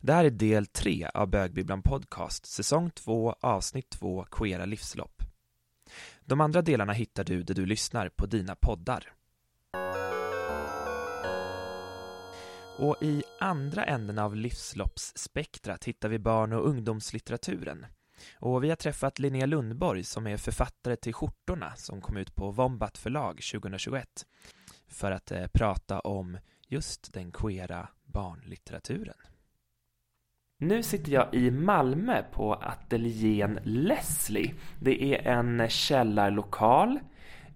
Det 0.00 0.12
här 0.12 0.24
är 0.24 0.30
del 0.30 0.66
3 0.66 1.08
av 1.14 1.28
Bögbibblan 1.28 1.82
Podcast, 1.82 2.46
säsong 2.46 2.90
2, 2.90 3.34
avsnitt 3.40 3.90
2, 3.90 4.24
Queera 4.30 4.64
livslopp. 4.64 5.22
De 6.24 6.40
andra 6.40 6.62
delarna 6.62 6.92
hittar 6.92 7.24
du 7.24 7.42
där 7.42 7.54
du 7.54 7.66
lyssnar 7.66 8.08
på 8.08 8.26
dina 8.26 8.54
poddar. 8.54 9.12
Och 12.78 12.96
i 13.02 13.22
andra 13.40 13.84
änden 13.84 14.18
av 14.18 14.36
livsloppsspektrat 14.36 15.84
hittar 15.84 16.08
vi 16.08 16.18
barn 16.18 16.52
och 16.52 16.68
ungdomslitteraturen. 16.68 17.86
Och 18.38 18.64
vi 18.64 18.68
har 18.68 18.76
träffat 18.76 19.18
Linnea 19.18 19.46
Lundborg 19.46 20.04
som 20.04 20.26
är 20.26 20.36
författare 20.36 20.96
till 20.96 21.14
Skjortorna 21.14 21.76
som 21.76 22.00
kom 22.00 22.16
ut 22.16 22.34
på 22.34 22.50
Vombat 22.50 22.98
förlag 22.98 23.40
2021 23.52 24.26
för 24.88 25.10
att 25.10 25.30
eh, 25.30 25.46
prata 25.46 26.00
om 26.00 26.38
just 26.68 27.12
den 27.12 27.32
queera 27.32 27.88
barnlitteraturen. 28.04 29.16
Nu 30.58 30.82
sitter 30.82 31.12
jag 31.12 31.34
i 31.34 31.50
Malmö 31.50 32.22
på 32.32 32.54
ateljén 32.54 33.58
Leslie. 33.62 34.54
Det 34.80 35.02
är 35.02 35.32
en 35.32 35.68
källarlokal. 35.68 36.98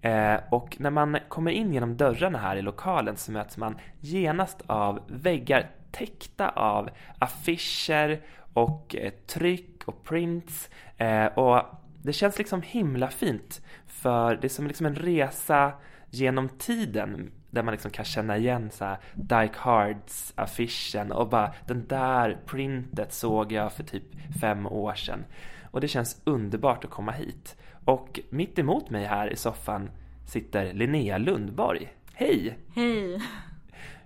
Eh, 0.01 0.35
och 0.49 0.77
när 0.79 0.89
man 0.89 1.17
kommer 1.29 1.51
in 1.51 1.73
genom 1.73 1.97
dörrarna 1.97 2.37
här 2.37 2.55
i 2.55 2.61
lokalen 2.61 3.17
så 3.17 3.31
möts 3.31 3.57
man 3.57 3.77
genast 3.99 4.61
av 4.67 4.99
väggar 5.07 5.71
täckta 5.91 6.49
av 6.49 6.89
affischer 7.19 8.21
och 8.53 8.95
eh, 8.95 9.11
tryck 9.27 9.83
och 9.85 10.03
prints. 10.03 10.69
Eh, 10.97 11.25
och 11.25 11.65
det 12.03 12.13
känns 12.13 12.37
liksom 12.37 12.61
himla 12.61 13.07
fint 13.07 13.61
för 13.87 14.35
det 14.35 14.47
är 14.47 14.49
som 14.49 14.67
liksom 14.67 14.85
en 14.85 14.95
resa 14.95 15.73
genom 16.09 16.49
tiden 16.49 17.31
där 17.51 17.63
man 17.63 17.71
liksom 17.71 17.91
kan 17.91 18.05
känna 18.05 18.37
igen 18.37 18.69
så 18.71 18.85
här 18.85 18.97
Die 19.13 19.51
Hards 19.55 20.33
affischen 20.35 21.11
och 21.11 21.29
bara 21.29 21.53
den 21.67 21.87
där 21.87 22.37
printet 22.45 23.13
såg 23.13 23.51
jag 23.51 23.73
för 23.73 23.83
typ 23.83 24.03
fem 24.41 24.67
år 24.67 24.93
sedan. 24.93 25.25
Och 25.71 25.81
det 25.81 25.87
känns 25.87 26.21
underbart 26.23 26.83
att 26.83 26.91
komma 26.91 27.11
hit. 27.11 27.57
Och 27.85 28.19
mitt 28.29 28.59
emot 28.59 28.89
mig 28.89 29.05
här 29.05 29.33
i 29.33 29.35
soffan 29.35 29.89
sitter 30.27 30.73
Linnea 30.73 31.17
Lundborg. 31.17 31.93
Hej! 32.13 32.57
Hej! 32.75 33.21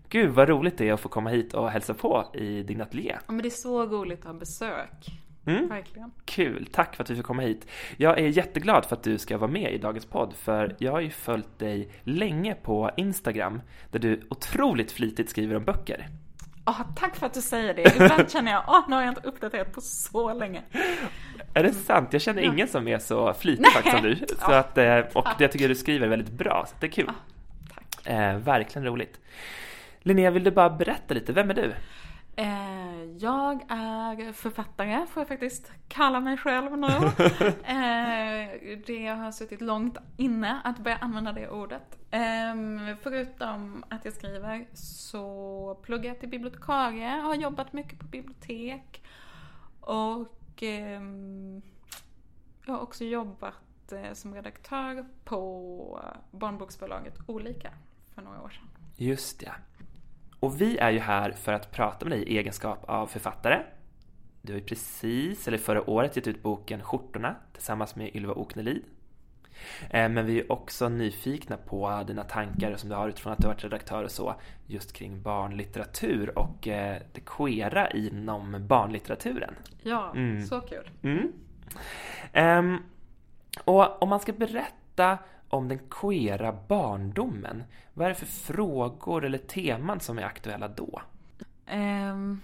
Gud 0.10 0.30
vad 0.30 0.50
roligt 0.50 0.78
det 0.78 0.90
är 0.90 0.94
att 0.94 1.00
få 1.00 1.10
komma 1.10 1.30
hit 1.30 1.54
och 1.54 1.70
hälsa 1.70 1.94
på 1.94 2.26
i 2.34 2.64
din 2.64 2.82
ateljé. 2.82 3.16
Ja, 3.28 3.34
men 3.34 3.42
det 3.42 3.48
är 3.48 3.50
så 3.50 3.86
roligt 3.86 4.20
att 4.20 4.26
ha 4.26 4.34
besök. 4.34 5.25
Mm. 5.46 5.68
Verkligen. 5.68 6.12
Kul, 6.26 6.68
tack 6.72 6.96
för 6.96 7.04
att 7.04 7.10
vi 7.10 7.16
fick 7.16 7.26
komma 7.26 7.42
hit. 7.42 7.68
Jag 7.98 8.20
är 8.20 8.28
jätteglad 8.28 8.86
för 8.86 8.96
att 8.96 9.04
du 9.04 9.18
ska 9.18 9.38
vara 9.38 9.52
med 9.52 9.74
i 9.74 9.78
dagens 9.78 10.06
podd 10.06 10.34
för 10.36 10.76
jag 10.80 10.92
har 10.92 11.00
ju 11.00 11.10
följt 11.10 11.60
dig 11.60 11.90
länge 12.04 12.56
på 12.56 12.92
Instagram 12.98 13.62
där 13.92 14.00
du 14.00 14.22
otroligt 14.30 14.92
flitigt 14.92 15.30
skriver 15.30 15.56
om 15.56 15.64
böcker. 15.64 16.08
Oh, 16.66 16.82
tack 16.96 17.16
för 17.16 17.26
att 17.26 17.34
du 17.34 17.42
säger 17.42 17.74
det. 17.74 17.96
Ibland 17.96 18.32
känner 18.32 18.52
jag, 18.52 18.64
åh, 18.68 18.80
oh, 18.80 18.90
nu 18.90 18.96
har 18.96 19.02
jag 19.02 19.12
inte 19.12 19.28
uppdaterat 19.28 19.74
på 19.74 19.82
så 19.82 20.34
länge. 20.34 20.62
Är 21.54 21.64
det 21.64 21.74
sant? 21.74 22.14
Jag 22.14 22.22
känner 22.22 22.42
ingen 22.42 22.68
som 22.68 22.88
är 22.88 23.00
så 23.00 23.34
flitig 23.34 23.68
faktiskt 23.68 23.96
som 23.96 24.04
du. 24.04 24.16
Så 24.40 24.52
att, 24.52 24.78
eh, 24.78 25.00
och 25.00 25.28
jag 25.40 25.52
tycker 25.52 25.70
du 25.70 25.76
skriver 25.76 26.08
väldigt 26.08 26.32
bra, 26.32 26.66
så 26.68 26.76
det 26.80 26.86
är 26.88 26.92
kul. 26.92 27.10
tack. 27.76 28.08
Eh, 28.08 28.38
verkligen 28.38 28.86
roligt. 28.86 29.20
Linnea, 30.00 30.32
vill 30.32 30.44
du 30.44 30.52
bara 30.52 30.70
berätta 30.70 31.14
lite, 31.14 31.34
vem 31.34 31.50
är 31.50 31.54
du? 31.54 31.74
Eh, 32.36 32.85
jag 33.20 33.66
är 33.70 34.34
författare, 34.34 35.08
får 35.08 35.22
jag 35.22 35.28
faktiskt 35.28 35.72
kalla 35.88 36.20
mig 36.20 36.38
själv 36.38 36.78
nu. 36.78 36.88
eh, 37.64 38.80
det 38.86 39.08
har 39.08 39.32
suttit 39.32 39.62
långt 39.62 39.98
inne 40.18 40.62
att 40.64 40.80
börja 40.80 40.98
använda 40.98 41.32
det 41.32 41.50
ordet. 41.50 41.98
Eh, 42.12 42.96
förutom 43.02 43.84
att 43.90 44.06
jag 44.06 44.14
skriver 44.14 44.68
så 44.74 45.80
pluggar 45.84 46.10
jag 46.10 46.20
till 46.20 46.30
bibliotekarie, 46.30 47.08
har 47.08 47.36
jobbat 47.36 47.74
mycket 47.74 48.00
på 48.00 48.06
bibliotek 48.06 49.04
och 49.80 50.64
ehm, 50.64 51.62
jag 52.66 52.74
har 52.74 52.82
också 52.82 53.04
jobbat 53.04 53.92
eh, 53.92 54.14
som 54.14 54.34
redaktör 54.34 55.06
på 55.24 56.00
barnboksförlaget 56.32 57.16
Olika 57.28 57.74
för 58.16 58.22
några 58.22 58.42
år 58.42 58.50
sedan. 58.50 58.70
Just 58.96 59.42
ja. 59.42 59.52
Och 60.40 60.62
vi 60.62 60.78
är 60.78 60.92
ju 60.92 61.00
här 61.00 61.32
för 61.32 61.54
att 61.54 61.72
prata 61.72 62.06
med 62.06 62.18
dig 62.18 62.24
i 62.24 62.38
egenskap 62.38 62.84
av 62.88 63.08
författare. 63.08 63.62
Du 64.42 64.54
har 64.54 64.60
ju 64.60 64.66
precis, 64.66 65.48
eller 65.48 65.58
förra 65.58 65.90
året, 65.90 66.16
gett 66.16 66.28
ut 66.28 66.44
boken 66.44 66.84
Skjortorna 66.84 67.36
tillsammans 67.54 67.96
med 67.96 68.16
Ylva 68.16 68.34
Oknelid. 68.34 68.84
Eh, 69.90 70.10
men 70.10 70.26
vi 70.26 70.40
är 70.40 70.52
också 70.52 70.90
nyfikna 70.90 71.58
på 71.58 72.04
dina 72.08 72.24
tankar 72.24 72.76
som 72.76 72.90
du 72.90 72.96
har 72.96 73.10
utifrån 73.10 73.34
att 73.34 73.40
du 73.40 73.48
har 73.48 73.54
varit 73.54 73.64
redaktör 73.64 74.04
och 74.04 74.12
så 74.12 74.36
just 74.68 74.94
kring 74.94 75.22
barnlitteratur 75.22 76.40
och 76.40 76.68
eh, 76.68 77.02
det 77.14 77.22
queera 77.26 77.90
inom 77.90 78.68
barnlitteraturen. 78.68 79.56
Ja, 79.84 80.12
mm. 80.16 80.46
så 80.46 80.62
kul. 80.62 80.90
Mm. 81.02 81.32
Um, 82.34 82.84
och 83.64 84.02
om 84.02 84.10
man 84.10 84.20
ska 84.20 84.34
berätta 84.34 85.18
om 85.56 85.68
den 85.68 85.80
queera 85.90 86.58
barndomen. 86.68 87.64
Vad 87.94 88.06
är 88.06 88.10
det 88.10 88.16
för 88.16 88.26
frågor 88.26 89.26
eller 89.26 89.38
teman 89.38 90.00
som 90.00 90.20
är 90.20 90.24
aktuella 90.24 90.68
då? 90.68 91.02
Um, 91.74 92.42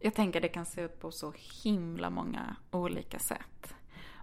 jag 0.00 0.14
tänker 0.14 0.40
det 0.40 0.48
kan 0.48 0.66
se 0.66 0.80
ut 0.80 1.00
på 1.00 1.10
så 1.10 1.32
himla 1.64 2.10
många 2.10 2.56
olika 2.70 3.18
sätt. 3.18 3.74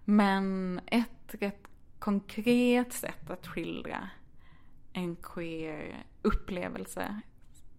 Men 0.05 0.79
ett 0.85 1.35
rätt 1.39 1.67
konkret 1.99 2.93
sätt 2.93 3.29
att 3.29 3.47
skildra 3.47 4.09
en 4.93 5.15
queer 5.15 6.05
upplevelse 6.21 7.21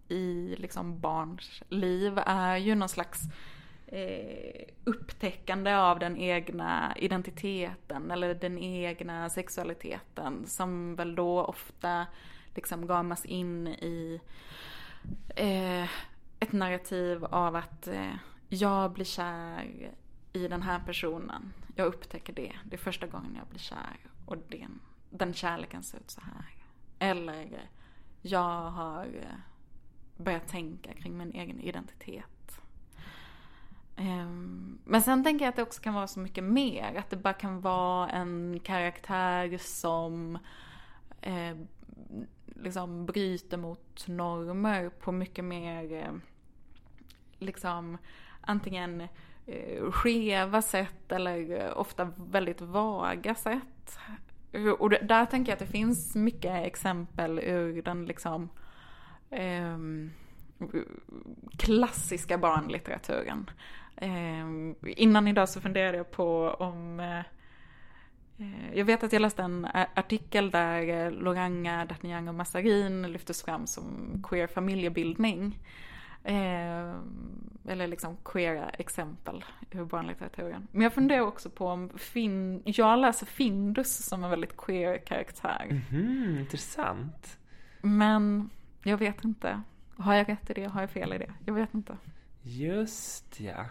i 0.07 0.55
liksom 0.57 0.99
barns 0.99 1.63
liv 1.69 2.19
är 2.25 2.57
ju 2.57 2.75
någon 2.75 2.89
slags 2.89 3.21
eh, 3.91 4.65
upptäckande 4.83 5.75
av 5.75 5.99
den 5.99 6.17
egna 6.17 6.97
identiteten 6.97 8.11
eller 8.11 8.33
den 8.33 8.57
egna 8.57 9.29
sexualiteten 9.29 10.45
som 10.47 10.95
väl 10.95 11.15
då 11.15 11.43
ofta 11.43 12.07
liksom 12.55 12.87
gamas 12.87 13.25
in 13.25 13.67
i 13.67 14.21
eh, 15.35 15.83
ett 16.39 16.51
narrativ 16.51 17.25
av 17.25 17.55
att 17.55 17.87
eh, 17.87 18.13
jag 18.49 18.91
blir 18.91 19.05
kär 19.05 19.91
i 20.33 20.47
den 20.47 20.61
här 20.61 20.79
personen. 20.79 21.53
Jag 21.75 21.87
upptäcker 21.87 22.33
det. 22.33 22.55
Det 22.63 22.75
är 22.75 22.77
första 22.77 23.07
gången 23.07 23.35
jag 23.35 23.47
blir 23.47 23.59
kär 23.59 23.97
och 24.25 24.37
den, 24.37 24.79
den 25.09 25.33
kärleken 25.33 25.83
ser 25.83 25.97
ut 25.97 26.11
så 26.11 26.21
här. 26.21 26.45
Eller 26.99 27.69
jag 28.21 28.61
har 28.69 29.05
eh, 29.05 29.37
börjat 30.17 30.47
tänka 30.47 30.93
kring 30.93 31.17
min 31.17 31.31
egen 31.31 31.59
identitet 31.59 32.38
Ehm, 33.99 34.79
men 34.85 35.01
sen 35.01 35.23
tänker 35.23 35.45
jag 35.45 35.49
att 35.49 35.55
det 35.55 35.61
också 35.61 35.81
kan 35.81 35.93
vara 35.93 36.07
så 36.07 36.19
mycket 36.19 36.43
mer. 36.43 36.95
Att 36.95 37.09
det 37.09 37.17
bara 37.17 37.33
kan 37.33 37.61
vara 37.61 38.09
en 38.09 38.59
karaktär 38.63 39.57
som 39.57 40.37
eh, 41.21 41.57
liksom 42.45 43.05
bryter 43.05 43.57
mot 43.57 44.07
normer 44.07 44.89
på 44.89 45.11
mycket 45.11 45.45
mer 45.45 45.93
eh, 45.93 46.13
liksom 47.39 47.97
antingen 48.41 49.01
eh, 49.45 49.91
skeva 49.91 50.61
sätt 50.61 51.11
eller 51.11 51.65
eh, 51.65 51.77
ofta 51.77 52.11
väldigt 52.17 52.61
vaga 52.61 53.35
sätt. 53.35 53.99
Och 54.79 54.89
där 54.89 55.25
tänker 55.25 55.51
jag 55.51 55.53
att 55.53 55.67
det 55.67 55.77
finns 55.77 56.15
mycket 56.15 56.65
exempel 56.65 57.39
ur 57.39 57.81
den 57.81 58.05
liksom 58.05 58.49
eh, 59.29 59.77
klassiska 61.57 62.37
barnlitteraturen. 62.37 63.49
Eh, 64.01 64.45
innan 64.97 65.27
idag 65.27 65.49
så 65.49 65.61
funderade 65.61 65.97
jag 65.97 66.11
på 66.11 66.49
om 66.59 66.99
eh, 66.99 67.19
eh, 68.37 68.73
jag 68.73 68.85
vet 68.85 69.03
att 69.03 69.13
jag 69.13 69.21
läste 69.21 69.43
en 69.43 69.67
artikel 69.95 70.51
där 70.51 70.87
eh, 70.87 71.11
Loranga, 71.11 71.85
D'Artagnan 71.85 72.27
och 72.27 72.35
Massarin 72.35 73.11
lyftes 73.11 73.43
fram 73.43 73.67
som 73.67 73.83
queer 74.23 74.47
familjebildning. 74.47 75.59
Eh, 76.23 76.95
eller 77.67 77.87
liksom 77.87 78.17
queera 78.25 78.69
exempel 78.69 79.45
ur 79.71 79.85
barnlitteraturen. 79.85 80.67
Men 80.71 80.81
jag 80.81 80.93
funderar 80.93 81.21
också 81.21 81.49
på 81.49 81.67
om 81.67 81.89
fin 81.97 82.61
jag 82.65 82.99
läser 82.99 83.25
Findus 83.25 84.05
som 84.05 84.23
en 84.23 84.29
väldigt 84.29 84.57
queer 84.57 84.97
karaktär. 84.97 85.67
Mm 85.69 85.81
-hmm, 85.81 86.39
intressant. 86.39 87.39
Men 87.81 88.49
jag 88.83 88.97
vet 88.97 89.23
inte. 89.23 89.61
Har 89.97 90.13
jag 90.13 90.29
rätt 90.29 90.49
i 90.49 90.53
det? 90.53 90.65
Har 90.65 90.81
jag 90.81 90.89
fel 90.89 91.13
i 91.13 91.17
det? 91.17 91.33
Jag 91.45 91.53
vet 91.53 91.73
inte. 91.73 91.97
Just 92.41 93.39
ja. 93.39 93.65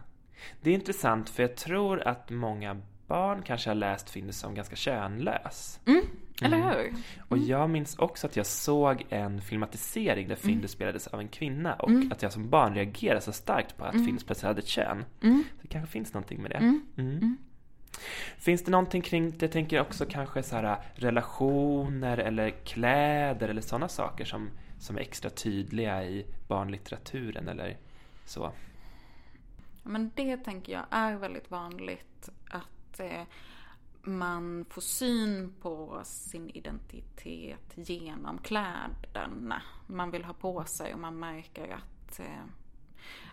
Det 0.60 0.70
är 0.70 0.74
intressant 0.74 1.30
för 1.30 1.42
jag 1.42 1.56
tror 1.56 2.00
att 2.00 2.30
många 2.30 2.80
barn 3.06 3.42
kanske 3.42 3.70
har 3.70 3.74
läst 3.74 4.10
Findus 4.10 4.38
som 4.38 4.54
ganska 4.54 4.76
könlös. 4.76 5.80
Mm, 5.86 6.02
eller 6.42 6.56
mm. 6.56 6.68
hur? 6.68 6.88
Mm. 6.88 7.00
Och 7.28 7.38
jag 7.38 7.70
minns 7.70 7.98
också 7.98 8.26
att 8.26 8.36
jag 8.36 8.46
såg 8.46 9.06
en 9.08 9.40
filmatisering 9.40 10.28
där 10.28 10.36
Findus 10.36 10.58
mm. 10.58 10.68
spelades 10.68 11.06
av 11.06 11.20
en 11.20 11.28
kvinna 11.28 11.74
och 11.74 11.88
mm. 11.88 12.12
att 12.12 12.22
jag 12.22 12.32
som 12.32 12.50
barn 12.50 12.74
reagerade 12.74 13.20
så 13.20 13.32
starkt 13.32 13.76
på 13.76 13.84
att 13.84 13.94
mm. 13.94 14.06
Findus 14.06 14.24
plötsligt 14.24 14.46
hade 14.46 14.58
ett 14.58 14.66
kön. 14.66 15.04
Mm. 15.22 15.44
Så 15.56 15.62
det 15.62 15.68
kanske 15.68 15.92
finns 15.92 16.14
någonting 16.14 16.42
med 16.42 16.50
det. 16.50 16.58
Finns 18.38 18.64
det 18.64 18.70
någonting 18.70 19.02
kring, 19.02 19.38
det 19.38 19.48
tänker 19.48 19.76
jag 19.76 19.86
också 19.86 20.06
kanske 20.06 20.42
så 20.42 20.56
här 20.56 20.78
relationer 20.94 22.18
eller 22.18 22.50
kläder 22.50 23.48
eller 23.48 23.62
sådana 23.62 23.88
saker 23.88 24.24
som, 24.24 24.50
som 24.78 24.96
är 24.96 25.00
extra 25.00 25.30
tydliga 25.30 26.04
i 26.04 26.26
barnlitteraturen 26.48 27.48
eller 27.48 27.76
så? 28.24 28.52
Men 29.88 30.10
det 30.14 30.36
tänker 30.36 30.72
jag 30.72 30.84
är 30.90 31.16
väldigt 31.16 31.50
vanligt 31.50 32.28
att 32.50 33.00
eh, 33.00 33.22
man 34.02 34.64
får 34.70 34.82
syn 34.82 35.54
på 35.60 36.00
sin 36.04 36.50
identitet 36.50 37.72
genom 37.74 38.38
kläderna 38.38 39.62
man 39.86 40.10
vill 40.10 40.24
ha 40.24 40.34
på 40.34 40.64
sig 40.64 40.94
och 40.94 41.00
man 41.00 41.18
märker 41.18 41.68
att, 41.68 42.20
eh, 42.20 42.44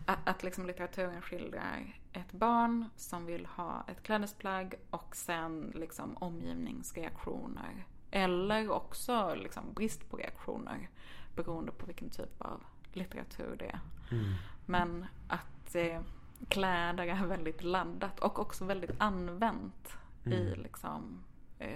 att, 0.05 0.19
att 0.29 0.43
liksom 0.43 0.65
litteraturen 0.65 1.21
skildrar 1.21 1.99
ett 2.13 2.31
barn 2.31 2.85
som 2.95 3.25
vill 3.25 3.45
ha 3.45 3.85
ett 3.87 4.03
klädesplagg 4.03 4.75
och 4.89 5.15
sen 5.15 5.71
liksom 5.75 6.17
omgivningsreaktioner. 6.17 7.85
Eller 8.11 8.71
också 8.71 9.35
liksom 9.35 9.73
brist 9.73 10.09
på 10.09 10.17
reaktioner 10.17 10.89
beroende 11.35 11.71
på 11.71 11.85
vilken 11.85 12.09
typ 12.09 12.41
av 12.41 12.63
litteratur 12.93 13.55
det 13.59 13.65
är. 13.65 13.79
Mm. 14.11 14.33
Men 14.65 15.05
att 15.27 15.75
eh, 15.75 16.01
kläder 16.49 17.07
är 17.07 17.25
väldigt 17.25 17.63
laddat 17.63 18.19
och 18.19 18.39
också 18.39 18.65
väldigt 18.65 18.91
använt 18.97 19.97
Mm. 20.25 20.39
i 20.39 20.55
liksom 20.55 21.23
eh, 21.59 21.69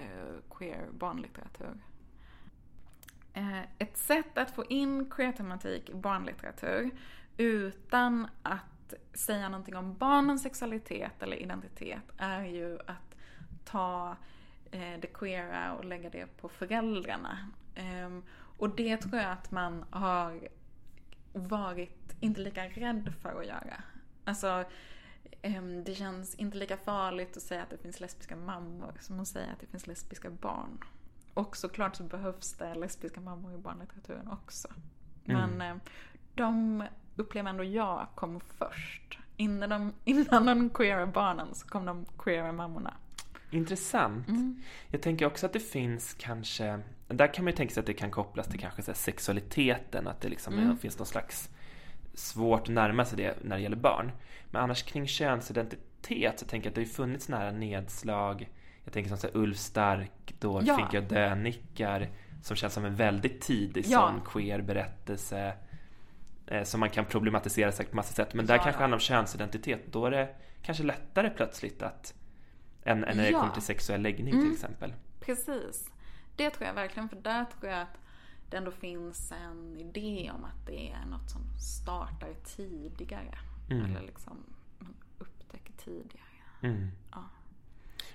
queer 0.50 0.88
barnlitteratur. 0.92 1.80
Eh, 3.32 3.60
ett 3.78 3.96
sätt 3.96 4.38
att 4.38 4.50
få 4.50 4.64
in 4.64 5.10
queer-tematik 5.10 5.90
i 5.90 5.94
barnlitteratur 5.94 6.90
utan 7.36 8.28
att 8.42 8.94
säga 9.14 9.48
någonting 9.48 9.76
om 9.76 9.94
barnens 9.94 10.42
sexualitet 10.42 11.22
eller 11.22 11.36
identitet 11.36 12.12
är 12.16 12.44
ju 12.44 12.78
att 12.86 13.16
ta 13.64 14.16
eh, 14.70 15.00
det 15.00 15.12
queera 15.14 15.72
och 15.72 15.84
lägga 15.84 16.10
det 16.10 16.36
på 16.36 16.48
föräldrarna. 16.48 17.38
Ehm, 17.74 18.22
och 18.32 18.76
det 18.76 18.96
tror 18.96 19.16
jag 19.16 19.32
att 19.32 19.50
man 19.50 19.84
har 19.90 20.48
varit 21.32 22.16
inte 22.20 22.40
lika 22.40 22.68
rädd 22.68 23.12
för 23.20 23.40
att 23.40 23.46
göra. 23.46 23.82
Alltså, 24.24 24.64
ehm, 25.42 25.84
det 25.84 25.94
känns 25.94 26.34
inte 26.34 26.56
lika 26.56 26.76
farligt 26.76 27.36
att 27.36 27.42
säga 27.42 27.62
att 27.62 27.70
det 27.70 27.78
finns 27.78 28.00
lesbiska 28.00 28.36
mammor 28.36 28.92
som 29.00 29.20
att 29.20 29.28
säga 29.28 29.52
att 29.52 29.60
det 29.60 29.66
finns 29.66 29.86
lesbiska 29.86 30.30
barn. 30.30 30.78
Och 31.34 31.56
såklart 31.56 31.96
så 31.96 32.02
behövs 32.02 32.52
det 32.52 32.74
lesbiska 32.74 33.20
mammor 33.20 33.54
i 33.54 33.58
barnlitteraturen 33.58 34.28
också. 34.28 34.68
Men 35.24 35.60
eh, 35.62 35.74
de 36.34 36.84
upplever 37.16 37.50
ändå 37.50 37.64
jag 37.64 38.06
kom 38.14 38.40
först. 38.40 39.18
Innan 39.36 39.68
de, 39.70 39.92
innan 40.04 40.46
de 40.46 40.70
queera 40.70 41.06
barnen 41.06 41.54
så 41.54 41.68
kom 41.68 41.84
de 41.84 42.06
queera 42.18 42.52
mammorna. 42.52 42.94
Intressant. 43.50 44.28
Mm. 44.28 44.62
Jag 44.88 45.02
tänker 45.02 45.26
också 45.26 45.46
att 45.46 45.52
det 45.52 45.60
finns 45.60 46.14
kanske, 46.18 46.80
där 47.08 47.34
kan 47.34 47.44
man 47.44 47.50
ju 47.52 47.56
tänka 47.56 47.74
sig 47.74 47.80
att 47.80 47.86
det 47.86 47.94
kan 47.94 48.10
kopplas 48.10 48.46
till 48.48 48.60
kanske 48.60 48.82
så 48.82 48.94
sexualiteten, 48.94 50.08
att 50.08 50.20
det 50.20 50.28
liksom 50.28 50.54
Mm. 50.58 50.78
finns 50.78 50.98
någon 50.98 51.06
slags 51.06 51.50
svårt 52.14 52.60
att 52.62 52.68
närma 52.68 53.04
sig 53.04 53.16
det 53.16 53.36
när 53.42 53.56
det 53.56 53.62
gäller 53.62 53.76
barn. 53.76 54.12
Men 54.50 54.62
annars 54.62 54.82
kring 54.82 55.06
könsidentitet 55.06 56.38
så 56.40 56.46
tänker 56.46 56.66
jag 56.66 56.70
att 56.70 56.74
det 56.74 56.80
har 56.80 56.86
funnits 56.86 57.28
nära 57.28 57.50
nedslag, 57.50 58.50
jag 58.84 58.92
tänker 58.92 59.08
som 59.08 59.18
så 59.18 59.26
här 59.26 59.36
Ulf 59.36 59.56
Stark, 59.58 60.34
då 60.38 60.60
Ja. 60.64 60.76
fick 60.76 60.94
jag 60.94 61.04
dönickar, 61.04 62.08
som 62.42 62.56
känns 62.56 62.72
som 62.74 62.84
en 62.84 62.96
väldigt 62.96 63.40
tidig 63.40 63.84
Ja. 63.88 63.98
sån 64.00 64.20
queer 64.20 64.60
berättelse. 64.60 65.52
eh, 66.46 66.62
Som 66.62 66.80
man 66.80 66.90
kan 66.90 67.04
problematisera 67.04 67.72
säkert 67.72 67.90
på 67.90 67.96
massa 67.96 68.14
sätt. 68.14 68.34
Men 68.34 68.46
där 68.46 68.54
Ja, 68.54 68.62
kanske 68.62 68.78
ja. 68.78 68.82
handlar 68.82 68.96
om 68.96 69.00
könsidentitet. 69.00 69.92
Då 69.92 70.06
är 70.06 70.10
det 70.10 70.28
kanske 70.62 70.84
lättare 70.84 71.30
plötsligt 71.30 71.82
att 71.82 72.14
än, 72.84 73.04
än 73.04 73.16
när 73.16 73.24
det 73.24 73.32
kommer 73.32 73.52
till 73.52 73.62
sexuell 73.62 74.02
läggning 74.02 74.34
Mm. 74.34 74.44
till 74.44 74.52
exempel. 74.52 74.92
Precis. 75.20 75.90
Det 76.36 76.50
tror 76.50 76.66
jag 76.66 76.74
verkligen, 76.74 77.08
för 77.08 77.16
där 77.16 77.44
tror 77.44 77.72
jag 77.72 77.80
att 77.80 77.98
det 78.50 78.56
ändå 78.56 78.70
finns 78.70 79.32
en 79.32 79.76
idé 79.76 80.30
om 80.34 80.44
att 80.44 80.66
det 80.66 80.90
är 80.90 81.06
något 81.06 81.30
som 81.30 81.40
startar 81.58 82.34
tidigare. 82.56 83.38
Mm. 83.70 83.84
Eller 83.84 84.00
liksom 84.00 84.36
man 84.78 84.94
upptäcker 85.18 85.72
tidigare. 85.84 86.26
Mm. 86.62 86.90
Ja. 87.10 87.24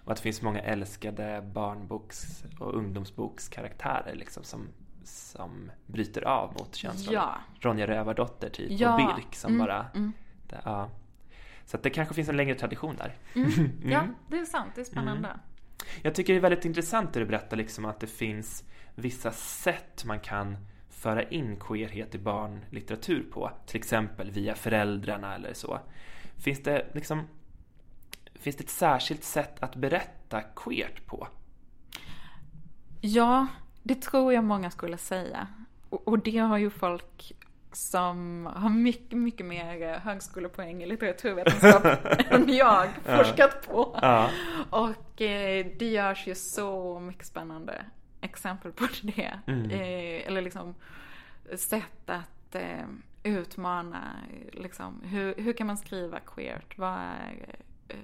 Och 0.03 0.11
att 0.11 0.17
det 0.17 0.23
finns 0.23 0.41
många 0.41 0.59
älskade 0.59 1.41
barnboks 1.53 2.43
och 2.59 2.73
ungdomsbokskaraktärer 2.75 4.15
liksom 4.15 4.43
som, 4.43 4.67
som 5.03 5.71
bryter 5.85 6.21
av 6.27 6.53
mot 6.53 6.75
könsroller. 6.75 7.19
Ja. 7.19 7.35
Ronja 7.59 7.87
Rövardotter 7.87 8.49
typ 8.49 8.79
Ja. 8.79 8.91
och 8.91 8.97
Birk 9.17 9.35
som 9.35 9.53
Mm, 9.53 9.65
bara... 9.67 9.85
mm. 9.95 10.13
Det, 10.49 10.61
ja. 10.65 10.89
Så 11.65 11.77
att 11.77 11.83
det 11.83 11.89
kanske 11.89 12.13
finns 12.13 12.29
en 12.29 12.37
längre 12.37 12.55
tradition 12.55 12.95
där. 12.95 13.15
Mm. 13.35 13.51
Ja, 13.91 14.07
det 14.29 14.37
är 14.39 14.45
sant. 14.45 14.71
Det 14.75 14.81
är 14.81 14.85
spännande. 14.85 15.39
Jag 16.01 16.15
tycker 16.15 16.33
det 16.33 16.39
är 16.39 16.41
väldigt 16.41 16.65
intressant 16.65 17.13
det 17.13 17.19
du 17.19 17.25
berättar 17.25 17.57
liksom 17.57 17.85
att 17.85 17.99
det 17.99 18.07
finns 18.07 18.63
vissa 18.95 19.31
sätt 19.31 20.05
man 20.05 20.19
kan 20.19 20.57
föra 20.89 21.23
in 21.23 21.59
queerhet 21.59 22.15
i 22.15 22.17
barnlitteratur 22.17 23.23
på. 23.31 23.51
Till 23.65 23.77
exempel 23.77 24.31
via 24.31 24.55
föräldrarna 24.55 25.35
eller 25.35 25.53
så. 25.53 25.79
Finns 26.37 26.63
det 26.63 26.85
liksom 26.93 27.27
Finns 28.33 28.55
det 28.55 28.63
ett 28.63 28.69
särskilt 28.69 29.23
sätt 29.23 29.63
att 29.63 29.75
berätta 29.75 30.41
queert 30.41 31.05
på? 31.05 31.27
Ja, 33.01 33.47
det 33.83 34.01
tror 34.01 34.33
jag 34.33 34.43
många 34.43 34.71
skulle 34.71 34.97
säga. 34.97 35.47
Och, 35.89 36.07
och 36.07 36.19
det 36.19 36.37
har 36.37 36.57
ju 36.57 36.69
folk 36.69 37.33
som 37.71 38.49
har 38.55 38.69
mycket, 38.69 39.17
mycket 39.17 39.45
mer 39.45 39.99
högskolepoäng 39.99 40.83
i 40.83 40.85
litteraturvetenskap 40.85 41.85
än 42.31 42.55
jag 42.55 42.87
forskat 43.03 43.67
på. 43.67 43.99
Ja. 44.01 44.29
Och 44.69 45.21
eh, 45.21 45.65
det 45.79 45.89
görs 45.89 46.27
ju 46.27 46.35
så 46.35 46.99
mycket 46.99 47.25
spännande 47.25 47.85
exempel 48.25 48.71
på 48.71 48.87
det. 49.03 49.39
Mm. 49.47 49.69
Eh, 49.69 50.27
eller 50.27 50.41
liksom 50.41 50.75
sätt 51.55 52.09
att 52.09 52.55
eh, 52.55 52.85
utmana, 53.23 54.11
liksom, 54.51 55.01
hur, 55.03 55.35
hur 55.35 55.53
kan 55.53 55.67
man 55.67 55.77
skriva 55.77 56.19
queert? 56.19 56.77
Vad 56.77 56.97
är 56.97 57.55
eh, 57.87 57.97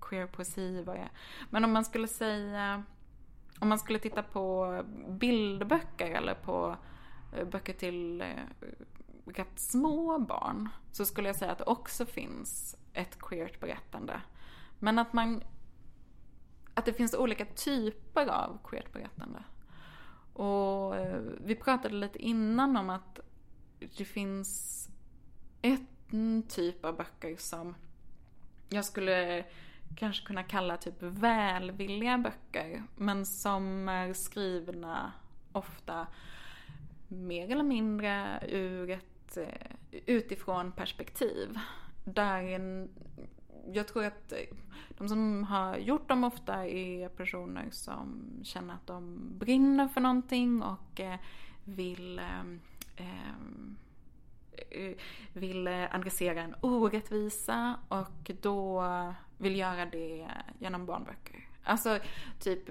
queer 0.00 0.26
poesi? 0.26 0.82
Vad 0.82 0.96
är? 0.96 1.08
Men 1.50 1.64
om 1.64 1.72
man 1.72 1.84
skulle 1.84 2.08
säga, 2.08 2.82
om 3.58 3.68
man 3.68 3.78
skulle 3.78 3.98
titta 3.98 4.22
på 4.22 4.82
bildböcker 5.08 6.10
eller 6.10 6.34
på 6.34 6.76
eh, 7.36 7.44
böcker 7.44 7.72
till 7.72 8.20
eh, 8.20 8.26
rätt 9.26 9.60
små 9.60 10.18
barn 10.18 10.68
så 10.92 11.04
skulle 11.04 11.28
jag 11.28 11.36
säga 11.36 11.52
att 11.52 11.58
det 11.58 11.64
också 11.64 12.06
finns 12.06 12.76
ett 12.92 13.18
queert 13.18 13.60
berättande. 13.60 14.20
Men 14.78 14.98
att 14.98 15.12
man 15.12 15.42
att 16.78 16.84
det 16.84 16.92
finns 16.92 17.14
olika 17.14 17.44
typer 17.44 18.26
av 18.26 18.58
queert 18.64 18.92
berättande. 18.92 19.42
Och 20.32 20.96
eh, 20.96 21.20
vi 21.44 21.54
pratade 21.54 21.94
lite 21.94 22.18
innan 22.18 22.76
om 22.76 22.90
att 22.90 23.20
det 23.96 24.04
finns 24.04 24.88
en 25.62 26.42
typ 26.42 26.84
av 26.84 26.96
böcker 26.96 27.36
som 27.36 27.74
jag 28.68 28.84
skulle 28.84 29.44
kanske 29.96 30.26
kunna 30.26 30.42
kalla 30.42 30.76
typ 30.76 30.94
välvilliga 31.00 32.18
böcker. 32.18 32.82
Men 32.96 33.26
som 33.26 33.88
är 33.88 34.12
skrivna 34.12 35.12
ofta 35.52 36.06
mer 37.08 37.50
eller 37.50 37.64
mindre 37.64 38.44
ur 38.48 38.90
ett 38.90 39.36
eh, 39.36 40.02
utifrån 40.06 40.72
perspektiv. 40.72 41.58
Där 42.04 42.42
en, 42.42 42.88
jag 43.72 43.88
tror 43.88 44.04
att 44.04 44.32
de 44.88 45.08
som 45.08 45.44
har 45.44 45.76
gjort 45.76 46.08
dem 46.08 46.24
ofta 46.24 46.66
är 46.66 47.08
personer 47.08 47.68
som 47.70 48.22
känner 48.42 48.74
att 48.74 48.86
de 48.86 49.20
brinner 49.38 49.88
för 49.88 50.00
någonting 50.00 50.62
och 50.62 51.00
eh, 51.00 51.18
vill 51.64 52.18
eh, 52.18 52.40
eh, 52.96 53.32
vill 55.32 55.68
adressera 55.68 56.42
en 56.42 56.54
orättvisa 56.60 57.74
och 57.88 58.30
då 58.40 58.84
vill 59.38 59.56
göra 59.56 59.86
det 59.86 60.28
genom 60.58 60.86
barnböcker. 60.86 61.48
Alltså, 61.64 61.98
typ, 62.40 62.70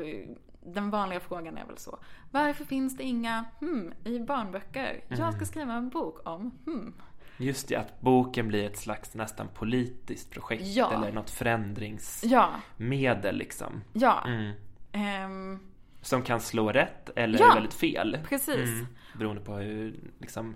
den 0.65 0.89
vanliga 0.89 1.19
frågan 1.19 1.57
är 1.57 1.65
väl 1.65 1.77
så. 1.77 1.99
Varför 2.31 2.65
finns 2.65 2.97
det 2.97 3.03
inga 3.03 3.45
hmm 3.59 3.93
i 4.03 4.19
barnböcker? 4.19 5.03
Jag 5.09 5.33
ska 5.33 5.45
skriva 5.45 5.73
en 5.73 5.89
bok 5.89 6.27
om 6.27 6.51
hmm. 6.65 6.93
Just 7.37 7.67
det, 7.67 7.75
att 7.75 8.01
boken 8.01 8.47
blir 8.47 8.65
ett 8.65 8.77
slags 8.77 9.15
nästan 9.15 9.47
politiskt 9.47 10.31
projekt 10.31 10.63
Ja. 10.65 10.93
eller 10.93 11.11
något 11.11 11.29
förändringsmedel 11.29 13.25
Ja, 13.25 13.31
liksom. 13.31 13.81
ja. 13.93 14.23
Mm. 14.27 14.53
Ehm, 14.91 15.59
Som 16.01 16.21
kan 16.21 16.39
slå 16.39 16.71
rätt 16.71 17.09
eller 17.15 17.39
Ja, 17.39 17.53
väldigt 17.53 17.73
fel. 17.73 18.19
precis. 18.29 18.69
Mm. 18.69 18.87
Beroende 19.17 19.41
på 19.41 19.55
hur 19.55 19.99
liksom, 20.19 20.55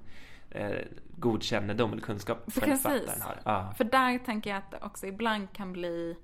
eh, 0.51 0.75
god 1.17 1.43
kännedom 1.43 1.91
eller 1.91 2.01
kunskap 2.01 2.51
författaren 2.51 3.21
har. 3.21 3.39
Ja. 3.45 3.73
För 3.77 3.83
där 3.83 4.17
tänker 4.19 4.50
jag 4.50 4.57
att 4.57 4.71
det 4.71 4.79
också 4.81 5.07
ibland 5.07 5.53
kan 5.53 5.73
bli... 5.73 6.17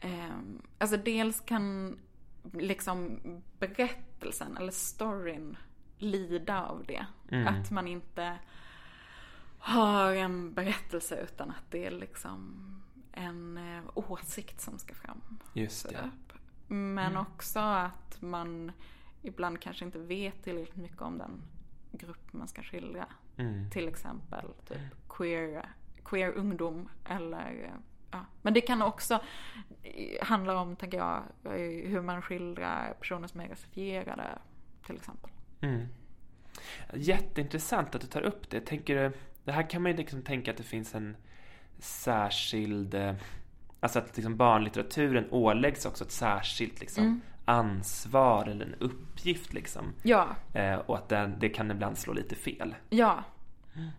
ehm, 0.00 0.62
alltså 0.78 0.96
dels 0.96 1.40
kan 1.40 1.98
liksom 2.52 3.18
berättelsen 3.58 4.56
eller 4.56 4.72
storyn 4.72 5.56
lida 5.98 6.64
av 6.66 6.84
det. 6.86 7.06
Mm. 7.30 7.46
Att 7.48 7.70
man 7.70 7.88
inte 7.88 8.36
har 9.60 10.14
en 10.14 10.54
berättelse 10.54 11.20
utan 11.20 11.50
att 11.50 11.70
det 11.70 11.86
är 11.86 11.90
liksom 11.90 12.56
en 13.12 13.58
eh, 13.58 13.82
åsikt 13.94 14.60
som 14.60 14.78
ska 14.78 14.94
fram. 14.94 15.20
Just 15.52 15.88
det. 15.88 15.96
Upp. 15.96 16.38
Men 16.68 17.16
också 17.16 17.58
att 17.58 18.22
man 18.22 18.72
ibland 19.22 19.60
kanske 19.60 19.84
inte 19.84 19.98
vet 19.98 20.42
tillräckligt 20.44 20.76
mycket 20.76 21.02
om 21.02 21.18
den 21.18 21.42
grupp 21.92 22.32
man 22.32 22.48
ska 22.48 22.62
skildra. 22.62 23.06
Mm. 23.36 23.70
Till 23.70 23.88
exempel 23.88 24.46
typ 24.68 25.08
queer, 25.08 25.68
queer 26.04 26.32
ungdom 26.32 26.88
eller 27.04 27.72
Ja. 28.10 28.24
Men 28.42 28.54
det 28.54 28.60
kan 28.60 28.82
också 28.82 29.20
handla 30.22 30.60
om, 30.60 30.76
tänker 30.76 30.98
jag, 30.98 31.22
hur 31.84 32.00
man 32.00 32.22
skildrar 32.22 32.94
personer 33.00 33.28
som 33.28 33.40
är 33.40 33.48
rasifierade 33.48 34.38
till 34.86 34.96
exempel. 34.96 35.30
Mm. 35.60 35.86
Jätteintressant 36.94 37.94
att 37.94 38.00
du 38.00 38.06
tar 38.06 38.22
upp 38.22 38.50
det. 38.50 38.60
Tänker 38.60 39.12
det 39.44 39.52
här 39.52 39.70
kan 39.70 39.82
man 39.82 39.92
ju 39.92 39.98
liksom 39.98 40.22
tänka 40.22 40.50
att 40.50 40.56
det 40.56 40.62
finns 40.62 40.94
en 40.94 41.16
särskild, 41.78 42.94
eh, 42.94 43.14
alltså 43.80 43.98
att 43.98 44.16
liksom 44.16 44.36
barnlitteraturen 44.36 45.26
åläggs 45.30 45.86
också 45.86 46.04
ett 46.04 46.12
särskilt 46.12 46.80
liksom 46.80 47.04
mm. 47.04 47.20
ansvar 47.44 48.46
eller 48.46 48.66
en 48.66 48.74
uppgift 48.74 49.52
liksom. 49.52 49.92
Ja. 50.02 50.28
Eh, 50.54 50.74
och 50.74 50.96
att 50.96 51.08
den, 51.08 51.36
det 51.38 51.48
kan 51.48 51.70
ibland 51.70 51.98
slå 51.98 52.12
lite 52.12 52.34
fel. 52.34 52.74
Ja. 52.90 53.24
Mm. 53.76 53.90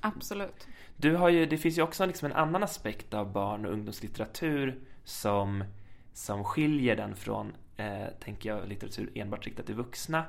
Absolut. 0.00 0.68
Du 0.96 1.16
har 1.16 1.28
ju, 1.28 1.46
det 1.46 1.58
finns 1.58 1.78
ju 1.78 1.82
också 1.82 2.06
liksom 2.06 2.26
en 2.26 2.36
annan 2.36 2.62
aspekt 2.62 3.14
av 3.14 3.32
barn 3.32 3.66
och 3.66 3.72
ungdomslitteratur 3.72 4.80
som, 5.04 5.64
som 6.12 6.44
skiljer 6.44 6.96
den 6.96 7.16
från, 7.16 7.52
eh, 7.76 8.06
tänker 8.20 8.48
jag, 8.48 8.68
litteratur 8.68 9.10
enbart 9.14 9.46
riktad 9.46 9.62
till 9.62 9.74
vuxna. 9.74 10.24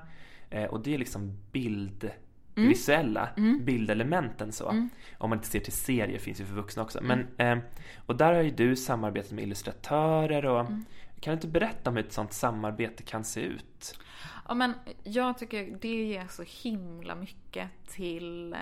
Eh, 0.49 0.65
och 0.65 0.83
det 0.83 0.93
är 0.93 0.97
liksom 0.97 1.37
bild, 1.51 2.11
mm. 2.55 2.69
visuella 2.69 3.29
mm. 3.37 3.65
bildelementen 3.65 4.51
så. 4.51 4.69
Mm. 4.69 4.89
Om 5.17 5.29
man 5.29 5.37
inte 5.39 5.49
ser 5.49 5.59
till 5.59 5.73
serier 5.73 6.19
finns 6.19 6.41
ju 6.41 6.45
för 6.45 6.53
vuxna 6.53 6.83
också. 6.83 6.99
Men, 7.01 7.27
mm. 7.37 7.57
eh, 7.57 7.63
och 8.05 8.15
där 8.15 8.33
har 8.33 8.41
ju 8.41 8.51
du 8.51 8.75
samarbetat 8.75 9.31
med 9.31 9.43
illustratörer 9.43 10.45
och 10.45 10.59
mm. 10.59 10.85
kan 11.19 11.31
du 11.31 11.33
inte 11.33 11.47
berätta 11.47 11.89
om 11.89 11.95
hur 11.95 12.05
ett 12.05 12.13
sånt 12.13 12.33
samarbete 12.33 13.03
kan 13.03 13.23
se 13.23 13.41
ut? 13.41 13.99
Ja 14.47 14.53
men 14.53 14.73
jag 15.03 15.37
tycker 15.37 15.77
det 15.81 16.03
ger 16.05 16.27
så 16.27 16.43
himla 16.63 17.15
mycket 17.15 17.69
till, 17.87 18.53
eh, 18.53 18.59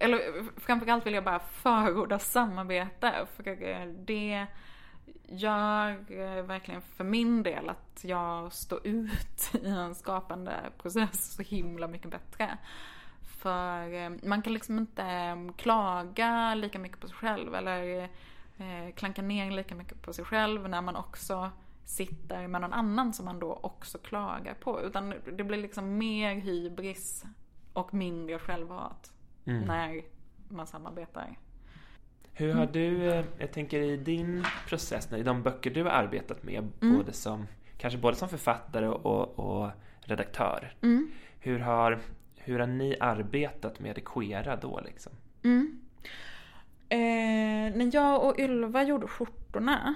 eller 0.00 0.20
framförallt 0.60 1.06
vill 1.06 1.14
jag 1.14 1.24
bara 1.24 1.38
förorda 1.38 2.18
samarbete. 2.18 3.12
För 3.36 3.44
det 4.06 4.46
gör 5.28 6.42
verkligen 6.42 6.82
för 6.82 7.04
min 7.04 7.42
del 7.42 7.68
att 7.68 8.00
jag 8.02 8.52
står 8.52 8.86
ut 8.86 9.50
i 9.62 9.68
en 9.68 9.94
skapande 9.94 10.52
process 10.78 11.34
så 11.34 11.42
himla 11.42 11.88
mycket 11.88 12.10
bättre. 12.10 12.58
För 13.48 13.94
eh, 13.94 14.10
man 14.22 14.42
kan 14.42 14.52
liksom 14.52 14.78
inte 14.78 15.02
eh, 15.02 15.52
klaga 15.56 16.54
lika 16.54 16.78
mycket 16.78 17.00
på 17.00 17.08
sig 17.08 17.16
själv 17.16 17.54
eller 17.54 18.08
klanka 18.94 19.22
ner 19.22 19.50
lika 19.50 19.74
mycket 19.74 20.02
på 20.02 20.12
sig 20.12 20.24
själv 20.24 20.68
när 20.68 20.82
man 20.82 20.96
också 20.96 21.50
sitter 21.84 22.46
med 22.46 22.60
någon 22.60 22.72
annan 22.72 23.12
som 23.12 23.24
man 23.24 23.38
då 23.38 23.60
också 23.62 23.98
klagar 23.98 24.54
på. 24.54 24.82
Utan 24.82 25.14
det 25.36 25.44
blir 25.44 25.58
liksom 25.58 25.98
mer 25.98 26.34
hybris 26.34 27.24
och 27.72 27.94
mindre 27.94 28.38
självhat 28.38 29.12
mm. 29.44 29.62
när 29.62 30.02
man 30.48 30.66
samarbetar. 30.66 31.38
Hur 32.32 32.54
har 32.54 32.66
du, 32.66 33.10
eh, 33.10 33.24
jag 33.38 33.52
tänker 33.52 33.80
i 33.80 33.96
din 33.96 34.44
process, 34.68 35.12
i 35.12 35.22
de 35.22 35.42
böcker 35.42 35.70
du 35.70 35.82
har 35.82 35.90
arbetat 35.90 36.42
med, 36.42 36.68
mm. 36.80 36.96
både 36.96 37.12
som, 37.12 37.46
kanske 37.76 37.98
både 37.98 38.16
som 38.16 38.28
författare 38.28 38.88
och, 38.88 39.38
och 39.38 39.70
redaktör. 40.00 40.74
Mm. 40.82 41.10
Hur, 41.40 41.58
har, 41.58 41.98
hur 42.48 42.58
har 42.58 42.66
ni 42.66 42.96
arbetat 43.00 43.80
med 43.80 43.94
det 43.94 44.00
queera 44.00 44.56
då 44.56 44.80
liksom? 44.80 45.12
Mm. 45.42 45.80
Eh, 46.88 47.76
när 47.76 47.94
jag 47.94 48.24
och 48.24 48.38
Ylva 48.38 48.82
gjorde 48.82 49.06
skjortorna 49.06 49.94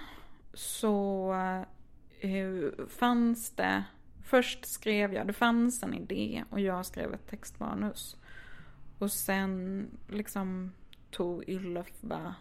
så 0.55 1.33
eh, 2.21 2.87
fanns 2.89 3.51
det, 3.51 3.85
först 4.23 4.67
skrev 4.67 5.15
jag, 5.15 5.27
det 5.27 5.33
fanns 5.33 5.83
en 5.83 5.95
idé 5.95 6.45
och 6.51 6.61
jag 6.61 6.87
skrev 6.87 7.15
ett 7.15 7.27
textmanus. 7.27 8.17
Och 8.99 9.13
sen 9.13 9.87
liksom 10.09 10.73
tog 11.11 11.49
Ylva 11.49 12.35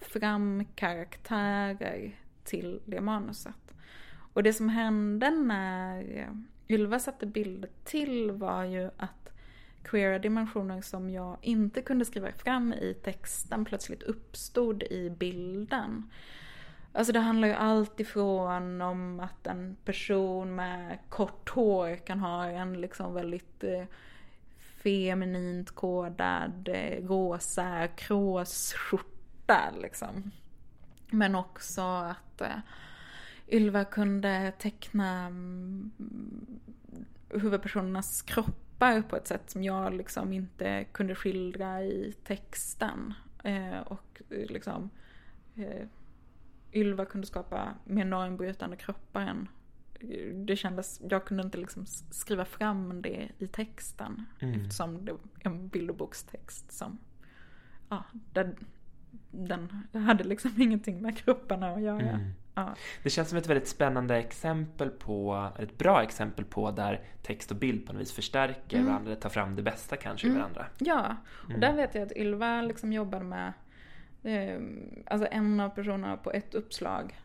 fram 0.00 0.64
karaktärer 0.74 2.16
till 2.44 2.80
det 2.84 3.00
manuset. 3.00 3.74
Och 4.32 4.42
det 4.42 4.52
som 4.52 4.68
hände 4.68 5.30
när 5.30 6.28
Ylva 6.68 6.98
satte 6.98 7.26
bilder 7.26 7.70
till 7.84 8.30
var 8.30 8.64
ju 8.64 8.90
att 8.96 9.31
queera 9.84 10.18
dimensioner 10.18 10.80
som 10.80 11.10
jag 11.10 11.38
inte 11.42 11.82
kunde 11.82 12.04
skriva 12.04 12.32
fram 12.32 12.72
i 12.72 12.94
texten 13.04 13.64
plötsligt 13.64 14.02
uppstod 14.02 14.82
i 14.82 15.10
bilden. 15.10 16.10
Alltså 16.92 17.12
det 17.12 17.20
handlar 17.20 17.48
ju 17.48 17.54
allt 17.54 18.00
ifrån 18.00 18.80
om 18.80 19.20
att 19.20 19.46
en 19.46 19.76
person 19.84 20.54
med 20.54 20.98
kort 21.08 21.48
hår 21.48 21.96
kan 21.96 22.20
ha 22.20 22.44
en 22.44 22.80
liksom 22.80 23.14
väldigt 23.14 23.64
eh, 23.64 23.84
feminint 24.82 25.70
kodad 25.70 26.68
eh, 26.68 27.06
rosa 27.06 27.88
kråsskjorta 27.88 29.72
liksom. 29.82 30.30
Men 31.10 31.34
också 31.34 31.82
att 31.82 32.40
eh, 32.40 32.58
Ylva 33.48 33.84
kunde 33.84 34.52
teckna 34.58 35.26
mm, 35.26 35.90
huvudpersonernas 37.28 38.22
kroppar 38.82 39.08
på 39.08 39.16
ett 39.16 39.26
sätt 39.26 39.50
som 39.50 39.64
jag 39.64 39.94
liksom 39.94 40.32
inte 40.32 40.84
kunde 40.92 41.14
skildra 41.14 41.82
i 41.82 42.14
texten. 42.24 43.14
Eh, 43.44 43.80
och 43.80 44.22
liksom 44.28 44.90
eh, 45.56 45.86
Ylva 46.72 47.04
kunde 47.04 47.26
skapa 47.26 47.74
mer 47.84 48.04
normbrytande 48.04 48.76
kroppar 48.76 49.20
än 49.20 49.48
det 50.34 50.56
kändes, 50.56 51.00
jag 51.08 51.24
kunde 51.24 51.42
inte 51.42 51.58
liksom 51.58 51.86
skriva 51.86 52.44
fram 52.44 53.02
det 53.02 53.28
i 53.38 53.46
texten. 53.46 54.26
Mm. 54.40 54.60
Eftersom 54.60 55.04
det 55.04 55.12
är 55.12 55.18
en 55.42 55.68
bilderbokstext 55.68 56.72
som, 56.72 56.98
ja, 57.88 58.04
den, 58.32 58.56
den 59.30 59.86
hade 59.92 60.24
liksom 60.24 60.50
ingenting 60.62 61.02
med 61.02 61.18
kropparna 61.18 61.70
att 61.72 61.82
göra. 61.82 62.00
Mm. 62.00 62.20
Ja. 62.54 62.74
Det 63.02 63.10
känns 63.10 63.28
som 63.28 63.38
ett 63.38 63.46
väldigt 63.46 63.68
spännande 63.68 64.16
exempel 64.16 64.90
på, 64.90 65.48
ett 65.58 65.78
bra 65.78 66.02
exempel 66.02 66.44
på 66.44 66.70
där 66.70 67.00
text 67.22 67.50
och 67.50 67.56
bild 67.56 67.86
på 67.86 67.92
något 67.92 68.02
vis 68.02 68.12
förstärker 68.12 68.76
mm. 68.76 68.88
varandra, 68.92 69.16
tar 69.16 69.30
fram 69.30 69.56
det 69.56 69.62
bästa 69.62 69.96
kanske 69.96 70.26
mm. 70.26 70.36
i 70.36 70.40
varandra. 70.40 70.66
Ja, 70.78 71.16
och 71.44 71.48
mm. 71.48 71.60
där 71.60 71.72
vet 71.72 71.94
jag 71.94 72.02
att 72.02 72.16
Ylva 72.16 72.62
liksom 72.62 72.92
jobbade 72.92 73.24
med 73.24 73.52
Ehm, 74.22 75.02
alltså 75.06 75.28
en 75.30 75.60
av 75.60 75.68
personerna 75.68 76.16
på 76.16 76.32
ett 76.32 76.54
uppslag. 76.54 77.20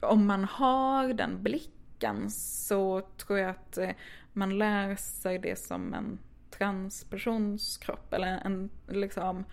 Om 0.00 0.26
man 0.26 0.44
har 0.44 1.08
den 1.08 1.42
blicken 1.42 2.30
så 2.30 3.00
tror 3.00 3.38
jag 3.38 3.50
att 3.50 3.78
eh, 3.78 3.90
man 4.32 4.58
lär 4.58 4.96
sig 4.96 5.38
det 5.38 5.58
som 5.58 5.94
en 5.94 6.18
transpersons 6.50 7.76
kropp. 7.76 8.12
Eller 8.12 8.40
en 8.44 8.70
liksom, 8.88 9.44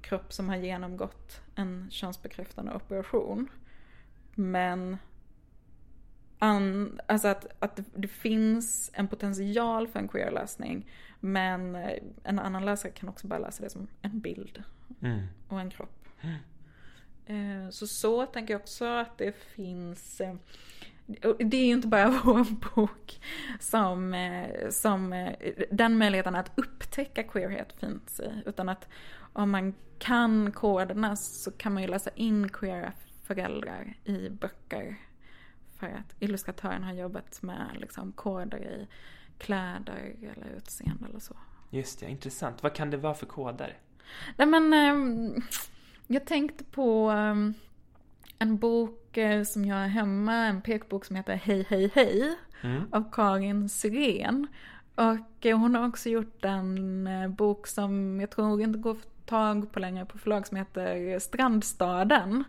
kropp 0.00 0.32
som 0.32 0.48
har 0.48 0.56
genomgått 0.56 1.40
en 1.54 1.86
könsbekräftande 1.90 2.74
operation. 2.74 3.48
Men 4.34 4.96
an, 6.38 7.00
alltså 7.06 7.28
att, 7.28 7.46
att 7.58 7.80
det 7.94 8.08
finns 8.08 8.90
en 8.94 9.08
potential 9.08 9.88
för 9.88 9.98
en 9.98 10.08
queer-läsning. 10.08 10.90
Men 11.20 11.74
eh, 11.74 11.98
en 12.24 12.38
annan 12.38 12.64
läsare 12.64 12.92
kan 12.92 13.08
också 13.08 13.26
bara 13.26 13.38
läsa 13.38 13.62
det 13.62 13.70
som 13.70 13.88
en 14.02 14.20
bild 14.20 14.62
mm. 15.02 15.26
och 15.48 15.60
en 15.60 15.70
kropp. 15.70 16.08
Mm. 16.20 17.64
Eh, 17.64 17.70
så 17.70 17.86
så 17.86 18.26
tänker 18.26 18.54
jag 18.54 18.60
också 18.60 18.84
att 18.84 19.18
det 19.18 19.32
finns 19.32 20.20
eh, 20.20 20.34
det 21.38 21.56
är 21.56 21.66
ju 21.66 21.72
inte 21.72 21.88
bara 21.88 22.08
vår 22.24 22.74
bok 22.74 23.20
som, 23.60 24.14
som 24.70 25.30
den 25.70 25.98
möjligheten 25.98 26.34
att 26.34 26.52
upptäcka 26.54 27.22
queerhet 27.22 27.72
finns 27.72 28.20
i. 28.20 28.42
Utan 28.46 28.68
att 28.68 28.88
om 29.32 29.50
man 29.50 29.74
kan 29.98 30.52
koderna 30.52 31.16
så 31.16 31.50
kan 31.50 31.72
man 31.72 31.82
ju 31.82 31.88
läsa 31.88 32.10
in 32.14 32.48
queera 32.48 32.92
föräldrar 33.22 33.94
i 34.04 34.28
böcker. 34.28 34.96
För 35.78 35.86
att 35.86 36.14
illustratören 36.18 36.84
har 36.84 36.92
jobbat 36.92 37.42
med 37.42 37.76
liksom 37.80 38.12
koder 38.12 38.58
i 38.58 38.88
kläder 39.38 40.14
eller 40.20 40.56
utseende 40.56 41.06
eller 41.08 41.20
så. 41.20 41.36
Just 41.70 42.00
det, 42.00 42.10
intressant. 42.10 42.62
Vad 42.62 42.74
kan 42.74 42.90
det 42.90 42.96
vara 42.96 43.14
för 43.14 43.26
koder? 43.26 43.78
Nej 44.36 44.46
men, 44.46 44.72
eh, 44.72 45.42
jag 46.06 46.26
tänkte 46.26 46.64
på 46.64 47.10
eh, 47.10 47.34
en 48.38 48.58
bok 48.58 49.16
eh, 49.16 49.42
som 49.42 49.64
jag 49.64 49.76
har 49.76 49.86
hemma, 49.86 50.34
en 50.34 50.62
pekbok 50.62 51.04
som 51.04 51.16
heter 51.16 51.34
Hej 51.34 51.66
hej 51.68 51.90
hej 51.94 52.36
mm. 52.62 52.82
av 52.92 53.12
Karin 53.12 53.68
Syrén. 53.68 54.46
Och 54.94 55.46
eh, 55.46 55.58
hon 55.58 55.74
har 55.74 55.88
också 55.88 56.08
gjort 56.08 56.44
en 56.44 57.06
eh, 57.06 57.28
bok 57.28 57.66
som 57.66 58.20
jag 58.20 58.30
tror 58.30 58.60
inte 58.60 58.78
går 58.78 58.94
få 58.94 59.08
tag 59.26 59.72
på 59.72 59.80
längre 59.80 60.06
på 60.06 60.18
förlag 60.18 60.46
som 60.46 60.56
heter 60.56 61.18
Strandstaden. 61.18 62.44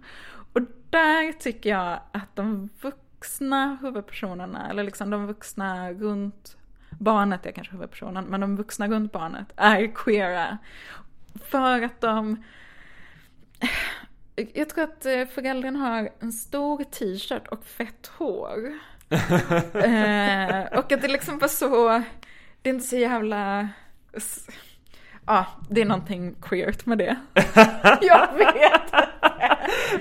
Och 0.53 0.61
där 0.89 1.31
tycker 1.31 1.69
jag 1.69 1.99
att 2.11 2.35
de 2.35 2.69
vuxna 2.81 3.77
huvudpersonerna, 3.81 4.69
eller 4.69 4.83
liksom 4.83 5.09
de 5.09 5.27
vuxna 5.27 5.91
runt 5.91 6.57
barnet 6.99 7.45
är 7.45 7.51
kanske 7.51 7.73
huvudpersonen, 7.73 8.25
men 8.25 8.41
de 8.41 8.55
vuxna 8.55 8.87
runt 8.87 9.11
barnet 9.11 9.47
är 9.55 9.95
queera. 9.95 10.57
För 11.45 11.81
att 11.81 12.01
de... 12.01 12.43
Jag 14.53 14.69
tror 14.69 14.83
att 14.83 15.05
eh, 15.05 15.25
föräldrarna 15.25 15.79
har 15.79 16.09
en 16.19 16.31
stor 16.31 16.83
t-shirt 16.83 17.47
och 17.47 17.65
fett 17.65 18.07
hår. 18.17 18.73
eh, 19.73 20.79
och 20.79 20.91
att 20.91 21.01
det 21.01 21.07
liksom 21.07 21.39
var 21.39 21.47
så... 21.47 22.03
Det 22.61 22.69
är 22.69 22.73
inte 22.73 22.87
så 22.87 22.97
jävla... 22.97 23.69
Ja, 25.25 25.45
det 25.69 25.81
är 25.81 25.85
någonting 25.85 26.35
queert 26.41 26.85
med 26.85 26.97
det. 26.97 27.15
jag 28.01 28.27
vet. 28.37 28.93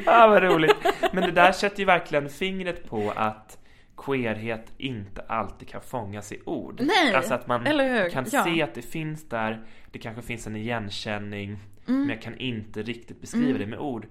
ja, 0.07 0.27
vad 0.27 0.43
roligt. 0.43 0.77
Men 1.13 1.23
det 1.25 1.31
där 1.31 1.53
sätter 1.53 1.79
ju 1.79 1.85
verkligen 1.85 2.29
fingret 2.29 2.89
på 2.91 3.13
att 3.17 3.59
queerhet 3.97 4.73
inte 4.79 5.23
alltid 5.29 5.69
kan 5.69 5.81
fångas 5.81 6.33
i 6.33 6.41
ord. 6.47 6.81
Nej, 6.85 7.15
alltså 7.15 7.35
att 7.35 7.47
man 7.47 7.65
kan 8.13 8.27
Ja. 8.33 8.45
se 8.45 8.63
att 8.63 8.75
det 8.75 8.83
finns 8.83 9.29
där, 9.29 9.65
det 9.91 9.99
kanske 9.99 10.23
finns 10.23 10.47
en 10.47 10.57
igenkänning, 10.57 11.59
Mm. 11.89 12.01
men 12.01 12.09
jag 12.09 12.23
kan 12.23 12.37
inte 12.39 12.83
riktigt 12.83 13.21
beskriva 13.21 13.59
det 13.59 13.67
med 13.67 13.79
ord. 13.79 14.07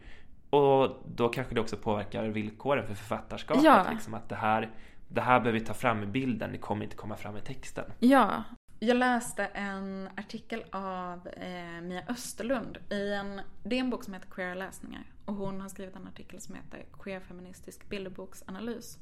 Och 0.50 1.04
då 1.16 1.30
kanske 1.30 1.56
det 1.56 1.62
också 1.62 1.78
påverkar 1.78 2.24
villkoren 2.28 2.88
för 2.88 2.94
författarskapet. 2.94 3.64
Ja. 3.64 3.86
Liksom 3.92 4.14
att 4.14 4.30
det 4.30 4.36
här, 4.36 4.70
det 5.08 5.22
här 5.22 5.40
behöver 5.40 5.60
vi 5.60 5.66
ta 5.66 5.74
fram 5.74 6.04
i 6.04 6.06
bilden, 6.06 6.52
det 6.52 6.58
kommer 6.58 6.84
inte 6.84 6.96
komma 6.96 7.16
fram 7.16 7.38
i 7.38 7.42
texten. 7.42 7.86
Ja. 8.00 8.44
Jag 8.84 8.98
läste 8.98 9.46
en 9.46 10.10
artikel 10.18 10.64
av 10.72 11.28
eh, 11.28 11.82
Mia 11.82 12.04
Österlund 12.08 12.78
i 12.90 13.14
en, 13.14 13.42
det 13.64 13.76
är 13.76 13.80
en 13.80 13.90
bok 13.90 14.04
som 14.04 14.14
heter 14.14 14.30
Queera 14.30 14.54
läsningar. 14.54 15.04
Och 15.26 15.34
hon 15.34 15.62
har 15.62 15.70
skrivit 15.70 15.96
en 15.96 16.08
artikel 16.08 16.42
som 16.42 16.56
heter 16.56 16.86
Queer 17.00 17.20
feministisk 17.20 17.90
bilderboksanalys. 17.90 18.98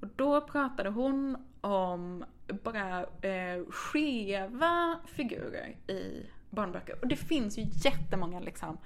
Och 0.00 0.08
då 0.16 0.40
pratade 0.40 0.90
hon 0.90 1.36
om 1.60 2.24
bara 2.62 3.00
eh, 3.02 3.64
skeva 3.70 5.00
figurer 5.06 5.76
i 5.86 6.26
barnböcker. 6.50 6.98
Och 7.02 7.08
det 7.08 7.16
finns 7.16 7.58
ju 7.58 7.66
jättemånga 7.70 8.40
liksom 8.40 8.78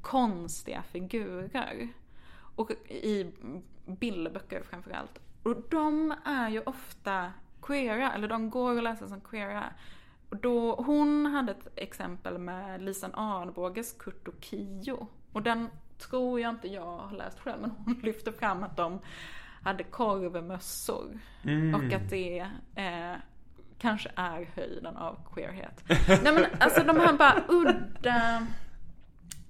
konstiga 0.00 0.82
figurer. 0.82 1.88
Och 2.56 2.70
i 2.88 3.32
bilderböcker 3.86 4.62
framförallt. 4.62 5.20
Och 5.42 5.56
de 5.70 6.14
är 6.24 6.48
ju 6.48 6.60
ofta 6.60 7.32
queera, 7.66 8.12
eller 8.12 8.28
de 8.28 8.50
går 8.50 8.76
att 8.76 8.84
läsa 8.84 9.08
som 9.08 9.20
queera. 9.20 9.64
Och 10.30 10.36
då, 10.36 10.74
hon 10.74 11.26
hade 11.26 11.52
ett 11.52 11.68
exempel 11.76 12.38
med 12.38 12.82
Lisan 12.82 13.14
Arnbåges 13.14 13.92
Kurt 13.92 14.28
och 14.28 14.34
Kio. 14.40 15.06
Och 15.32 15.42
den 15.42 15.68
tror 15.98 16.40
jag 16.40 16.50
inte 16.50 16.68
jag 16.68 16.98
har 16.98 17.16
läst 17.16 17.40
själv, 17.40 17.60
men 17.60 17.70
hon 17.70 17.94
lyfte 18.02 18.32
fram 18.32 18.62
att 18.62 18.76
de 18.76 19.00
hade 19.62 19.84
korvmössor. 19.84 21.18
Mm. 21.42 21.74
Och 21.74 21.92
att 21.92 22.10
det 22.10 22.46
eh, 22.74 23.16
kanske 23.78 24.10
är 24.14 24.50
höjden 24.54 24.96
av 24.96 25.18
queerhet. 25.34 25.84
Nej 26.08 26.32
men 26.34 26.44
alltså 26.60 26.82
de 26.84 26.96
här 26.96 27.12
bara 27.12 27.42
udda... 27.48 28.46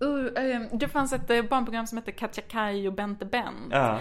Uh, 0.02 0.26
eh, 0.26 0.62
det 0.72 0.88
fanns 0.88 1.12
ett 1.12 1.30
eh, 1.30 1.42
barnprogram 1.42 1.86
som 1.86 1.98
hette 1.98 2.12
Katja 2.12 2.42
Kaj 2.48 2.88
och 2.88 2.94
Bente 2.94 3.24
Bent. 3.24 3.70
Ja. 3.70 4.00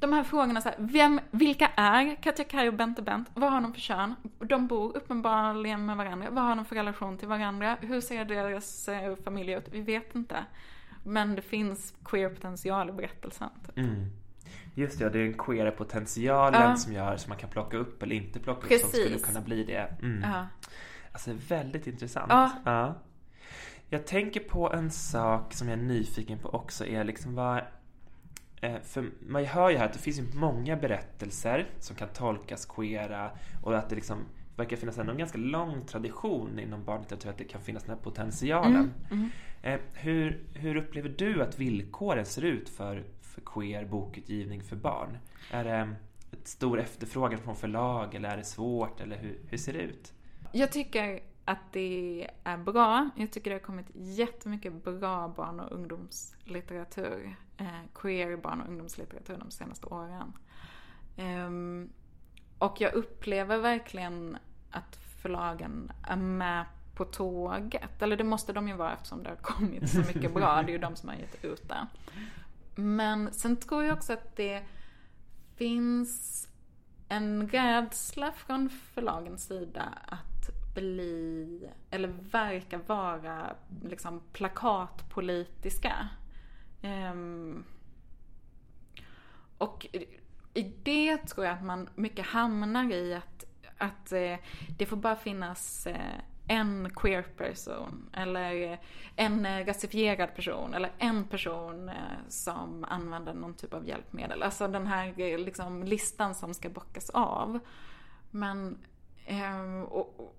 De 0.00 0.12
här 0.12 0.24
frågorna 0.24 0.60
så 0.60 0.68
här, 0.68 0.76
vem, 0.78 1.20
vilka 1.30 1.66
är 1.76 2.14
Katja 2.22 2.44
Kaj 2.44 2.68
och 2.68 2.74
Bente 2.74 3.02
Bent? 3.02 3.28
Vad 3.34 3.52
har 3.52 3.60
de 3.60 3.72
för 3.72 3.80
kön? 3.80 4.14
De 4.38 4.66
bor 4.66 4.96
uppenbarligen 4.96 5.86
med 5.86 5.96
varandra. 5.96 6.30
Vad 6.30 6.44
har 6.44 6.56
de 6.56 6.64
för 6.64 6.76
relation 6.76 7.18
till 7.18 7.28
varandra? 7.28 7.76
Hur 7.80 8.00
ser 8.00 8.24
deras 8.24 8.88
eh, 8.88 9.16
familj 9.24 9.52
ut? 9.52 9.68
Vi 9.70 9.80
vet 9.80 10.14
inte. 10.14 10.44
Men 11.04 11.34
det 11.34 11.42
finns 11.42 11.94
queer 12.04 12.28
potential 12.28 12.88
i 12.88 12.92
berättelsen. 12.92 13.48
typ. 13.66 13.78
Mm. 13.78 14.10
Just 14.74 14.98
det, 14.98 15.08
det 15.10 15.18
är 15.18 15.22
den 15.22 15.34
queera 15.38 15.70
potentialen 15.70 16.62
Ja. 16.70 16.76
som 16.76 16.92
gör 16.92 17.16
så 17.16 17.28
man 17.28 17.38
kan 17.38 17.50
plocka 17.50 17.76
upp 17.76 18.02
eller 18.02 18.16
inte 18.16 18.40
plocka 18.40 18.60
upp 18.74 18.80
som 18.80 18.90
Precis. 18.90 19.04
skulle 19.04 19.18
kunna 19.18 19.40
bli 19.40 19.64
det. 19.64 19.94
Mm. 20.02 20.22
Ja. 20.30 20.46
Alltså 21.12 21.30
väldigt 21.48 21.86
intressant. 21.86 22.32
Ja. 22.64 22.94
Jag 23.88 24.06
tänker 24.06 24.40
på 24.40 24.72
en 24.72 24.90
sak 24.90 25.52
som 25.54 25.68
jag 25.68 25.78
är 25.78 25.82
nyfiken 25.82 26.38
på 26.38 26.48
också 26.48 26.86
är 26.86 27.04
liksom 27.04 27.34
vad 27.34 27.60
för 28.84 29.10
man 29.26 29.44
hör 29.44 29.70
ju 29.70 29.76
här 29.76 29.86
att 29.86 29.92
det 29.92 29.98
finns 29.98 30.34
många 30.34 30.76
berättelser 30.76 31.66
som 31.78 31.96
kan 31.96 32.08
tolkas 32.08 32.66
queera 32.66 33.30
och 33.62 33.78
att 33.78 33.88
det 33.88 33.96
liksom 33.96 34.18
verkar 34.56 34.76
finnas 34.76 34.98
en 34.98 35.18
ganska 35.18 35.38
lång 35.38 35.86
tradition 35.86 36.58
inom 36.58 36.84
barnlitteratur 36.84 37.30
att 37.30 37.38
det 37.38 37.44
kan 37.44 37.60
finnas 37.60 37.82
den 37.82 37.96
här 37.96 38.02
potentialen. 38.02 38.92
Mm, 39.10 39.30
Eh, 39.64 39.80
hur, 39.92 40.40
hur 40.54 40.76
upplever 40.76 41.08
du 41.08 41.42
att 41.42 41.58
villkoren 41.58 42.26
ser 42.26 42.42
ut 42.42 42.68
för, 42.68 43.04
för 43.20 43.40
queer 43.40 43.84
bokutgivning 43.84 44.62
för 44.62 44.76
barn? 44.76 45.18
Är 45.50 45.64
det 45.64 45.94
ett 46.32 46.48
stor 46.48 46.80
efterfrågan 46.80 47.38
från 47.38 47.56
förlag 47.56 48.14
eller 48.14 48.28
är 48.28 48.36
det 48.36 48.44
svårt 48.44 49.00
eller 49.00 49.16
hur, 49.16 49.38
hur 49.48 49.58
ser 49.58 49.72
det 49.72 49.78
ut? 49.78 50.12
Jag 50.52 50.72
tycker 50.72 51.20
att 51.44 51.72
det 51.72 52.30
är 52.44 52.56
bra. 52.56 53.10
Jag 53.16 53.30
tycker 53.30 53.50
det 53.50 53.56
har 53.56 53.60
kommit 53.60 53.86
jättemycket 53.94 54.84
bra 54.84 55.28
barn 55.28 55.60
och 55.60 55.72
ungdomslitteratur. 55.72 57.36
Eh, 57.56 57.80
queer 57.94 58.36
barn 58.36 58.60
och 58.60 58.68
ungdomslitteratur 58.68 59.36
de 59.36 59.50
senaste 59.50 59.86
åren. 59.86 60.32
Um, 61.16 61.92
och 62.58 62.80
jag 62.80 62.94
upplever 62.94 63.58
verkligen 63.58 64.38
att 64.70 64.96
förlagen 65.22 65.92
är 66.08 66.16
med 66.16 66.64
på 66.94 67.04
tåget. 67.04 68.02
Eller 68.02 68.16
det 68.16 68.24
måste 68.24 68.52
de 68.52 68.68
ju 68.68 68.74
vara 68.74 68.92
eftersom 68.92 69.22
det 69.22 69.28
har 69.28 69.36
kommit 69.36 69.90
så 69.90 69.98
mycket 69.98 70.34
bra. 70.34 70.62
Det 70.62 70.70
är 70.70 70.72
ju 70.72 70.78
de 70.78 70.96
som 70.96 71.08
har 71.08 71.16
gett 71.16 71.44
ut 71.44 71.68
det. 71.68 71.86
Men 72.74 73.32
sen 73.32 73.56
tror 73.56 73.84
jag 73.84 73.96
också 73.96 74.12
att 74.12 74.36
det 74.36 74.62
finns 75.56 76.48
en 77.08 77.48
rädsla 77.48 78.32
från 78.32 78.68
förlagens 78.68 79.44
sida 79.44 79.98
att 80.06 80.33
bli, 80.74 81.70
eller 81.90 82.08
verka 82.08 82.80
vara, 82.86 83.56
liksom 83.84 84.22
plakatpolitiska. 84.32 86.08
Um, 86.82 87.64
och 89.58 89.86
i 90.54 90.72
det 90.82 91.16
tror 91.16 91.46
jag 91.46 91.54
att 91.54 91.64
man 91.64 91.88
mycket 91.94 92.26
hamnar 92.26 92.92
i 92.92 93.14
att, 93.14 93.44
att 93.78 94.12
eh, 94.12 94.36
det 94.78 94.86
får 94.86 94.96
bara 94.96 95.16
finnas 95.16 95.86
eh, 95.86 96.20
en 96.46 96.90
queer 96.90 97.22
person 97.22 98.10
eller 98.12 98.72
eh, 98.72 98.78
en 99.16 99.46
eh, 99.46 99.66
rasifierad 99.66 100.34
person 100.34 100.74
eller 100.74 100.92
en 100.98 101.24
person 101.24 101.88
eh, 101.88 101.94
som 102.28 102.84
använder 102.84 103.34
någon 103.34 103.54
typ 103.54 103.74
av 103.74 103.88
hjälpmedel. 103.88 104.42
Alltså 104.42 104.68
den 104.68 104.86
här 104.86 105.38
liksom, 105.38 105.84
listan 105.84 106.34
som 106.34 106.54
ska 106.54 106.68
bockas 106.68 107.10
av. 107.10 107.58
Men 108.30 108.78
ehm, 109.26 109.84
och, 109.84 110.20
och, 110.20 110.33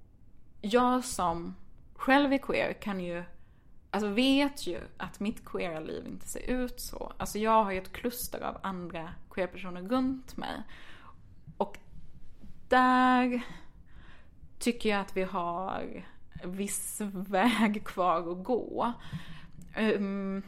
jag 0.65 1.05
som 1.05 1.55
själv 1.95 2.33
är 2.33 2.37
queer 2.37 2.73
kan 2.73 2.99
ju 2.99 3.23
Alltså 3.91 4.09
vet 4.09 4.67
ju 4.67 4.79
att 4.97 5.19
mitt 5.19 5.45
queera 5.45 5.79
liv 5.79 6.07
inte 6.07 6.27
ser 6.27 6.49
ut 6.49 6.79
så. 6.79 7.13
Alltså 7.17 7.39
jag 7.39 7.63
har 7.63 7.71
ju 7.71 7.77
ett 7.77 7.91
kluster 7.91 8.41
av 8.41 8.57
andra 8.63 9.09
queerpersoner 9.31 9.81
runt 9.81 10.37
mig. 10.37 10.63
Och 11.57 11.77
där 12.69 13.41
tycker 14.59 14.89
jag 14.89 14.99
att 14.99 15.17
vi 15.17 15.23
har 15.23 16.05
viss 16.43 17.01
väg 17.13 17.85
kvar 17.85 18.31
att 18.31 18.43
gå. 18.43 18.93
Um, 19.77 20.43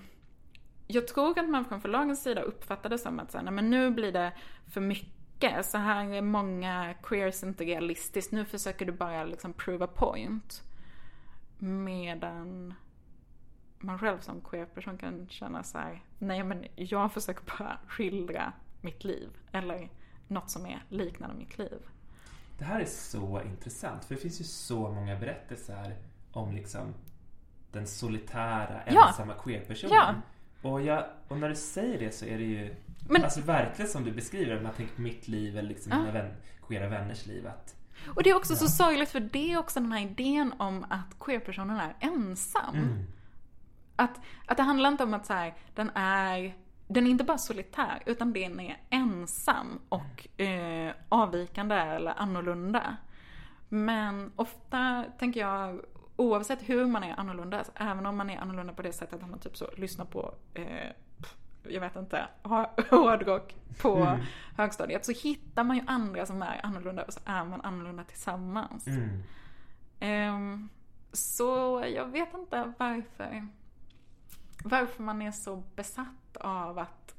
jag 0.88 1.08
tror 1.08 1.39
att 1.39 1.49
man 1.49 1.65
från 1.65 1.82
förlagens 1.82 2.23
sida 2.23 2.41
uppfattar 2.41 2.89
det 2.89 2.97
som 2.97 3.19
att 3.19 3.32
så 3.32 3.38
här, 3.38 3.45
nej, 3.45 3.53
men 3.53 3.69
nu 3.69 3.91
blir 3.91 4.12
det 4.12 4.32
för 4.67 4.82
mycket. 4.82 5.16
Så 5.63 5.78
här 5.78 6.13
är 6.13 6.21
många 6.21 6.93
queers 7.04 7.43
inte 7.43 7.63
realistiskt. 7.63 8.32
Nu 8.32 8.45
försöker 8.45 8.86
du 8.86 8.91
bara 8.91 9.23
liksom 9.23 9.54
prove 9.54 9.86
a 9.86 9.88
point. 9.95 10.63
Medan 11.58 12.73
man 13.80 14.00
själv 14.00 14.19
som 14.19 14.41
queer-person 14.41 14.97
kan 14.97 15.28
känna 15.30 15.63
så 15.63 15.78
här, 15.78 16.04
nej 16.19 16.43
men 16.43 16.65
jag 16.76 17.13
försöker 17.13 17.58
bara 17.58 17.78
skildra 17.88 18.54
mitt 18.82 19.04
liv. 19.04 19.30
Eller 19.52 19.89
något 20.28 20.50
som 20.50 20.65
är 20.65 20.84
liknande 20.89 21.36
mitt 21.36 21.58
liv. 21.58 21.80
Det 22.58 22.65
här 22.65 22.80
är 22.80 22.86
så 22.86 23.41
intressant 23.41 24.06
för 24.06 24.15
det 24.15 24.21
finns 24.21 24.41
ju 24.41 24.45
så 24.45 24.91
många 24.91 25.15
berättelser 25.15 25.95
om 26.32 26.52
liksom 26.52 26.93
den 27.71 27.88
solitära, 27.88 28.82
Ja. 28.88 29.08
ensamma 29.08 29.34
queer-personen. 29.34 29.95
Ja. 29.95 30.13
Och, 30.62 30.82
jag, 30.82 31.06
och 31.28 31.38
när 31.38 31.50
du 31.50 31.56
säger 31.56 32.00
det 32.00 32.12
så 32.12 32.26
är 32.26 32.38
det 32.38 32.43
ju 32.43 32.76
Men- 33.10 33.24
alltså 33.24 33.41
verkligen 33.41 33.91
som 33.91 34.04
du 34.04 34.12
beskriver 34.12 34.56
det. 34.56 34.62
Man 34.62 34.74
tänker 34.74 34.96
på 34.96 35.02
mitt 35.02 35.28
liv 35.28 35.58
eller 35.58 35.70
liksom 35.70 35.91
Ja. 35.91 35.98
mina 36.00 36.12
vän, 36.12 36.34
queera 36.67 36.89
vänners 36.89 37.26
liv. 37.26 37.48
Att, 37.48 37.76
Och 38.15 38.24
det 38.24 38.30
är 38.30 38.36
också 38.36 38.56
så 38.56 38.67
sorgligt 38.67 39.10
för 39.10 39.20
det 39.20 39.52
är 39.54 39.58
också 39.60 39.80
den 39.80 39.91
här 39.91 40.02
idén 40.02 40.54
om 40.60 40.86
att 40.89 41.20
queer-personen 41.20 41.78
är 41.80 41.96
ensam. 42.00 42.76
mm, 42.76 43.04
Att, 43.96 44.20
att 44.46 44.58
det 44.58 44.63
handlar 44.63 44.89
inte 44.91 45.04
om 45.04 45.13
att 45.13 45.26
så 45.26 45.34
här, 45.34 45.54
den 45.76 45.89
är, 45.96 46.54
den 46.88 47.08
är 47.08 47.12
inte 47.12 47.24
bara 47.24 47.38
solitär, 47.38 48.02
utan 48.06 48.34
den 48.34 48.60
är 48.60 48.78
ensam 48.89 49.80
och 49.89 50.41
eh, 50.41 50.93
avvikande 51.10 51.76
eller 51.76 52.13
annorlunda. 52.17 52.98
Men 53.70 54.32
ofta 54.36 55.06
tänker 55.20 55.39
jag, 55.39 55.82
oavsett 56.17 56.69
hur 56.69 56.86
man 56.86 57.03
är 57.03 57.19
annorlunda, 57.19 57.58
alltså, 57.58 57.73
även 57.75 58.06
om 58.06 58.17
man 58.17 58.30
är 58.30 58.38
annorlunda 58.38 58.73
på 58.73 58.82
det 58.82 58.93
sättet 58.93 59.23
att 59.23 59.30
man 59.30 59.39
typ 59.39 59.58
så 59.58 59.67
lyssnar 59.77 60.06
på, 60.06 60.34
eh, 60.53 60.91
jag 61.63 61.82
vet 61.82 61.95
inte, 61.95 62.27
hårdrock 62.89 63.56
på 63.82 63.95
Mm. 63.95 64.19
högstadiet, 64.58 65.06
så 65.06 65.12
hittar 65.12 65.63
man 65.63 65.77
ju 65.77 65.84
andra 65.88 66.25
som 66.25 66.41
är 66.41 66.65
annorlunda 66.65 67.03
och 67.03 67.13
så 67.13 67.19
är 67.25 67.45
man 67.45 67.62
annorlunda 67.62 68.03
tillsammans. 68.03 68.88
mm. 68.88 69.23
Ehm, 69.99 70.69
så 71.12 71.84
jag 71.95 72.06
vet 72.06 72.34
inte 72.34 72.73
varför, 72.80 73.47
varför 74.63 75.03
man 75.03 75.21
är 75.21 75.32
så 75.32 75.63
besatt 75.75 76.38
av 76.39 76.80
att 76.80 77.15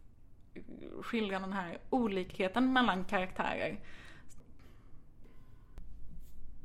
skildra 1.02 1.38
den 1.38 1.52
här 1.52 1.78
olikheten 1.90 2.72
mellan 2.72 3.04
karaktärer. 3.04 3.78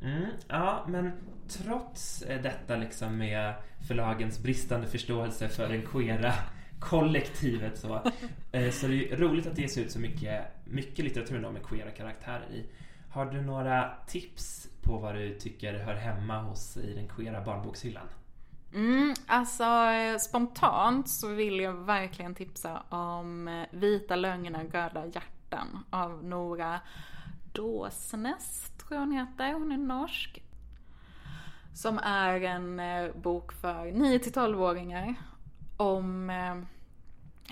Mm, 0.04 0.26
ja, 0.48 0.86
men 0.88 1.12
trots 1.48 2.22
eh, 2.22 2.42
detta 2.42 2.76
liksom 2.76 3.18
med 3.18 3.54
förlagens 3.88 4.40
bristande 4.40 4.88
förståelse 4.88 5.50
för 5.50 5.70
den 5.70 5.82
queera 5.82 6.34
kollektivet 6.80 7.78
så, 7.80 7.96
eh, 8.52 8.72
så 8.72 8.88
det 8.88 9.12
är 9.12 9.18
roligt 9.18 9.48
att 9.48 9.56
det 9.56 9.62
ges 9.62 9.78
ut 9.78 9.92
så 9.92 10.00
mycket, 10.00 10.42
mycket 10.66 11.06
litteratur 11.06 11.42
då 11.42 11.52
med 11.52 11.66
queera 11.66 11.92
karaktärer 11.92 12.52
i. 12.52 12.66
Har 13.10 13.26
du 13.26 13.42
några 13.42 13.92
tips 14.08 14.68
på 14.82 14.98
vad 14.98 15.16
du 15.16 15.40
tycker 15.40 15.74
hör 15.74 15.96
hemma 15.96 16.42
hos 16.42 16.78
i 16.78 16.94
den 16.94 17.08
queera 17.08 17.42
barnbokshyllan? 17.42 18.08
Mm, 18.74 19.14
alltså 19.28 19.66
spontant 20.20 21.10
så 21.10 21.28
vill 21.28 21.60
jag 21.60 21.74
verkligen 21.74 22.36
tipsa 22.36 22.84
om 22.90 23.48
eh, 23.48 23.64
Vita 23.72 24.16
lögner, 24.16 24.64
röda 24.64 25.06
hjärtan 25.06 25.86
av 25.90 26.24
Nora 26.24 26.80
Dåsnes, 27.52 28.72
tror 28.94 29.02
jag 29.02 29.08
hon 29.08 29.28
heter. 29.28 29.54
Hon 29.54 29.72
är 29.72 29.78
norsk. 29.78 30.44
Som 31.74 32.00
är 32.00 32.42
en 32.42 32.80
eh, 32.80 33.12
bok 33.16 33.52
för 33.52 33.92
9 33.92 34.18
12-åringar 34.18 35.16
om 35.78 36.30
eh, 36.30 36.56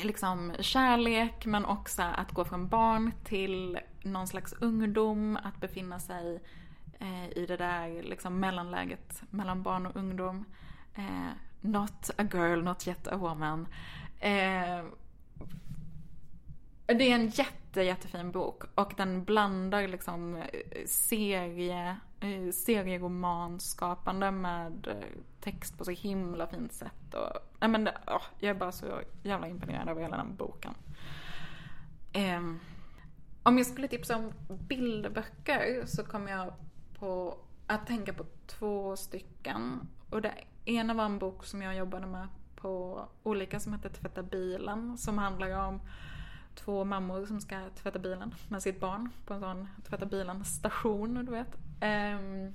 liksom 0.03 0.53
kärlek 0.59 1.45
men 1.45 1.65
också 1.65 2.01
att 2.01 2.31
gå 2.31 2.45
från 2.45 2.67
barn 2.67 3.11
till 3.23 3.79
någon 4.03 4.27
slags 4.27 4.53
ungdom, 4.53 5.37
att 5.43 5.61
befinna 5.61 5.99
sig 5.99 6.41
eh, 6.99 7.37
i 7.37 7.45
det 7.45 7.57
där 7.57 8.03
liksom 8.03 8.39
mellanläget 8.39 9.23
mellan 9.29 9.63
barn 9.63 9.85
och 9.85 9.95
ungdom. 9.95 10.45
Eh, 10.95 11.31
not 11.61 12.09
a 12.17 12.23
girl, 12.33 12.63
not 12.63 12.87
yet 12.87 13.07
a 13.07 13.17
woman. 13.17 13.67
Eh, 14.19 14.85
det 16.85 17.11
är 17.11 17.15
en 17.15 17.27
jätte, 17.27 17.60
jättefin 17.75 18.31
bok 18.31 18.63
och 18.75 18.93
den 18.97 19.23
blandar 19.23 19.87
liksom 19.87 20.35
eh, 20.35 20.85
serie, 20.85 21.97
eh, 22.19 22.51
serieromanskapande 22.51 24.31
med 24.31 24.87
eh, 24.87 25.21
text 25.41 25.77
på 25.77 25.85
så 25.85 25.91
himla 25.91 26.47
fint 26.47 26.73
sätt. 26.73 27.13
Och, 27.13 27.57
nej 27.59 27.69
men, 27.69 27.89
åh, 28.07 28.23
jag 28.39 28.49
är 28.49 28.59
bara 28.59 28.71
så 28.71 28.85
jävla 29.23 29.47
imponerad 29.47 29.89
av 29.89 29.99
hela 29.99 30.17
den 30.17 30.35
boken. 30.35 30.73
Um, 32.15 32.59
om 33.43 33.57
jag 33.57 33.67
skulle 33.67 33.87
tipsa 33.87 34.15
om 34.17 34.33
bilderböcker 34.47 35.85
så 35.85 36.03
kommer 36.03 36.31
jag 36.31 36.53
på 36.99 37.37
att 37.67 37.87
tänka 37.87 38.13
på 38.13 38.25
två 38.47 38.95
stycken. 38.95 39.87
Och 40.09 40.21
det 40.21 40.33
ena 40.65 40.93
var 40.93 41.05
en 41.05 41.19
bok 41.19 41.45
som 41.45 41.61
jag 41.61 41.75
jobbade 41.75 42.07
med 42.07 42.27
på 42.55 43.05
olika 43.23 43.59
som 43.59 43.73
heter 43.73 43.89
Tvätta 43.89 44.23
bilen 44.23 44.97
som 44.97 45.17
handlar 45.17 45.67
om 45.67 45.81
två 46.55 46.85
mammor 46.85 47.25
som 47.25 47.41
ska 47.41 47.69
tvätta 47.81 47.99
bilen 47.99 48.35
med 48.47 48.63
sitt 48.63 48.79
barn 48.79 49.09
på 49.25 49.33
en 49.33 49.39
sån 49.39 49.67
tvätta 49.89 50.05
bilen 50.05 50.45
station, 50.45 51.25
du 51.25 51.31
vet. 51.31 51.55
Um, 51.81 52.53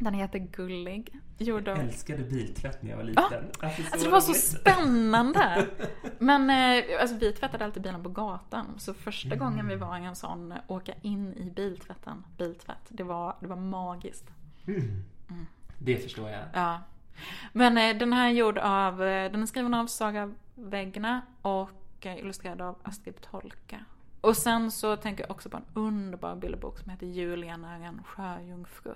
den 0.00 0.14
heter 0.14 0.38
Gullig. 0.38 1.20
Gjorde... 1.38 1.70
Jag 1.70 1.80
älskade 1.80 2.22
biltvätt 2.22 2.82
när 2.82 2.90
jag 2.90 2.96
var 2.96 3.04
liten. 3.04 3.24
Ja, 3.30 3.66
alltså, 3.66 3.82
alltså 3.90 4.06
det 4.06 4.12
var 4.12 4.20
så 4.20 4.34
spännande. 4.34 5.66
Men 6.18 6.50
eh, 6.50 7.00
alltså, 7.00 7.16
vi 7.16 7.32
tvättade 7.32 7.64
alltid 7.64 7.82
bilen 7.82 8.02
på 8.02 8.08
gatan. 8.08 8.66
Så 8.78 8.94
första 8.94 9.34
mm. 9.34 9.38
gången 9.38 9.68
vi 9.68 9.76
var 9.76 9.98
i 9.98 10.04
en 10.04 10.16
sån 10.16 10.54
åka 10.66 10.92
in 11.02 11.34
i 11.34 11.50
biltvätten, 11.50 12.24
biltvätt, 12.38 12.86
det 12.88 13.02
var, 13.02 13.36
det 13.40 13.46
var 13.46 13.56
magiskt. 13.56 14.30
Mm. 14.66 15.04
Mm. 15.30 15.46
Det 15.78 15.96
förstår 15.96 16.30
jag. 16.30 16.44
Ja. 16.54 16.80
Men 17.52 17.78
eh, 17.78 17.98
den 17.98 18.12
här 18.12 18.28
är 18.28 18.32
gjord 18.32 18.58
av, 18.58 19.02
eh, 19.02 19.32
den 19.32 19.42
är 19.42 19.46
skriven 19.46 19.74
av 19.74 19.86
Saga 19.86 20.34
Wägner 20.54 21.20
och 21.42 21.70
illustrerad 22.14 22.60
av 22.60 22.78
Astrid 22.82 23.20
Tolka. 23.20 23.84
Och 24.20 24.36
sen 24.36 24.70
så 24.70 24.96
tänker 24.96 25.24
jag 25.24 25.30
också 25.30 25.50
på 25.50 25.56
en 25.56 25.64
underbar 25.74 26.36
bilderbok 26.36 26.78
som 26.78 26.90
heter 26.90 27.06
Julian 27.06 27.64
är 27.64 27.80
en 27.80 28.02
sjöjungfru. 28.02 28.94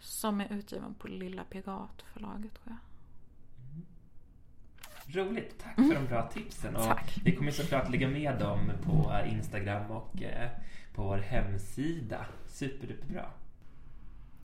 Som 0.00 0.40
är 0.40 0.52
utgiven 0.52 0.94
på 0.94 1.08
Lilla 1.08 1.44
Piratförlaget 1.44 2.54
tror 2.54 2.76
jag. 2.76 2.78
Mm. 3.70 3.86
Roligt, 5.06 5.58
tack 5.58 5.74
för 5.74 5.94
de 5.94 6.06
bra 6.06 6.28
tipsen. 6.28 6.76
Och 6.76 6.82
Tack. 6.82 7.20
Vi 7.24 7.36
kommer 7.36 7.50
såklart 7.50 7.90
lägga 7.90 8.08
med 8.08 8.38
dem 8.38 8.72
på 8.84 9.12
Instagram 9.26 9.90
och 9.90 10.22
eh, 10.22 10.50
på 10.94 11.02
vår 11.02 11.18
hemsida. 11.18 12.26
Superduperbra. 12.46 13.30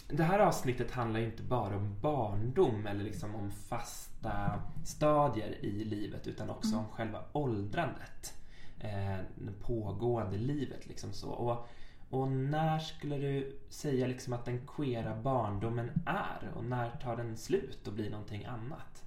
Det 0.08 0.22
här 0.22 0.38
avsnittet 0.38 0.90
handlar 0.90 1.20
inte 1.20 1.42
bara 1.42 1.76
om 1.76 1.96
barndom 2.00 2.86
eller 2.86 3.04
liksom 3.04 3.34
om 3.34 3.50
fasta 3.50 4.62
stadier 4.84 5.64
i 5.64 5.84
livet 5.84 6.26
utan 6.26 6.50
också 6.50 6.72
mm. 6.72 6.78
om 6.78 6.90
själva 6.92 7.18
åldrandet. 7.32 8.34
Eh, 8.80 9.16
det 9.34 9.52
pågående 9.62 10.38
livet 10.38 10.86
liksom 10.86 11.12
så. 11.12 11.30
Och, 11.30 11.68
och 12.10 12.28
när 12.28 12.78
skulle 12.78 13.18
du 13.18 13.58
säga 13.68 14.06
liksom 14.06 14.32
att 14.32 14.44
den 14.44 14.66
queera 14.66 15.16
barndomen 15.16 15.90
är? 16.06 16.50
Och 16.54 16.64
när 16.64 16.90
tar 16.90 17.16
den 17.16 17.36
slut 17.36 17.86
och 17.86 17.92
blir 17.92 18.10
någonting 18.10 18.44
annat? 18.44 19.04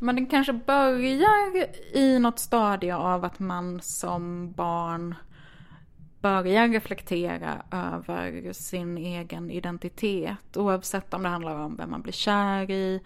Men 0.00 0.14
den 0.14 0.26
kanske 0.26 0.52
börjar 0.52 1.66
i 1.96 2.18
något 2.18 2.38
stadie 2.38 2.96
av 2.96 3.24
att 3.24 3.38
man 3.38 3.80
som 3.82 4.52
barn 4.52 5.14
börjar 6.24 6.68
reflektera 6.68 7.62
över 7.70 8.52
sin 8.52 8.98
egen 8.98 9.50
identitet. 9.50 10.56
Oavsett 10.56 11.14
om 11.14 11.22
det 11.22 11.28
handlar 11.28 11.58
om 11.58 11.76
vem 11.76 11.90
man 11.90 12.02
blir 12.02 12.12
kär 12.12 12.70
i 12.70 13.00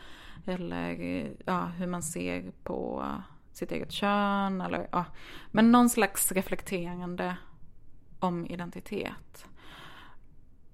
eller 0.46 1.26
ja, 1.46 1.64
hur 1.64 1.87
man 1.87 2.02
ser 2.02 2.52
på 2.62 3.07
sitt 3.52 3.72
eget 3.72 3.92
kön. 3.92 4.61
Eller, 4.61 4.88
ja. 4.92 5.04
Men 5.50 5.72
någon 5.72 5.88
slags 5.88 6.33
reflekterande 6.33 7.37
om 8.18 8.46
identitet. 8.46 9.46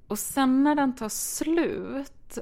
Och 0.07 0.19
sen 0.19 0.65
när 0.65 0.75
den 0.75 0.95
tar 0.95 1.09
slut 1.09 2.39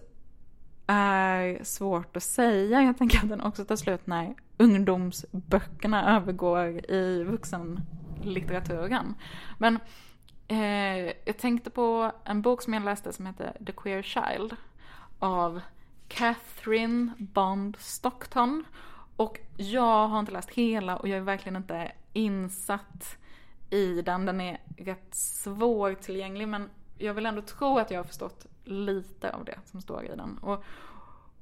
är 0.86 1.64
svårt 1.64 2.16
att 2.16 2.22
säga. 2.22 2.82
Jag 2.82 2.98
tänker 2.98 3.18
att 3.18 3.28
den 3.28 3.40
också 3.40 3.64
tar 3.64 3.76
slut 3.76 4.06
när 4.06 4.34
ungdomsböckerna 4.56 6.16
övergår 6.16 6.90
i 6.90 7.24
vuxen 7.24 7.80
litteraturen. 8.22 9.14
Men 9.58 9.78
eh, 10.48 11.14
jag 11.24 11.38
tänkte 11.38 11.70
på 11.70 12.12
en 12.24 12.42
bok 12.42 12.62
som 12.62 12.74
jag 12.74 12.84
läste 12.84 13.12
som 13.12 13.26
heter 13.26 13.56
The 13.66 13.72
Queer 13.72 14.02
Child 14.02 14.56
av 15.18 15.60
Catherine 16.08 17.12
Bond 17.18 17.76
Stockton. 17.80 18.64
Och 19.16 19.40
jag 19.56 20.08
har 20.08 20.20
inte 20.20 20.32
läst 20.32 20.50
hela 20.50 20.96
och 20.96 21.08
jag 21.08 21.18
är 21.18 21.22
verkligen 21.22 21.56
inte 21.56 21.92
insatt 22.12 23.16
i 23.70 24.02
den. 24.02 24.26
Den 24.26 24.40
är 24.40 24.60
rätt 24.76 25.14
svårtillgänglig 25.14 26.48
men 26.48 26.70
jag 26.98 27.14
vill 27.14 27.26
ändå 27.26 27.42
tro 27.42 27.78
att 27.78 27.90
jag 27.90 27.98
har 27.98 28.04
förstått 28.04 28.46
lite 28.64 29.32
av 29.32 29.44
det 29.44 29.58
som 29.64 29.82
står 29.82 30.04
i 30.04 30.08
den. 30.08 30.38
Och 30.38 30.64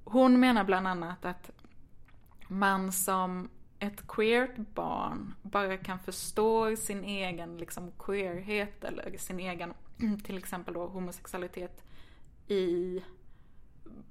hon 0.05 0.41
menar 0.41 0.65
bland 0.65 0.89
annat 0.89 1.25
att 1.25 1.51
man 2.49 2.93
som 2.93 3.49
ett 3.81 4.09
queert 4.09 4.57
barn 4.57 5.35
bara 5.43 5.77
kan 5.77 5.99
förstå 5.99 6.77
sin 6.77 7.05
egen 7.05 7.59
liksom 7.59 7.93
queerhet 7.99 8.85
eller 8.85 9.19
sin 9.19 9.41
egen 9.41 9.75
till 10.25 10.39
exempel 10.39 10.75
då 10.75 10.87
homosexualitet 10.87 11.85
i 12.49 13.03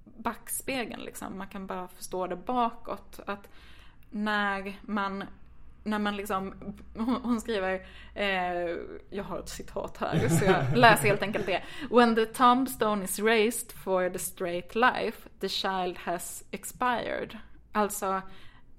backspegeln 0.04 1.02
liksom. 1.02 1.38
Man 1.38 1.48
kan 1.48 1.68
bara 1.68 1.88
förstå 1.88 2.28
det 2.28 2.36
bakåt. 2.36 3.20
Att 3.26 3.50
när 4.10 4.80
man 4.82 5.24
när 5.84 6.00
man 6.00 6.18
liksom, 6.18 6.54
hon, 7.24 7.42
skriver, 7.42 7.86
eh, 8.16 8.78
jag 9.10 9.24
har 9.24 9.40
ett 9.40 9.50
citat 9.50 9.98
här 9.98 10.30
så 10.30 10.46
jag 10.46 10.66
läser 10.78 11.08
helt 11.08 11.22
enkelt 11.22 11.46
det. 11.46 11.64
When 11.90 12.16
the 12.16 12.26
tombstone 12.26 13.04
is 13.04 13.20
raised 13.20 13.72
for 13.72 14.10
the 14.10 14.20
straight 14.20 14.76
life, 14.76 15.30
the 15.40 15.50
child 15.50 15.98
has 15.98 16.44
expired. 16.52 17.38
Alltså 17.72 18.22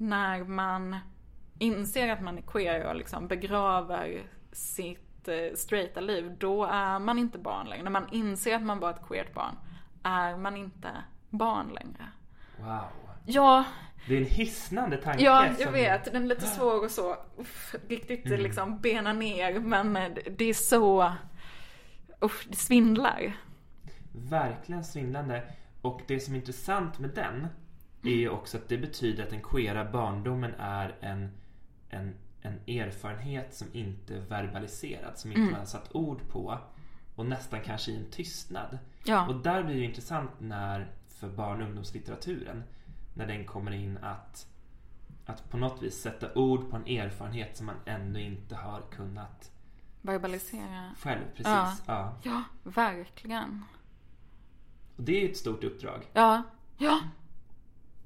när 0.01 0.45
man 0.45 0.97
inser 1.59 2.09
att 2.09 2.23
man 2.23 2.39
är 2.39 2.43
queer 2.43 2.87
och 2.87 2.97
liksom 2.97 3.29
begraver 3.29 4.23
sitt 4.53 5.29
eh, 5.29 5.55
straighta 5.55 6.01
liv, 6.01 6.37
då 6.39 6.65
är 6.65 6.99
man 6.99 7.19
inte 7.19 7.39
barn 7.39 7.69
längre. 7.69 7.83
När 7.83 7.91
man 7.91 8.09
inser 8.13 8.57
att 8.57 8.63
man 8.63 8.79
var 8.79 8.91
ett 8.91 9.07
queert 9.09 9.35
barn, 9.35 9.55
är 10.03 10.37
man 10.37 10.57
inte 10.57 10.89
barn 11.31 11.69
längre. 11.69 12.09
Wow. 12.59 12.85
Ja. 13.27 13.65
Det 14.09 14.17
är 14.17 14.21
en 14.21 14.27
hisnande 14.27 14.97
tanke. 14.97 15.25
Ja, 15.25 15.47
jag 15.47 15.61
som... 15.61 15.73
vet. 15.73 16.13
Den 16.13 16.23
är 16.23 16.27
lite 16.27 16.47
svår 16.47 16.85
och 16.85 16.91
så. 16.91 17.17
Uff, 17.37 17.75
riktigt 17.89 18.27
mm. 18.27 18.41
liksom 18.41 18.81
bena 18.81 19.13
ner. 19.13 19.61
Men 19.61 19.95
det 20.37 20.45
är 20.45 20.55
så... 20.55 21.13
Uff, 22.21 22.47
det 22.49 22.57
svindlar. 22.57 23.37
Verkligen 24.13 24.85
svindlande. 24.85 25.43
Och 25.83 26.01
det 26.07 26.21
som 26.21 26.35
är 26.35 26.39
intressant 26.39 26.99
med 26.99 27.11
den 27.11 27.47
är 28.03 28.15
ju 28.15 28.29
också 28.29 28.57
att 28.57 28.69
det 28.69 28.79
betyder 28.79 29.25
att 29.25 29.31
den 29.31 29.43
queera 29.43 29.85
barndomen 29.85 30.55
är 30.59 30.97
en, 31.01 31.31
en, 31.89 32.15
en 32.43 32.61
erfarenhet 32.67 33.55
som 33.55 33.67
inte 33.73 34.17
är 34.17 34.21
verbaliserad, 34.21 35.19
som 35.19 35.31
inte 35.31 35.41
mm. 35.41 35.51
man 35.51 35.61
har 35.61 35.67
satt 35.67 35.95
ord 35.95 36.29
på 36.29 36.59
och 37.15 37.27
nästan 37.27 37.61
kanske 37.61 37.91
i 37.91 37.97
en 37.97 38.11
tystnad. 38.11 38.79
Ja. 39.05 39.29
Och 39.29 39.37
där 39.37 39.63
blir 39.63 39.77
det 39.77 39.85
intressant 39.85 40.31
när, 40.39 40.93
för 41.09 41.29
barn 41.29 41.61
och 41.63 41.67
ungdomslitteraturen, 41.67 42.63
när 43.15 43.27
den 43.27 43.45
kommer 43.47 43.73
in 43.73 43.99
att, 43.99 44.47
att 45.27 45.51
på 45.51 45.57
något 45.57 45.83
vis 45.83 45.95
sätta 45.95 46.35
ord 46.35 46.71
på 46.71 46.77
en 46.77 46.87
erfarenhet 46.87 47.57
som 47.57 47.67
man 47.67 47.77
ännu 47.85 48.23
inte 48.23 48.55
har 48.57 48.83
kunnat 48.91 49.51
verbalisera. 50.03 50.95
själv, 50.99 51.25
precis. 51.31 51.47
Ja. 51.47 51.77
Ja. 51.87 52.15
Ja, 52.23 52.43
verkligen. 52.63 53.65
Och 54.97 55.03
det 55.03 55.17
är 55.17 55.21
ju 55.21 55.31
ett 55.31 55.37
stort 55.37 55.65
uppdrag. 55.65 56.09
Ja, 56.13 56.43
ja. 56.79 57.01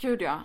Gud 0.04 0.22
ja. 0.22 0.40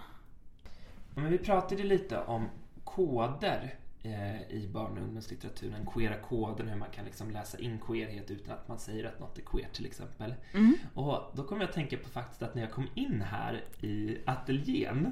Men 1.16 1.32
vi 1.32 1.38
pratade 1.38 1.84
lite 1.84 2.20
om 2.20 2.50
koder 2.84 3.76
eh, 4.04 4.42
i 4.52 4.70
barn 4.74 4.98
och 4.98 5.04
ungdomslitteraturen, 5.04 5.86
queera 5.94 6.16
koden, 6.18 6.68
hur 6.68 6.76
man 6.76 6.90
kan 6.92 7.06
liksom 7.06 7.32
läsa 7.32 7.60
in 7.60 7.80
queerhet 7.80 8.32
utan 8.32 8.54
att 8.54 8.68
man 8.68 8.80
säger 8.80 9.06
att 9.06 9.20
något 9.20 9.38
är 9.38 9.42
queer 9.42 9.68
till 9.74 9.86
exempel. 9.86 10.34
Mm. 10.54 10.74
Och 10.94 11.32
då 11.36 11.44
kommer 11.44 11.62
jag 11.62 11.70
att 11.70 11.76
tänka 11.76 11.98
på 11.98 12.10
faktiskt 12.10 12.42
att 12.42 12.56
när 12.56 12.62
jag 12.62 12.72
kom 12.72 12.88
in 12.94 13.22
här 13.22 13.64
i 13.82 14.18
ateljén 14.26 15.12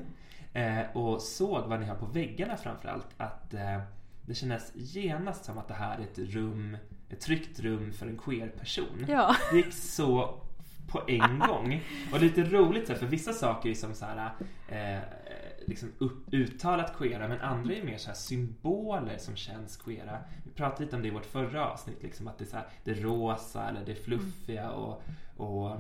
eh, 0.54 0.98
och 0.98 1.22
såg 1.22 1.68
vad 1.68 1.80
ni 1.80 1.86
har 1.86 1.96
på 1.96 2.06
väggarna 2.06 2.58
framförallt, 2.58 3.08
att 3.18 3.54
eh, 3.54 3.82
det 4.26 4.36
kändes 4.36 4.72
genast 4.76 5.46
som 5.46 5.58
att 5.58 5.68
det 5.68 5.74
här 5.74 5.98
är 5.98 6.04
ett 6.04 6.20
rum, 6.20 6.78
ett 7.10 7.22
tryggt 7.22 7.60
rum 7.60 7.94
för 7.94 8.08
en 8.08 8.18
queer 8.18 8.48
person. 8.48 9.06
Ja. 9.08 9.36
Det 9.52 9.58
gick 9.58 9.74
så 9.74 10.42
på 10.88 11.02
en 11.08 11.40
gång. 11.48 11.82
Och 12.14 12.20
lite 12.20 12.44
roligt 12.44 12.88
så 12.88 12.94
här, 12.94 13.00
för 13.00 13.08
vissa 13.08 13.34
saker 13.34 13.70
är 13.70 13.74
som 13.74 13.94
så 13.94 14.06
här, 14.06 14.32
eh, 14.70 15.04
liksom 15.66 15.92
upp, 15.98 16.34
uttalat 16.34 16.98
queera 16.98 17.28
men 17.28 17.42
andra 17.42 17.74
är 17.74 17.84
mer 17.84 17.98
så 17.98 18.08
här 18.08 18.16
symboler 18.16 19.18
som 19.18 19.36
känns 19.36 19.78
queera. 19.78 20.18
Vi 20.44 20.52
pratade 20.52 20.84
lite 20.84 20.96
om 20.96 21.02
det 21.02 21.08
i 21.08 21.12
vårt 21.12 21.26
förra 21.26 21.72
avsnitt, 21.72 22.04
liksom 22.04 22.28
att 22.28 22.38
det 22.38 22.44
är, 22.44 22.50
så 22.50 22.56
här, 22.56 22.68
det 22.84 22.94
rosa 22.94 23.70
eller 23.70 23.86
det 23.86 23.96
fluffiga 23.96 24.72
och, 24.72 25.04
och 25.38 25.72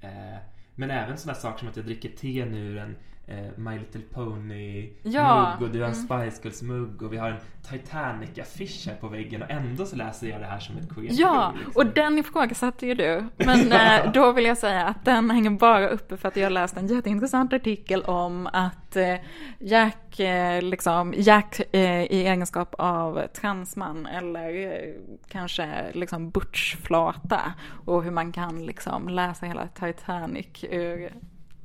eh, 0.00 0.38
men 0.74 0.90
även 0.90 1.18
sådana 1.18 1.38
saker 1.38 1.58
som 1.58 1.68
att 1.68 1.76
jag 1.76 1.86
dricker 1.86 2.08
te 2.08 2.44
nu 2.44 2.58
ur 2.58 2.78
en 2.78 2.96
eh, 3.26 3.58
My 3.58 3.78
Little 3.78 4.00
Pony 4.00 4.92
Ja, 5.02 5.56
och 5.60 5.70
du 5.70 5.80
har 5.80 5.88
en 5.88 5.94
mm. 5.94 6.30
Spice 6.30 6.42
Girls 6.42 6.62
mugg 6.62 7.02
och 7.02 7.12
vi 7.12 7.16
har 7.16 7.30
en 7.30 7.36
Titanic-affisch 7.70 8.86
här 8.88 8.94
på 8.94 9.08
väggen 9.08 9.42
och 9.42 9.50
ändå 9.50 9.86
så 9.86 9.96
läser 9.96 10.26
jag 10.26 10.40
det 10.40 10.46
här 10.46 10.58
som 10.58 10.76
ett 10.76 10.94
queer 10.94 11.08
Ja, 11.12 11.52
liksom. 11.56 11.72
och 11.76 11.86
den 11.86 12.18
ifrågasatte 12.18 12.86
ju 12.86 12.94
du. 12.94 13.24
Men 13.36 13.72
eh, 14.04 14.12
då 14.12 14.32
vill 14.32 14.44
jag 14.44 14.58
säga 14.58 14.86
att 14.86 15.04
den 15.04 15.30
hänger 15.30 15.50
bara 15.50 15.88
uppe 15.88 16.16
för 16.16 16.28
att 16.28 16.36
jag 16.36 16.52
läste 16.52 16.80
en 16.80 16.86
jätteintressant 16.86 17.52
artikel 17.52 18.02
om 18.02 18.48
att 18.52 18.96
eh, 18.96 19.14
Jack, 19.58 20.20
liksom, 20.60 21.14
Jack 21.16 21.60
i 21.72 22.26
egenskap 22.26 22.74
av 22.78 23.26
transman 23.26 24.06
eller 24.06 24.84
kanske 25.28 25.90
liksom 25.92 26.30
butchflata 26.30 27.40
och 27.84 28.04
hur 28.04 28.10
man 28.10 28.32
kan 28.32 28.66
liksom 28.66 29.08
läsa 29.08 29.46
hela 29.46 29.68
Titanic 29.68 30.64
ur 30.70 31.12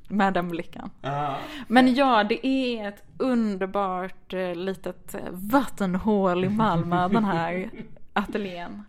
med 0.09 0.33
den 0.33 0.49
blicken. 0.49 0.89
Ja. 1.01 1.37
Men 1.67 1.95
ja, 1.95 2.23
det 2.23 2.47
är 2.47 2.87
ett 2.87 3.03
underbart 3.17 4.33
eh, 4.33 4.55
litet 4.55 5.15
eh, 5.15 5.21
vattenhål 5.31 6.45
i 6.45 6.49
Malmö, 6.49 7.07
den 7.11 7.25
här 7.25 7.69
ateljén. 8.13 8.83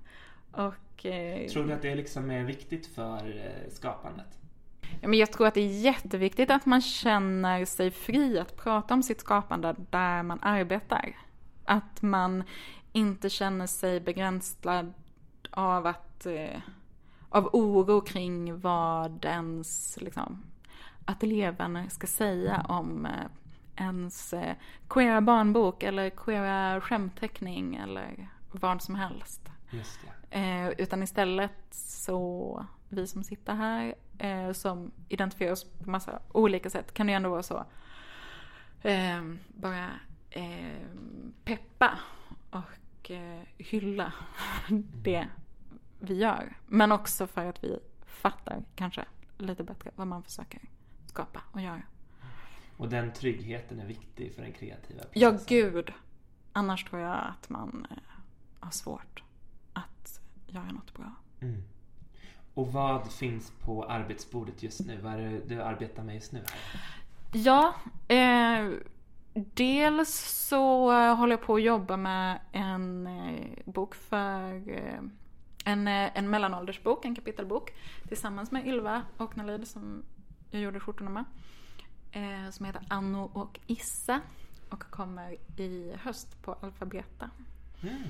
Och 0.53 1.07
eh, 1.07 1.49
Tror 1.49 1.65
du 1.65 1.73
att 1.73 1.83
det 1.83 1.95
liksom 1.95 2.31
är 2.31 2.45
viktigt 2.45 2.87
för 2.87 3.17
eh, 3.17 3.71
skapandet? 3.71 4.41
ja, 5.01 5.09
men 5.09 5.19
jag 5.19 5.33
tror 5.33 5.47
att 5.47 5.55
det 5.55 5.61
är 5.61 5.81
jätteviktigt 5.81 6.51
att 6.51 6.67
man 6.67 6.81
känner 6.81 7.65
sig 7.65 7.91
fri 7.91 8.39
att 8.39 8.57
prata 8.57 8.95
om 8.95 9.03
sitt 9.03 9.21
skapande 9.21 9.75
där 9.91 10.23
man 10.23 10.39
arbetar. 10.43 11.17
Att 11.65 12.03
man 12.03 12.45
inte 12.93 13.31
känner 13.31 13.67
sig 13.67 14.01
begränsad 14.01 14.93
av 15.51 15.87
att 15.87 16.27
eh, 16.27 16.61
av 17.29 17.51
oro 17.53 18.01
kring 18.01 18.61
vad 18.61 19.25
ens 19.25 19.99
liksom, 20.01 20.43
ateljévänner 21.11 21.89
ska 21.89 22.07
säga 22.07 22.67
om 22.69 23.07
eh, 23.07 23.13
ens 23.77 24.33
eh, 24.33 24.57
queera 24.89 25.21
barnbok 25.21 25.83
eller 25.83 26.11
queera 26.11 26.81
skämtteckning 26.81 27.77
eller 27.77 28.29
vad 28.53 28.83
som 28.83 28.95
helst. 28.95 29.49
Eh, 30.31 30.69
utan 30.69 31.03
istället 31.03 31.75
så, 31.75 32.67
vi 32.89 33.07
som 33.07 33.25
sitter 33.25 33.55
här, 33.55 33.95
eh, 34.19 34.53
som 34.53 34.91
identifierar 35.09 35.53
oss 35.53 35.65
på 35.65 35.91
massa 35.91 36.21
olika 36.33 36.71
sätt, 36.71 36.95
kan 36.95 37.07
det 37.07 37.11
ju 37.13 37.17
ändå 37.17 37.31
vara 37.31 37.43
så. 37.43 37.65
Eh, 38.83 39.23
bara 39.49 39.89
peppa 41.45 41.99
och 42.51 43.11
hylla 43.59 44.13
det 45.03 45.27
vi 45.99 46.15
gör. 46.15 46.57
Men 46.67 46.93
också 46.93 47.27
för 47.27 47.47
att 47.47 47.65
vi 47.65 47.79
fattar 48.07 48.65
kanske 48.75 49.05
lite 49.39 49.65
bättre 49.65 49.91
vad 49.97 50.07
man 50.07 50.23
försöker 50.23 50.61
skapa 51.11 51.41
och 51.53 51.61
göra. 51.61 51.83
Och 52.77 52.89
den 52.89 53.13
tryggheten 53.13 53.81
är 53.81 53.87
viktig 53.87 54.35
för 54.35 54.43
den 54.43 54.53
kreativa 54.53 55.03
Ja, 55.13 55.31
processen. 55.31 55.57
gud. 55.73 55.93
Annars 56.53 56.85
tror 56.85 57.01
jag 57.03 57.19
att 57.29 57.49
man 57.49 57.87
eh, 57.91 57.97
har 58.61 58.71
svårt 58.71 59.23
att 59.73 60.21
göra 60.47 60.73
något 60.73 60.95
bra. 60.95 61.13
Mm. 61.41 61.63
Och 62.55 62.73
vad 62.73 63.13
finns 63.13 63.53
på 63.65 63.85
arbetsbordet 63.85 64.63
just 64.63 64.81
nu? 64.87 64.99
Vad 65.03 65.13
är 65.13 65.19
det 65.19 65.41
du 65.49 65.63
arbetar 65.63 66.03
med 66.03 66.15
just 66.15 66.33
nu? 66.33 66.45
Ja, 67.33 67.75
eh, 68.09 68.71
dels 69.35 70.15
så 70.49 70.93
håller 71.15 71.33
jag 71.33 71.43
på 71.47 71.55
att 71.55 71.63
jobba 71.63 71.97
med 71.97 72.41
en 72.53 73.07
eh, 73.07 73.49
bok 73.65 73.95
för 73.95 74.69
eh, 74.71 75.01
en, 75.65 75.89
en 75.89 76.31
mellanåldersbok, 76.31 77.05
en 77.05 77.15
kapitelbok 77.15 77.73
tillsammans 78.09 78.51
med 78.51 78.67
Ylva 78.67 79.03
och 79.17 79.37
Nalid 79.37 79.69
som 79.69 80.03
jag 80.51 80.63
gjorde 80.63 80.81
skjortorna 80.81 81.11
med. 81.11 81.25
Eh, 82.13 82.51
som 82.51 82.67
heter 82.67 82.83
Anno 82.89 83.31
och 83.33 83.61
Issa 83.67 84.21
och 84.71 84.83
kommer 84.91 85.37
i 85.61 85.97
höst 86.03 86.43
på 86.43 86.53
Alfabeta. 86.53 87.31
Mm. 87.83 88.03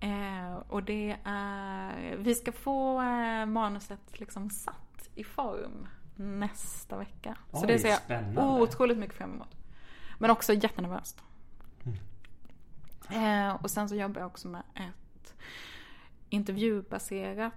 Eh, 0.00 0.56
och 0.56 0.82
det 0.82 1.16
är, 1.24 2.16
vi 2.16 2.34
ska 2.34 2.52
få 2.52 3.02
eh, 3.02 3.46
manuset 3.46 4.20
liksom 4.20 4.50
satt 4.50 5.08
i 5.14 5.24
form 5.24 5.88
nästa 6.16 6.98
vecka. 6.98 7.36
så 7.52 7.60
Oj, 7.60 7.66
det 7.66 7.78
ser 7.78 7.88
jag 7.88 7.98
spännande. 7.98 8.42
otroligt 8.42 8.98
mycket 8.98 9.16
fram 9.16 9.34
emot. 9.34 9.56
Men 10.18 10.30
också 10.30 10.52
jättenervöst. 10.52 11.22
Mm. 11.84 13.48
Eh, 13.48 13.54
och 13.54 13.70
sen 13.70 13.88
så 13.88 13.94
jobbar 13.94 14.20
jag 14.20 14.26
också 14.26 14.48
med 14.48 14.62
ett 14.74 15.34
intervjubaserat 16.28 17.54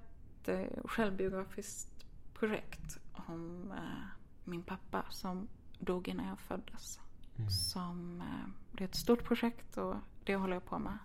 eh, 0.48 0.62
självbiografiskt 0.86 2.06
projekt 2.34 3.00
om 3.13 3.72
eh, 3.72 4.20
min 4.43 4.63
pappa 4.63 5.04
som 5.10 5.47
dog 5.80 6.08
innan 6.08 6.27
jag 6.27 6.39
föddes. 6.39 6.99
Mm. 7.38 7.49
Som, 7.49 8.21
eh, 8.21 8.49
det 8.71 8.84
är 8.84 8.88
ett 8.88 8.95
stort 8.95 9.23
projekt 9.23 9.77
och 9.77 9.95
det 10.23 10.36
håller 10.36 10.54
jag 10.54 10.65
på 10.65 10.80
med. 10.80 10.97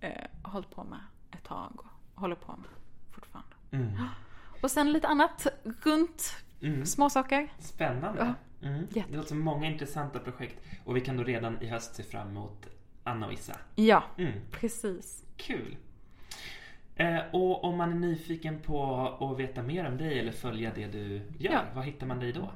Eh, 0.00 0.26
hållit 0.42 0.70
på 0.70 0.84
med 0.84 1.00
ett 1.30 1.44
tag 1.44 1.72
och 2.14 2.20
håller 2.20 2.36
på 2.36 2.52
med 2.56 2.66
fortfarande. 3.10 3.56
Mm. 3.70 4.04
Och 4.62 4.70
sen 4.70 4.92
lite 4.92 5.08
annat 5.08 5.46
runt 5.84 6.34
Mm. 6.60 6.86
småsaker. 6.86 7.52
Spännande. 7.58 8.34
Mm. 8.62 8.86
Det 8.90 9.04
låter 9.10 9.28
som 9.28 9.40
många 9.40 9.66
intressanta 9.66 10.18
projekt. 10.18 10.60
Och 10.84 10.96
vi 10.96 11.00
kan 11.00 11.16
då 11.16 11.24
redan 11.24 11.62
i 11.62 11.66
höst 11.66 11.94
se 11.94 12.02
fram 12.02 12.28
emot 12.28 12.66
Anna 13.04 13.26
och 13.26 13.32
Issa. 13.32 13.56
Ja, 13.74 14.04
Mm. 14.18 14.40
precis. 14.50 15.24
Kul. 15.36 15.76
Eh, 16.96 17.18
och 17.32 17.64
om 17.64 17.76
man 17.76 17.90
är 17.92 17.94
nyfiken 17.96 18.60
på 18.60 19.08
att 19.20 19.38
veta 19.38 19.62
mer 19.62 19.86
om 19.88 19.96
dig 19.96 20.18
eller 20.18 20.32
följa 20.32 20.72
det 20.74 20.86
du 20.86 21.14
gör, 21.38 21.52
Ja. 21.52 21.62
var 21.74 21.82
hittar 21.82 22.06
man 22.06 22.20
dig 22.20 22.32
då? 22.32 22.50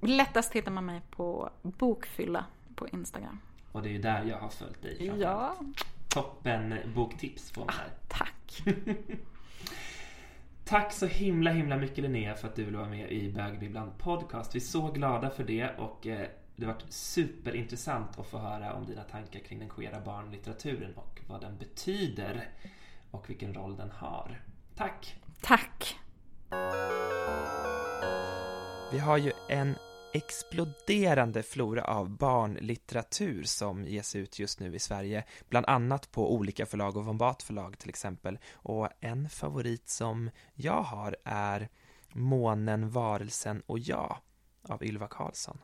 Lättast 0.00 0.52
hittar 0.52 0.70
man 0.72 0.86
mig 0.86 1.00
på 1.10 1.50
Bokfylla 1.62 2.44
på 2.74 2.88
Instagram. 2.88 3.38
Och 3.72 3.82
det 3.82 3.88
är 3.88 3.92
ju 3.92 3.98
där 3.98 4.24
jag 4.24 4.38
har 4.38 4.48
följt 4.48 4.82
dig. 4.82 5.12
Ja, 5.20 5.56
Toppen 6.08 6.74
boktips 6.94 7.50
får 7.50 7.64
man 7.64 7.74
här. 7.74 7.88
tack. 8.08 8.62
Tack 10.64 10.92
så 10.92 11.06
himla 11.06 11.50
himla 11.50 11.76
mycket 11.76 11.98
Linnea 11.98 12.34
för 12.34 12.48
att 12.48 12.56
du 12.56 12.64
ville 12.64 12.78
vara 12.78 12.88
med 12.88 13.12
i 13.12 13.32
Bögbibblan 13.32 13.90
podcast. 13.98 14.54
Vi 14.54 14.58
är 14.58 14.60
så 14.60 14.90
glada 14.90 15.30
för 15.30 15.44
det 15.44 15.70
och 15.78 16.06
eh, 16.06 16.28
det 16.56 16.66
har 16.66 16.72
varit 16.72 16.92
superintressant 16.92 18.18
att 18.18 18.26
få 18.26 18.38
höra 18.38 18.72
om 18.74 18.86
dina 18.86 19.02
tankar 19.02 19.40
kring 19.40 19.58
den 19.58 19.68
queera 19.68 20.00
barnlitteraturen 20.00 20.94
och 20.94 21.20
vad 21.28 21.40
den 21.40 21.58
betyder 21.58 22.48
och 23.10 23.30
vilken 23.30 23.54
roll 23.54 23.76
den 23.76 23.90
har. 23.90 24.44
Tack! 24.76 25.16
Tack. 25.42 25.98
Vi 28.92 28.98
har 28.98 29.16
ju 29.16 29.32
en 29.48 29.76
exploderande 30.12 31.42
flora 31.42 31.84
av 31.84 32.10
barnlitteratur 32.10 33.42
som 33.44 33.84
ges 33.84 34.16
ut 34.16 34.38
just 34.38 34.60
nu 34.60 34.74
i 34.74 34.78
Sverige, 34.78 35.24
bland 35.48 35.66
annat 35.66 36.10
på 36.10 36.34
olika 36.34 36.66
förlag 36.66 36.96
och 36.96 37.04
Vombat 37.04 37.42
förlag 37.42 37.78
till 37.78 37.88
exempel. 37.88 38.38
Och 38.52 38.88
en 39.00 39.28
favorit 39.28 39.88
som 39.88 40.30
jag 40.54 40.82
har 40.82 41.16
är 41.24 41.68
Månen, 42.12 42.90
varelsen 42.90 43.62
och 43.66 43.78
jag 43.78 44.16
av 44.62 44.84
Ylva 44.84 45.08
Karlsson. 45.08 45.58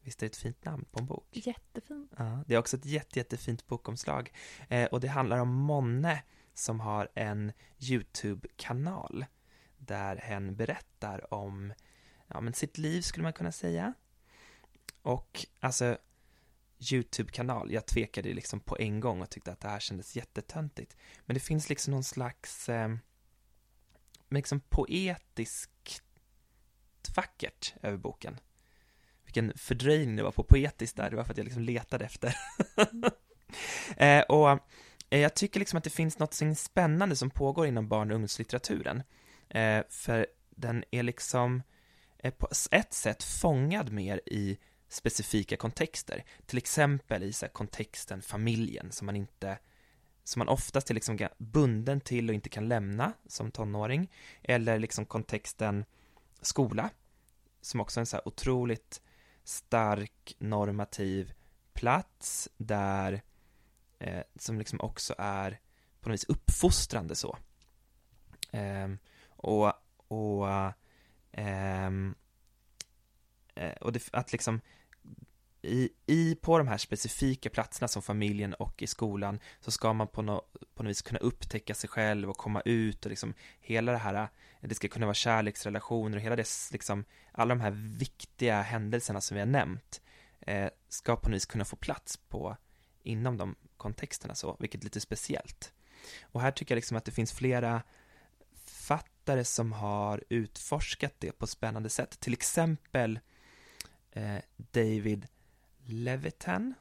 Visst 0.00 0.22
är 0.22 0.26
det 0.26 0.30
ett 0.30 0.36
fint 0.36 0.64
namn 0.64 0.84
på 0.90 0.98
en 0.98 1.06
bok? 1.06 1.26
Jättefint. 1.30 2.12
Ja, 2.16 2.44
det 2.46 2.54
är 2.54 2.58
också 2.58 2.76
ett 2.76 2.86
jätte, 2.86 3.18
jättefint 3.18 3.66
bokomslag. 3.66 4.32
Eh, 4.68 4.84
och 4.84 5.00
det 5.00 5.08
handlar 5.08 5.38
om 5.38 5.48
Monne 5.48 6.22
som 6.54 6.80
har 6.80 7.08
en 7.14 7.52
YouTube-kanal 7.90 9.26
där 9.76 10.16
hen 10.16 10.56
berättar 10.56 11.34
om 11.34 11.72
ja, 12.26 12.40
men 12.40 12.54
sitt 12.54 12.78
liv 12.78 13.02
skulle 13.02 13.22
man 13.22 13.32
kunna 13.32 13.52
säga. 13.52 13.94
Och 15.02 15.46
alltså, 15.60 15.98
YouTube-kanal. 16.92 17.72
Jag 17.72 17.86
tvekade 17.86 18.34
liksom 18.34 18.60
på 18.60 18.78
en 18.78 19.00
gång 19.00 19.22
och 19.22 19.30
tyckte 19.30 19.52
att 19.52 19.60
det 19.60 19.68
här 19.68 19.80
kändes 19.80 20.16
jättetöntigt. 20.16 20.96
Men 21.26 21.34
det 21.34 21.40
finns 21.40 21.68
liksom 21.68 21.90
någon 21.90 22.04
slags 22.04 22.68
eh, 22.68 22.94
liksom 24.30 24.60
poetiskt 24.60 26.02
vackert 27.16 27.74
över 27.82 27.96
boken. 27.96 28.40
Vilken 29.24 29.52
fördröjning 29.56 30.16
det 30.16 30.22
var 30.22 30.32
på 30.32 30.44
poetiskt 30.44 30.96
där, 30.96 31.10
det 31.10 31.16
var 31.16 31.24
för 31.24 31.32
att 31.32 31.38
jag 31.38 31.44
liksom 31.44 31.62
letade 31.62 32.04
efter. 32.04 32.36
eh, 33.96 34.20
och 34.20 34.60
Eh, 35.14 35.20
jag 35.20 35.34
tycker 35.34 35.60
liksom 35.60 35.76
att 35.76 35.84
det 35.84 35.90
finns 35.90 36.18
något 36.18 36.40
spännande 36.56 37.16
som 37.16 37.30
pågår 37.30 37.66
inom 37.66 37.88
barn 37.88 38.10
och 38.10 38.14
ungdomslitteraturen. 38.14 39.02
Eh, 39.48 39.82
för 39.88 40.26
den 40.50 40.84
är 40.90 41.02
liksom 41.02 41.62
eh, 42.18 42.34
på 42.34 42.48
ett 42.70 42.92
sätt 42.92 43.22
fångad 43.22 43.92
mer 43.92 44.20
i 44.26 44.58
specifika 44.88 45.56
kontexter. 45.56 46.24
Till 46.46 46.58
exempel 46.58 47.22
i 47.22 47.32
så 47.32 47.48
kontexten 47.48 48.22
familjen 48.22 48.92
som 48.92 49.06
man 49.06 49.16
inte 49.16 49.58
som 50.24 50.40
man 50.40 50.48
oftast 50.48 50.90
är 50.90 50.94
liksom 50.94 51.18
bunden 51.38 52.00
till 52.00 52.28
och 52.28 52.34
inte 52.34 52.48
kan 52.48 52.68
lämna 52.68 53.12
som 53.26 53.50
tonåring. 53.50 54.10
Eller 54.42 54.78
liksom 54.78 55.04
kontexten 55.04 55.84
skola, 56.40 56.90
som 57.60 57.80
också 57.80 58.00
är 58.00 58.02
en 58.02 58.06
så 58.06 58.16
här 58.16 58.28
otroligt 58.28 59.02
stark 59.44 60.36
normativ 60.38 61.32
plats 61.72 62.48
där, 62.56 63.22
eh, 64.04 64.22
som 64.36 64.58
liksom 64.58 64.80
också 64.80 65.14
är 65.18 65.60
på 66.00 66.08
något 66.08 66.14
vis 66.14 66.24
uppfostrande 66.24 67.14
så. 67.14 67.38
Eh, 68.50 68.88
och, 69.28 69.72
och, 70.08 70.48
ehm, 71.32 72.14
eh, 73.54 73.72
och 73.72 73.92
det, 73.92 74.08
att 74.12 74.32
liksom 74.32 74.60
i, 75.62 75.90
i, 76.06 76.34
på 76.34 76.58
de 76.58 76.68
här 76.68 76.78
specifika 76.78 77.50
platserna 77.50 77.88
som 77.88 78.02
familjen 78.02 78.54
och 78.54 78.82
i 78.82 78.86
skolan 78.86 79.40
så 79.60 79.70
ska 79.70 79.92
man 79.92 80.08
på, 80.08 80.22
no, 80.22 80.42
på 80.74 80.82
något 80.82 80.90
vis 80.90 81.02
kunna 81.02 81.18
upptäcka 81.18 81.74
sig 81.74 81.90
själv 81.90 82.30
och 82.30 82.36
komma 82.36 82.60
ut 82.64 83.04
och 83.04 83.10
liksom 83.10 83.34
hela 83.60 83.92
det 83.92 83.98
här, 83.98 84.28
det 84.60 84.74
ska 84.74 84.88
kunna 84.88 85.06
vara 85.06 85.14
kärleksrelationer 85.14 86.16
och 86.16 86.22
hela 86.22 86.36
det, 86.36 86.48
liksom, 86.72 87.04
alla 87.32 87.54
de 87.54 87.60
här 87.60 87.70
viktiga 87.98 88.62
händelserna 88.62 89.20
som 89.20 89.34
vi 89.34 89.40
har 89.40 89.46
nämnt 89.46 90.02
eh, 90.40 90.68
ska 90.88 91.16
på 91.16 91.28
något 91.28 91.36
vis 91.36 91.46
kunna 91.46 91.64
få 91.64 91.76
plats 91.76 92.16
på 92.16 92.56
inom 93.02 93.36
de 93.36 93.56
kontexterna 93.84 94.34
så, 94.34 94.56
vilket 94.60 94.80
är 94.80 94.84
lite 94.84 95.00
speciellt. 95.00 95.72
Och 96.22 96.40
här 96.40 96.50
tycker 96.50 96.74
jag 96.74 96.76
liksom 96.76 96.96
att 96.96 97.04
det 97.04 97.12
finns 97.12 97.32
flera 97.32 97.82
författare 98.64 99.44
som 99.44 99.72
har 99.72 100.24
utforskat 100.28 101.14
det 101.18 101.32
på 101.32 101.46
spännande 101.46 101.90
sätt, 101.90 102.20
till 102.20 102.32
exempel 102.32 103.20
eh, 104.12 104.38
David 104.56 105.26
Levitan 105.86 106.74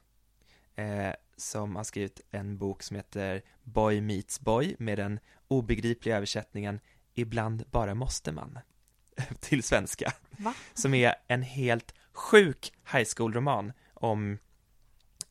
eh, 0.75 1.13
som 1.37 1.75
har 1.75 1.83
skrivit 1.83 2.21
en 2.31 2.57
bok 2.57 2.83
som 2.83 2.95
heter 2.95 3.41
Boy 3.63 4.01
Meets 4.01 4.39
Boy 4.39 4.75
med 4.79 4.97
den 4.97 5.19
obegripliga 5.47 6.17
översättningen 6.17 6.79
Ibland 7.15 7.63
bara 7.71 7.95
måste 7.95 8.31
man 8.31 8.59
till 9.39 9.63
svenska. 9.63 10.13
Va? 10.37 10.53
Som 10.73 10.93
är 10.93 11.15
en 11.27 11.41
helt 11.41 11.93
sjuk 12.13 12.73
high 12.93 13.07
school-roman 13.15 13.73
om 13.93 14.37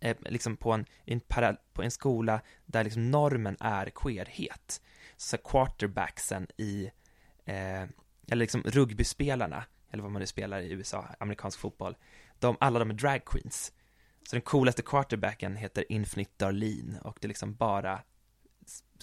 eh, 0.02 0.16
liksom 0.20 0.56
på 0.56 0.72
en, 0.72 0.86
en, 1.04 1.20
para, 1.20 1.56
på 1.72 1.82
en 1.82 1.90
skola 1.90 2.40
där 2.66 2.84
liksom 2.84 3.10
normen 3.10 3.56
är 3.60 3.90
queerhet. 3.94 4.82
Så 5.16 5.36
quarterbacksen 5.38 6.46
i, 6.56 6.90
eh, 7.44 7.82
eller 8.28 8.36
liksom 8.36 8.62
rugbyspelarna, 8.62 9.64
eller 9.90 10.02
vad 10.02 10.12
man 10.12 10.20
nu 10.20 10.26
spelar 10.26 10.60
i 10.60 10.72
USA, 10.72 11.06
amerikansk 11.18 11.58
fotboll, 11.58 11.96
de, 12.38 12.56
alla 12.60 12.78
de 12.78 12.90
är 12.90 12.94
drag 12.94 13.24
queens. 13.24 13.72
Så 14.28 14.36
den 14.36 14.42
coolaste 14.42 14.82
quarterbacken 14.82 15.56
heter 15.56 15.92
Infinite 15.92 16.32
Darlene 16.36 17.00
och 17.00 17.18
det 17.20 17.26
är 17.26 17.28
liksom 17.28 17.54
bara 17.54 18.02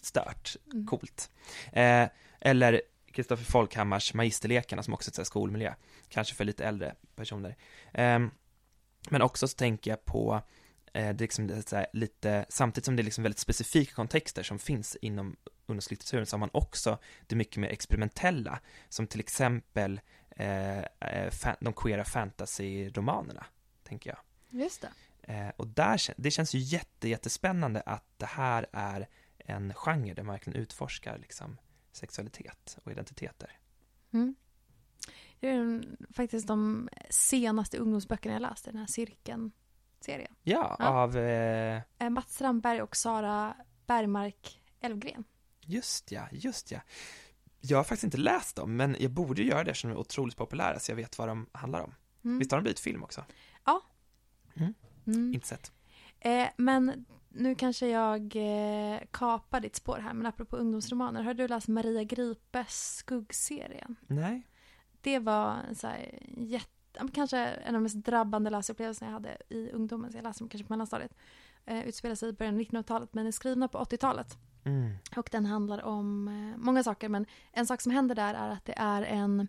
stört, 0.01 0.55
mm. 0.73 0.85
coolt. 0.85 1.31
Eh, 1.73 2.07
eller 2.39 2.81
Kristoffer 3.12 3.45
Folkhammars 3.45 4.13
Magisterlekarna 4.13 4.83
som 4.83 4.93
också 4.93 5.12
är 5.12 5.21
ett 5.21 5.27
skolmiljö, 5.27 5.73
kanske 6.09 6.35
för 6.35 6.45
lite 6.45 6.65
äldre 6.65 6.95
personer. 7.15 7.55
Eh, 7.93 8.19
men 9.09 9.21
också 9.21 9.47
så 9.47 9.55
tänker 9.55 9.91
jag 9.91 10.05
på 10.05 10.41
eh, 10.93 11.15
det 11.15 11.19
liksom 11.19 11.47
det 11.47 11.71
här, 11.71 11.88
lite, 11.93 12.45
samtidigt 12.49 12.86
som 12.86 12.95
det 12.95 13.02
är 13.02 13.04
liksom 13.04 13.23
väldigt 13.23 13.39
specifika 13.39 13.93
kontexter 13.93 14.43
som 14.43 14.60
finns 14.60 14.97
inom 15.02 15.36
ungdomslitteraturen 15.65 16.25
så 16.25 16.36
har 16.36 16.39
man 16.39 16.49
också 16.54 16.97
det 17.28 17.36
mycket 17.36 17.58
mer 17.58 17.69
experimentella, 17.69 18.60
som 18.89 19.08
till 19.08 19.19
exempel 19.19 20.02
eh, 20.30 20.80
eh 20.80 21.56
de 21.60 21.73
queera 21.73 22.04
fantasy-romanerna, 22.04 23.45
tänker 23.84 24.10
jag. 24.10 24.19
Just 24.62 24.82
det. 24.82 24.91
Eh, 25.34 25.49
och 25.56 25.67
där, 25.67 25.99
det 26.17 26.32
känns 26.32 26.56
ju 26.56 26.60
jätte, 26.60 27.10
jättespännande 27.10 27.82
att 27.82 28.06
det 28.17 28.25
här 28.25 28.65
är 28.71 29.08
en 29.38 29.73
genre 29.73 30.13
där 30.13 30.23
man 30.23 30.34
verkligen 30.34 30.62
utforskar 30.62 31.17
liksom, 31.17 31.58
sexualitet 31.91 32.78
och 32.84 32.91
identiteter. 32.91 33.60
Mm. 34.13 34.36
Det 35.39 35.49
är 35.49 35.84
faktiskt 36.13 36.47
de 36.47 36.89
senaste 37.10 37.78
ungdomsböckerna 37.78 38.36
jag 38.36 38.41
läst 38.41 38.67
i 38.67 38.71
den 38.71 38.80
här 38.80 38.88
cirkeln-serien. 39.99 40.35
Ja, 40.43 40.75
ja, 40.79 40.85
av... 40.85 41.17
Eh... 41.17 41.81
eh 41.99 42.09
Mats 42.09 42.33
Strandberg 42.35 42.81
och 42.81 42.95
Sara 42.95 43.55
Bergmark 43.88 44.62
Elfgren. 44.81 45.23
Just 45.62 46.12
ja, 46.12 46.27
just 46.31 46.71
ja. 46.71 46.79
Jag 47.62 47.77
har 47.77 47.83
faktiskt 47.83 48.03
inte 48.03 48.17
läst 48.17 48.55
dem, 48.55 48.75
men 48.75 48.95
jag 48.99 49.12
borde 49.12 49.43
göra 49.43 49.63
det 49.63 49.71
eftersom 49.71 49.89
de 49.89 49.95
är 49.95 49.99
otroligt 49.99 50.38
populära, 50.38 50.79
så 50.79 50.91
jag 50.91 50.95
vet 50.95 51.17
vad 51.17 51.27
de 51.27 51.49
handlar 51.51 51.79
om. 51.81 51.95
Mm. 52.23 52.39
Visst 52.39 52.51
har 52.51 52.57
de 52.57 52.62
blivit 52.62 52.79
film 52.79 53.03
också? 53.03 53.25
Ja. 53.65 53.81
Mm. 54.55 54.73
Mm. 55.07 55.33
Inte 55.33 55.47
sett. 55.47 55.71
Eh, 56.19 56.47
men 56.57 57.05
nu 57.29 57.55
kanske 57.55 57.88
jag 57.88 58.35
eh, 58.35 58.99
kapar 59.12 59.59
ditt 59.59 59.75
spår 59.75 59.97
här, 59.97 60.13
men 60.13 60.25
apropå 60.25 60.57
ungdomsromaner, 60.57 61.23
har 61.23 61.33
du 61.33 61.47
läst 61.47 61.67
Maria 61.67 62.03
Gripes 62.03 62.95
Skuggserien? 62.95 63.95
Nej. 64.07 64.47
Det 65.01 65.19
var 65.19 65.55
en 65.69 65.75
så 65.75 65.88
här 65.88 66.19
jätte, 66.38 66.79
kanske 67.13 67.38
en 67.38 67.67
av 67.67 67.73
de 67.73 67.84
mest 67.84 68.06
drabbande 68.06 68.49
läsupplevelserna 68.49 69.12
jag 69.12 69.13
hade 69.13 69.38
i 69.49 69.71
ungdomen, 69.71 70.12
så 70.12 70.17
jag 70.17 70.23
läste 70.23 70.39
kanske 70.39 70.67
på 70.67 70.73
mellanstadiet. 70.73 71.15
Eh, 71.65 71.88
utspelar 71.88 72.15
sig 72.15 72.30
i 72.30 72.34
början 72.34 72.56
av 72.56 72.62
1900-talet, 72.62 73.13
men 73.13 73.28
är 73.28 73.32
skrivna 73.32 73.67
på 73.67 73.78
80-talet. 73.78 74.38
Mm. 74.63 74.95
Och 75.15 75.30
den 75.32 75.45
handlar 75.45 75.84
om 75.84 76.28
eh, 76.28 76.63
många 76.65 76.84
saker, 76.84 77.10
men 77.10 77.25
en 77.52 77.67
sak 77.67 77.82
som 77.82 77.91
händer 77.91 78.15
där 78.15 78.34
är 78.34 78.49
att 78.49 78.65
det 78.65 78.73
är 78.78 79.02
en, 79.02 79.39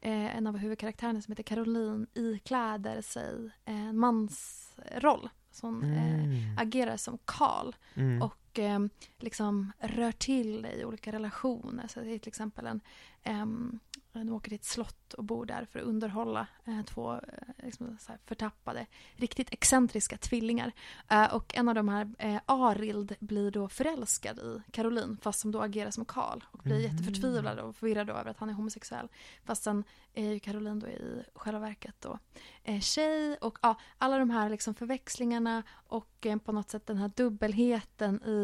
eh, 0.00 0.36
en 0.36 0.46
av 0.46 0.56
huvudkaraktärerna 0.56 1.22
som 1.22 1.32
heter 1.32 1.42
Caroline 1.42 2.06
ikläder 2.14 3.02
sig 3.02 3.50
en 3.64 3.98
mansroll. 3.98 5.28
Så 5.50 5.66
hon 5.66 5.82
eh, 5.82 6.14
mm. 6.14 6.58
agerar 6.58 6.96
som 6.96 7.18
Karl 7.24 7.74
mm. 7.94 8.22
och 8.22 8.34
eh, 8.58 8.78
liksom 9.18 9.72
rör 9.78 10.12
till 10.12 10.66
i 10.66 10.84
olika 10.84 11.12
relationer. 11.12 11.88
Så 11.88 12.00
det 12.00 12.14
är 12.14 12.18
till 12.18 12.28
exempel 12.28 12.66
en, 12.66 12.80
um, 13.42 13.80
de 14.12 14.32
åker 14.32 14.48
till 14.48 14.58
ett 14.58 14.64
slott 14.64 15.14
och 15.14 15.24
bor 15.24 15.46
där 15.46 15.64
för 15.64 15.78
att 15.78 15.84
underhålla 15.84 16.46
eh, 16.64 16.82
två 16.82 17.14
eh, 17.14 17.20
liksom 17.64 17.98
förtappade, 18.24 18.86
riktigt 19.16 19.52
excentriska 19.52 20.16
tvillingar. 20.16 20.72
Eh, 21.08 21.34
och 21.34 21.54
en 21.56 21.68
av 21.68 21.74
de 21.74 21.88
här, 21.88 22.14
eh, 22.18 22.40
Arild, 22.46 23.14
blir 23.20 23.50
då 23.50 23.68
förälskad 23.68 24.38
i 24.38 24.62
Caroline 24.70 25.16
fast 25.22 25.40
som 25.40 25.50
då 25.50 25.60
agerar 25.60 25.90
som 25.90 26.04
Karl 26.04 26.44
och 26.50 26.58
blir 26.58 26.76
mm. 26.76 26.90
jätteförtvivlad 26.90 27.58
och 27.58 27.76
förvirrad 27.76 28.10
över 28.10 28.30
att 28.30 28.38
han 28.38 28.50
är 28.50 28.54
homosexuell. 28.54 29.08
Fast 29.44 29.62
sen 29.62 29.84
är 30.14 30.32
ju 30.32 30.38
Caroline 30.38 30.78
då 30.78 30.86
i 30.86 31.22
själva 31.34 31.60
verket 31.60 31.94
då 32.00 32.18
eh, 32.64 32.80
tjej 32.80 33.36
och 33.36 33.58
ja, 33.62 33.74
alla 33.98 34.18
de 34.18 34.30
här 34.30 34.50
liksom 34.50 34.74
förväxlingarna 34.74 35.62
och 35.70 36.26
eh, 36.26 36.38
på 36.38 36.52
något 36.52 36.70
sätt 36.70 36.86
den 36.86 36.96
här 36.96 37.10
dubbelheten 37.16 38.22
i 38.26 38.43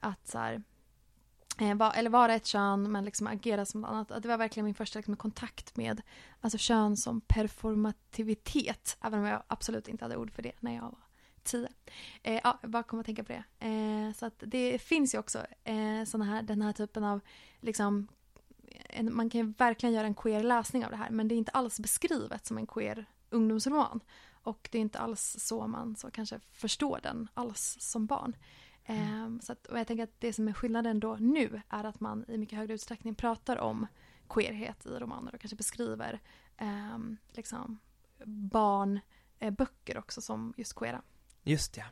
att 0.00 0.28
så 0.28 0.38
här, 0.38 0.62
Eh, 1.60 1.98
eller 1.98 2.10
vara 2.10 2.34
ett 2.34 2.46
kön 2.46 2.92
men 2.92 3.04
liksom 3.04 3.26
agera 3.26 3.64
som 3.64 3.84
ett 3.84 3.90
annat. 3.90 4.22
Det 4.22 4.28
var 4.28 4.38
verkligen 4.38 4.64
min 4.64 4.74
första 4.74 4.98
liksom, 4.98 5.16
kontakt 5.16 5.76
med 5.76 6.02
alltså, 6.40 6.58
kön 6.58 6.96
som 6.96 7.20
performativitet. 7.20 8.96
Även 9.00 9.20
om 9.20 9.26
jag 9.26 9.42
absolut 9.46 9.88
inte 9.88 10.04
hade 10.04 10.16
ord 10.16 10.32
för 10.32 10.42
det 10.42 10.52
när 10.60 10.74
jag 10.74 10.82
var 10.82 10.98
tio. 11.42 11.68
Eh, 12.22 12.40
ja, 12.44 12.58
jag 12.62 12.70
bara 12.70 12.82
kom 12.82 13.00
att 13.00 13.06
tänka 13.06 13.24
på 13.24 13.32
det. 13.32 13.66
Eh, 13.66 14.12
så 14.12 14.26
att 14.26 14.42
det 14.46 14.78
finns 14.78 15.14
ju 15.14 15.18
också 15.18 15.46
eh, 15.64 16.04
såna 16.06 16.24
här, 16.24 16.42
den 16.42 16.62
här 16.62 16.72
typen 16.72 17.04
av 17.04 17.20
liksom, 17.60 18.08
en, 18.88 19.14
man 19.14 19.30
kan 19.30 19.40
ju 19.40 19.52
verkligen 19.58 19.94
göra 19.94 20.06
en 20.06 20.14
queer 20.14 20.42
läsning 20.42 20.84
av 20.84 20.90
det 20.90 20.96
här 20.96 21.10
men 21.10 21.28
det 21.28 21.34
är 21.34 21.36
inte 21.36 21.52
alls 21.52 21.80
beskrivet 21.80 22.46
som 22.46 22.58
en 22.58 22.66
queer 22.66 23.06
ungdomsroman. 23.30 24.00
Och 24.42 24.68
det 24.72 24.78
är 24.78 24.82
inte 24.82 24.98
alls 24.98 25.36
så 25.38 25.66
man 25.66 25.96
så 25.96 26.10
kanske 26.10 26.40
förstår 26.52 27.00
den 27.02 27.28
alls 27.34 27.76
som 27.80 28.06
barn. 28.06 28.36
Mm. 28.88 29.40
Så 29.40 29.52
att, 29.52 29.66
och 29.66 29.78
jag 29.78 29.86
tänker 29.86 30.04
att 30.04 30.20
det 30.20 30.32
som 30.32 30.48
är 30.48 30.52
skillnaden 30.52 31.00
då 31.00 31.16
nu 31.20 31.60
är 31.68 31.84
att 31.84 32.00
man 32.00 32.24
i 32.28 32.38
mycket 32.38 32.58
högre 32.58 32.74
utsträckning 32.74 33.14
pratar 33.14 33.56
om 33.56 33.86
queerhet 34.28 34.86
i 34.86 34.88
romaner 34.88 35.34
och 35.34 35.40
kanske 35.40 35.56
beskriver 35.56 36.20
eh, 36.56 36.98
liksom 37.32 37.78
barnböcker 38.24 39.94
eh, 39.94 39.98
också 39.98 40.20
som 40.20 40.54
just 40.56 40.74
queera. 40.74 41.02
Just 41.42 41.76
ja. 41.76 41.84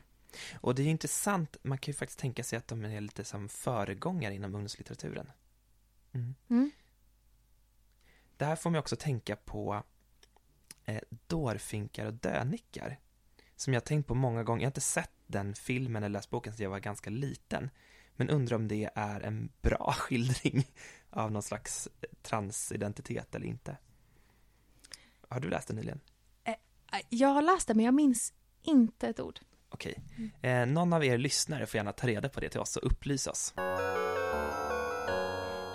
Och 0.61 0.75
det 0.75 0.81
är 0.81 0.87
intressant, 0.87 1.57
man 1.61 1.77
kan 1.77 1.91
ju 1.91 1.95
faktiskt 1.95 2.19
tänka 2.19 2.43
sig 2.43 2.57
att 2.57 2.67
de 2.67 2.85
är 2.85 3.01
lite 3.01 3.23
som 3.23 3.49
föregångare 3.49 4.33
inom 4.33 4.55
ungdomslitteraturen. 4.55 5.31
Mm. 6.11 6.35
Mm. 6.49 6.71
Det 8.37 8.45
här 8.45 8.55
får 8.55 8.69
mig 8.69 8.79
också 8.79 8.95
tänka 8.95 9.35
på 9.35 9.83
eh, 10.85 11.01
dårfinkar 11.27 12.05
och 12.05 12.13
dönickar 12.13 12.99
som 13.57 13.73
jag 13.73 13.83
tänkt 13.83 14.07
på 14.07 14.15
många 14.15 14.43
gånger. 14.43 14.61
Jag 14.61 14.65
har 14.65 14.71
inte 14.71 14.81
sett 14.81 15.11
den 15.27 15.55
filmen 15.55 16.03
eller 16.03 16.13
läst 16.13 16.29
boken 16.29 16.53
sedan 16.53 16.63
jag 16.63 16.69
var 16.69 16.79
ganska 16.79 17.09
liten. 17.09 17.69
Men 18.15 18.29
undrar 18.29 18.55
om 18.55 18.67
det 18.67 18.89
är 18.95 19.21
en 19.21 19.49
bra 19.61 19.93
skildring 19.97 20.67
av 21.09 21.31
någon 21.31 21.43
slags 21.43 21.87
transidentitet 22.21 23.35
eller 23.35 23.45
inte. 23.45 23.77
Har 25.29 25.39
du 25.39 25.49
läst 25.49 25.67
den 25.67 25.77
nyligen? 25.77 25.99
Jag 27.09 27.29
har 27.29 27.41
läst 27.41 27.67
det 27.67 27.73
men 27.73 27.85
jag 27.85 27.93
minns 27.93 28.33
inte 28.61 29.07
ett 29.07 29.19
ord. 29.19 29.39
Okej. 29.69 30.03
Eh, 30.41 30.65
någon 30.65 30.93
av 30.93 31.05
er 31.05 31.17
lyssnare 31.17 31.65
får 31.65 31.77
gärna 31.77 31.91
ta 31.91 32.07
reda 32.07 32.29
på 32.29 32.39
det 32.39 32.49
till 32.49 32.59
oss 32.59 32.77
och 32.77 32.91
upplysa 32.91 33.31
oss. 33.31 33.53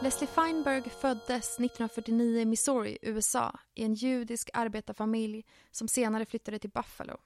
Leslie 0.02 0.28
Feinberg 0.28 0.90
föddes 0.90 1.58
1949 1.58 2.40
i 2.40 2.44
Missouri, 2.44 2.98
USA 3.02 3.58
i 3.74 3.84
en 3.84 3.94
judisk 3.94 4.50
arbetarfamilj 4.52 5.44
som 5.70 5.88
senare 5.88 6.26
flyttade 6.26 6.58
till 6.58 6.70
Buffalo. 6.70 7.20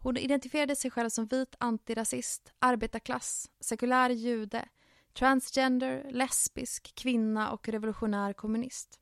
Hon 0.00 0.16
identifierade 0.16 0.76
sig 0.76 0.90
själv 0.90 1.08
som 1.08 1.26
vit 1.26 1.54
antirasist, 1.58 2.52
arbetarklass, 2.58 3.50
sekulär 3.60 4.10
jude, 4.10 4.68
transgender, 5.12 6.06
lesbisk, 6.10 6.94
kvinna 6.94 7.50
och 7.50 7.68
revolutionär 7.68 8.32
kommunist. 8.32 9.00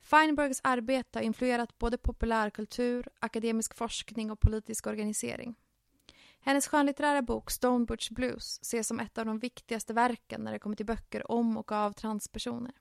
Feinbergs 0.00 0.60
arbete 0.64 1.18
har 1.18 1.24
influerat 1.24 1.78
både 1.78 1.98
populärkultur, 1.98 3.08
akademisk 3.20 3.74
forskning 3.74 4.30
och 4.30 4.40
politisk 4.40 4.86
organisering. 4.86 5.54
Hennes 6.40 6.68
skönlitterära 6.68 7.22
bok 7.22 7.50
Stonebridge 7.50 8.14
Blues 8.14 8.58
ses 8.62 8.88
som 8.88 9.00
ett 9.00 9.18
av 9.18 9.26
de 9.26 9.38
viktigaste 9.38 9.92
verken 9.92 10.40
när 10.44 10.52
det 10.52 10.58
kommer 10.58 10.76
till 10.76 10.86
böcker 10.86 11.30
om 11.30 11.56
och 11.56 11.72
av 11.72 11.92
transpersoner. 11.92 12.72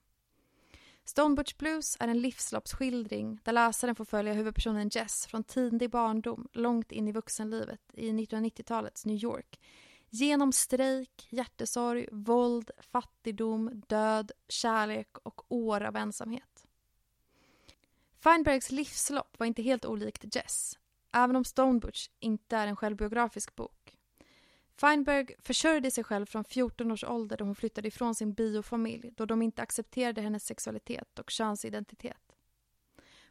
Stonebutch 1.11 1.57
Blues 1.57 1.97
är 1.99 2.07
en 2.07 2.21
livsloppsskildring 2.21 3.39
där 3.43 3.51
läsaren 3.51 3.95
får 3.95 4.05
följa 4.05 4.33
huvudpersonen 4.33 4.89
Jess 4.89 5.25
från 5.25 5.43
tidig 5.43 5.89
barndom 5.89 6.47
långt 6.53 6.91
in 6.91 7.07
i 7.07 7.11
vuxenlivet 7.11 7.81
i 7.93 8.11
1990-talets 8.11 9.05
New 9.05 9.23
York 9.23 9.59
genom 10.09 10.51
strejk, 10.51 11.27
hjärtesorg, 11.29 12.07
våld, 12.11 12.71
fattigdom, 12.79 13.81
död, 13.87 14.31
kärlek 14.49 15.17
och 15.23 15.51
år 15.51 15.83
av 15.83 15.95
ensamhet. 15.95 16.67
Feinbergs 18.19 18.71
livslopp 18.71 19.39
var 19.39 19.47
inte 19.47 19.61
helt 19.61 19.85
olikt 19.85 20.35
Jess, 20.35 20.79
även 21.13 21.35
om 21.35 21.45
Stonebutch 21.45 22.09
inte 22.19 22.57
är 22.57 22.67
en 22.67 22.75
självbiografisk 22.75 23.55
bok. 23.55 23.80
Feinberg 24.81 25.35
försörjde 25.39 25.91
sig 25.91 26.03
själv 26.03 26.25
från 26.25 26.43
14 26.43 26.91
års 26.91 27.03
ålder 27.03 27.37
då 27.37 27.45
hon 27.45 27.55
flyttade 27.55 27.87
ifrån 27.87 28.15
sin 28.15 28.33
biofamilj 28.33 29.11
då 29.15 29.25
de 29.25 29.41
inte 29.41 29.61
accepterade 29.61 30.21
hennes 30.21 30.45
sexualitet 30.45 31.19
och 31.19 31.29
könsidentitet. 31.29 32.35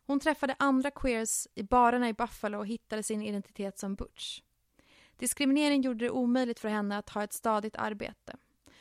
Hon 0.07 0.21
träffade 0.21 0.57
andra 0.59 0.91
queers 0.91 1.49
i 1.55 1.63
barerna 1.63 2.09
i 2.09 2.13
Buffalo 2.13 2.59
och 2.59 2.67
hittade 2.67 3.03
sin 3.03 3.23
identitet 3.23 3.79
som 3.79 3.95
Butch. 3.95 4.41
Diskriminering 5.17 5.83
gjorde 5.83 6.05
det 6.05 6.11
omöjligt 6.11 6.61
för 6.61 6.69
henne 6.69 6.99
att 6.99 7.11
ha 7.11 7.25
ett 7.25 7.33
stadigt 7.33 7.77
arbete. 7.77 8.37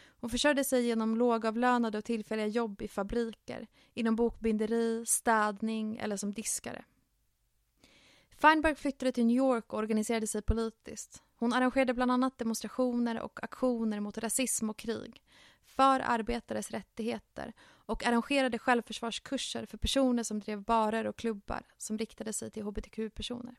Hon 0.07 0.29
försörjde 0.29 0.63
sig 0.63 0.85
genom 0.85 1.15
lågavlönade 1.15 1.97
och 1.97 2.05
tillfälliga 2.05 2.47
jobb 2.47 2.81
i 2.81 2.87
fabriker, 2.87 3.67
inom 3.93 4.15
bokbinderi, 4.15 5.05
städning 5.05 5.97
eller 5.97 6.17
som 6.17 6.33
diskare. 6.33 6.83
Feinberg 8.37 8.75
flyttade 8.75 9.11
till 9.11 9.25
New 9.25 9.37
York 9.37 9.73
och 9.73 9.79
organiserade 9.79 10.27
sig 10.27 10.41
politiskt. 10.41 11.23
Hon 11.39 11.53
arrangerade 11.53 11.93
bland 11.93 12.11
annat 12.11 12.37
demonstrationer 12.37 13.19
och 13.19 13.43
aktioner 13.43 13.99
mot 13.99 14.17
rasism 14.17 14.69
och 14.69 14.77
krig, 14.77 15.23
för 15.65 15.99
arbetares 15.99 16.71
rättigheter 16.71 17.53
och 17.61 18.05
arrangerade 18.05 18.59
självförsvarskurser 18.59 19.65
för 19.65 19.77
personer 19.77 20.23
som 20.23 20.39
drev 20.39 20.61
barer 20.61 21.07
och 21.07 21.15
klubbar 21.15 21.63
som 21.77 21.97
riktade 21.97 22.33
sig 22.33 22.51
till 22.51 22.63
hbtq-personer. 22.63 23.55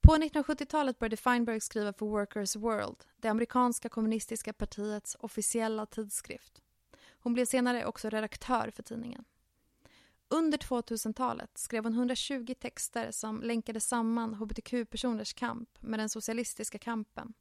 På 0.00 0.16
1970-talet 0.16 0.98
började 0.98 1.16
Feinberg 1.16 1.60
skriva 1.60 1.92
för 1.92 2.06
Workers 2.06 2.56
World, 2.56 3.04
det 3.16 3.28
amerikanska 3.28 3.88
kommunistiska 3.88 4.52
partiets 4.52 5.16
officiella 5.20 5.86
tidskrift. 5.86 6.62
Hon 7.18 7.34
blev 7.34 7.44
senare 7.44 7.86
också 7.86 8.08
redaktör 8.08 8.70
för 8.70 8.82
tidningen. 8.82 9.24
Under 10.34 10.58
2000-talet 10.58 11.58
skrev 11.58 11.84
hon 11.84 11.92
120 11.92 12.54
texter 12.60 13.10
som 13.10 13.42
länkade 13.42 13.80
samman 13.80 14.34
hbtq-personers 14.34 15.32
kamp 15.32 15.68
med 15.80 16.00
den 16.00 16.08
socialistiska 16.08 16.78
kampen. 16.78 17.34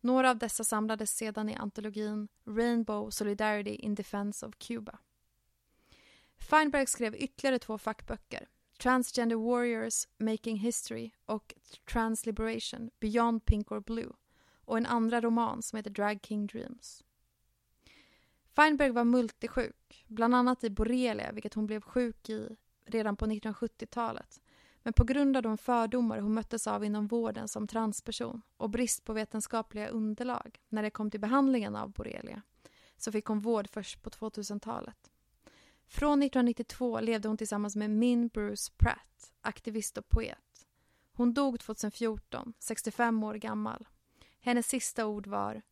Några 0.00 0.30
av 0.30 0.38
dessa 0.38 0.64
samlades 0.64 1.16
sedan 1.16 1.48
i 1.48 1.54
antologin 1.54 2.28
Rainbow 2.46 3.10
Solidarity 3.10 3.74
in 3.74 3.94
Defense 3.94 4.46
of 4.46 4.54
Cuba. 4.58 4.98
Feinberg 6.38 6.86
skrev 6.86 7.16
ytterligare 7.16 7.58
två 7.58 7.78
fackböcker, 7.78 8.48
Transgender 8.78 9.36
Warriors 9.36 10.08
Making 10.18 10.56
History 10.56 11.10
och 11.26 11.54
Transliberation 11.92 12.90
Beyond 13.00 13.44
Pink 13.44 13.72
or 13.72 13.80
Blue 13.80 14.12
och 14.64 14.76
en 14.78 14.86
andra 14.86 15.20
roman 15.20 15.62
som 15.62 15.76
heter 15.76 15.90
Drag 15.90 16.18
King 16.22 16.46
Dreams. 16.46 17.04
Feinberg 18.54 18.90
var 18.90 19.04
multisjuk, 19.04 20.04
bland 20.06 20.34
annat 20.34 20.64
i 20.64 20.70
borrelia, 20.70 21.32
vilket 21.32 21.54
hon 21.54 21.66
blev 21.66 21.80
sjuk 21.80 22.28
i 22.28 22.56
redan 22.86 23.16
på 23.16 23.26
1970-talet. 23.26 24.40
Men 24.82 24.92
på 24.92 25.04
grund 25.04 25.36
av 25.36 25.42
de 25.42 25.58
fördomar 25.58 26.18
hon 26.18 26.34
möttes 26.34 26.66
av 26.66 26.84
inom 26.84 27.06
vården 27.06 27.48
som 27.48 27.66
transperson 27.66 28.42
och 28.56 28.70
brist 28.70 29.04
på 29.04 29.12
vetenskapliga 29.12 29.88
underlag 29.88 30.60
när 30.68 30.82
det 30.82 30.90
kom 30.90 31.10
till 31.10 31.20
behandlingen 31.20 31.76
av 31.76 31.90
borrelia 31.90 32.42
så 32.96 33.12
fick 33.12 33.24
hon 33.24 33.40
vård 33.40 33.68
först 33.70 34.02
på 34.02 34.10
2000-talet. 34.10 35.10
Från 35.86 36.22
1992 36.22 37.00
levde 37.00 37.28
hon 37.28 37.36
tillsammans 37.36 37.76
med 37.76 37.90
Min 37.90 38.28
Bruce 38.28 38.72
Pratt, 38.76 39.32
aktivist 39.40 39.98
och 39.98 40.08
poet. 40.08 40.66
Hon 41.12 41.34
dog 41.34 41.60
2014, 41.60 42.54
65 42.58 43.24
år 43.24 43.34
gammal. 43.34 43.88
Hennes 44.40 44.66
sista 44.66 45.06
ord 45.06 45.26
var 45.26 45.62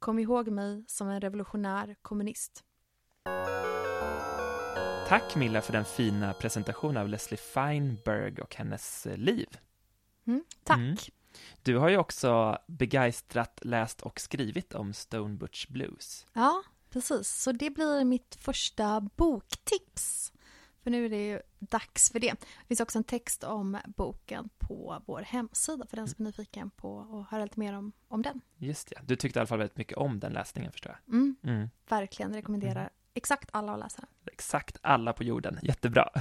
Kom 0.00 0.18
ihåg 0.18 0.48
mig 0.48 0.84
som 0.86 1.08
en 1.08 1.20
revolutionär 1.20 1.96
kommunist. 2.02 2.64
Tack 5.08 5.36
Milla 5.36 5.60
för 5.62 5.72
den 5.72 5.84
fina 5.84 6.32
presentationen 6.32 6.96
av 6.96 7.08
Leslie 7.08 7.38
Feinberg 7.38 8.40
och 8.40 8.56
hennes 8.56 9.06
eh, 9.06 9.16
liv. 9.16 9.58
Mm, 10.26 10.44
tack. 10.64 10.78
Mm. 10.78 10.96
Du 11.62 11.76
har 11.76 11.88
ju 11.88 11.96
också 11.96 12.58
begeistrat 12.66 13.60
läst 13.62 14.00
och 14.02 14.20
skrivit 14.20 14.74
om 14.74 14.92
Stone 14.92 15.36
Butch 15.36 15.66
Blues. 15.66 16.26
Ja, 16.32 16.62
precis. 16.90 17.28
Så 17.28 17.52
det 17.52 17.70
blir 17.70 18.04
mitt 18.04 18.34
första 18.40 19.00
boktips. 19.00 20.32
För 20.82 20.90
nu 20.90 21.04
är 21.04 21.08
det 21.08 21.26
ju 21.26 21.40
dags 21.58 22.10
för 22.12 22.20
det. 22.20 22.30
Det 22.40 22.66
finns 22.68 22.80
också 22.80 22.98
en 22.98 23.04
text 23.04 23.44
om 23.44 23.78
boken 23.96 24.48
på 24.58 25.02
vår 25.06 25.20
hemsida 25.22 25.86
för 25.86 25.96
den 25.96 26.08
som 26.08 26.26
är 26.26 26.28
nyfiken 26.28 26.70
på 26.70 27.00
att 27.00 27.30
höra 27.32 27.42
lite 27.44 27.60
mer 27.60 27.72
om, 27.72 27.92
om 28.08 28.22
den. 28.22 28.40
Just 28.56 28.88
det, 28.88 29.00
du 29.06 29.16
tyckte 29.16 29.38
i 29.38 29.40
alla 29.40 29.46
fall 29.46 29.58
väldigt 29.58 29.76
mycket 29.76 29.98
om 29.98 30.20
den 30.20 30.32
läsningen 30.32 30.72
förstår 30.72 30.98
jag. 31.06 31.14
Mm, 31.14 31.36
Mm. 31.42 31.70
verkligen 31.88 32.34
rekommenderar 32.34 32.80
Mm. 32.80 32.92
exakt 33.14 33.48
alla 33.52 33.72
att 33.72 33.78
läsa 33.80 34.00
den. 34.00 34.10
Exakt 34.32 34.78
alla 34.82 35.12
på 35.12 35.24
jorden, 35.24 35.58
jättebra. 35.62 36.10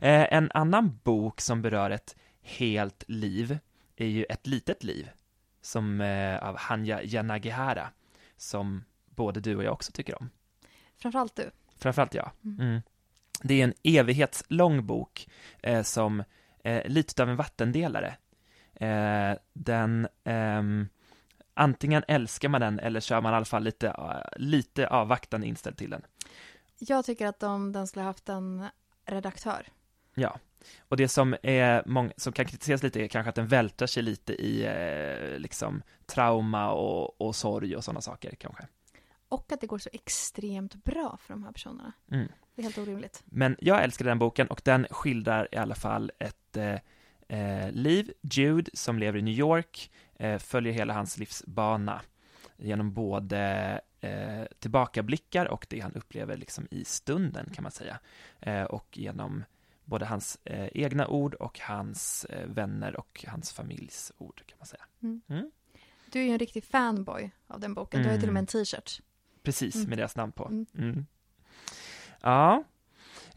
Eh, 0.00 0.32
en 0.34 0.50
annan 0.54 0.98
bok 1.04 1.40
som 1.40 1.62
berör 1.62 1.90
ett 1.90 2.16
helt 2.40 3.04
liv 3.08 3.58
är 3.96 4.06
ju 4.06 4.24
Ett 4.24 4.46
litet 4.46 4.84
liv, 4.84 5.10
som 5.60 6.00
eh, 6.00 6.38
av 6.48 6.56
Hanya 6.56 7.02
Yanagihara, 7.02 7.90
som 8.36 8.84
både 9.06 9.40
du 9.40 9.56
och 9.56 9.64
jag 9.64 9.72
också 9.72 9.92
tycker 9.92 10.18
om. 10.22 10.30
Framförallt 10.96 11.36
du. 11.36 11.50
Framförallt 11.78 12.14
jag. 12.14 12.30
Mm. 12.44 12.60
Mm. 12.60 12.80
Det 13.42 13.60
är 13.60 13.64
en 13.64 13.74
evighetslång 13.82 14.86
bok 14.86 15.28
eh, 15.62 15.82
som 15.82 16.24
eh, 16.64 16.86
lite 16.88 17.22
av 17.22 17.28
en 17.28 17.36
vattendelare. 17.36 18.16
Eh, 18.74 19.38
den, 19.52 20.08
ehm, 20.24 20.88
antingen 21.54 22.04
älskar 22.08 22.48
man 22.48 22.60
den 22.60 22.78
eller 22.78 23.00
så 23.00 23.14
är 23.14 23.20
man 23.20 23.32
i 23.32 23.36
alla 23.36 23.44
fall 23.44 23.64
lite, 23.64 23.88
eh, 23.88 24.16
lite 24.36 24.88
avvaktande 24.88 25.46
inställd 25.46 25.76
till 25.76 25.90
den. 25.90 26.02
Jag 26.78 27.04
tycker 27.04 27.26
att 27.26 27.42
om 27.42 27.72
den 27.72 27.86
skulle 27.86 28.04
haft 28.04 28.28
en 28.28 28.66
redaktör. 29.06 29.66
Ja, 30.14 30.38
och 30.78 30.96
det 30.96 31.08
som, 31.08 31.36
är 31.42 31.82
mång- 31.82 32.12
som 32.16 32.32
kan 32.32 32.46
kritiseras 32.46 32.82
lite 32.82 33.00
är 33.00 33.08
kanske 33.08 33.28
att 33.28 33.34
den 33.34 33.46
vältrar 33.46 33.86
sig 33.86 34.02
lite 34.02 34.32
i 34.32 34.64
eh, 34.66 35.38
liksom 35.38 35.82
trauma 36.06 36.70
och, 36.70 37.20
och 37.20 37.36
sorg 37.36 37.76
och 37.76 37.84
sådana 37.84 38.00
saker 38.00 38.34
kanske. 38.34 38.66
Och 39.28 39.52
att 39.52 39.60
det 39.60 39.66
går 39.66 39.78
så 39.78 39.90
extremt 39.92 40.84
bra 40.84 41.18
för 41.22 41.34
de 41.34 41.44
här 41.44 41.52
personerna. 41.52 41.92
Mm. 42.10 42.28
Det 42.54 42.62
är 42.62 42.64
helt 42.64 42.78
orimligt. 42.78 43.22
Men 43.24 43.56
jag 43.60 43.82
älskar 43.84 44.04
den 44.04 44.18
boken 44.18 44.46
och 44.46 44.60
den 44.64 44.86
skildrar 44.90 45.48
i 45.52 45.56
alla 45.56 45.74
fall 45.74 46.12
ett 46.18 46.56
eh, 46.56 46.74
eh, 47.38 47.72
liv, 47.72 48.12
Jude, 48.20 48.70
som 48.74 48.98
lever 48.98 49.18
i 49.18 49.22
New 49.22 49.34
York, 49.34 49.90
eh, 50.16 50.38
följer 50.38 50.72
hela 50.72 50.94
hans 50.94 51.18
livsbana 51.18 52.00
genom 52.56 52.92
både 52.92 53.40
eh, 54.00 54.42
tillbakablickar 54.58 55.46
och 55.46 55.66
det 55.70 55.80
han 55.80 55.92
upplever 55.94 56.36
liksom 56.36 56.66
i 56.70 56.84
stunden 56.84 57.50
kan 57.54 57.62
man 57.62 57.72
säga. 57.72 57.98
Eh, 58.40 58.62
och 58.62 58.98
genom 58.98 59.44
både 59.84 60.06
hans 60.06 60.38
eh, 60.44 60.68
egna 60.74 61.06
ord 61.08 61.34
och 61.34 61.60
hans 61.60 62.26
vänner 62.46 62.96
och 62.96 63.24
hans 63.28 63.52
familjs 63.52 64.12
ord 64.18 64.42
kan 64.46 64.58
man 64.58 64.66
säga. 64.66 64.84
Mm. 65.02 65.20
Mm. 65.28 65.50
Du 66.12 66.20
är 66.20 66.24
ju 66.24 66.30
en 66.30 66.38
riktig 66.38 66.64
fanboy 66.64 67.30
av 67.46 67.60
den 67.60 67.74
boken. 67.74 68.00
Du 68.02 68.06
har 68.08 68.12
ju 68.12 68.14
Mm. 68.14 68.20
till 68.20 68.28
och 68.30 68.34
med 68.34 68.40
en 68.40 68.46
t-shirt. 68.46 69.00
Precis, 69.42 69.74
Mm. 69.74 69.88
med 69.88 69.98
deras 69.98 70.16
namn 70.16 70.32
på. 70.32 70.46
Mm. 70.46 70.66
Mm. 70.78 71.06
Ja. 72.22 72.64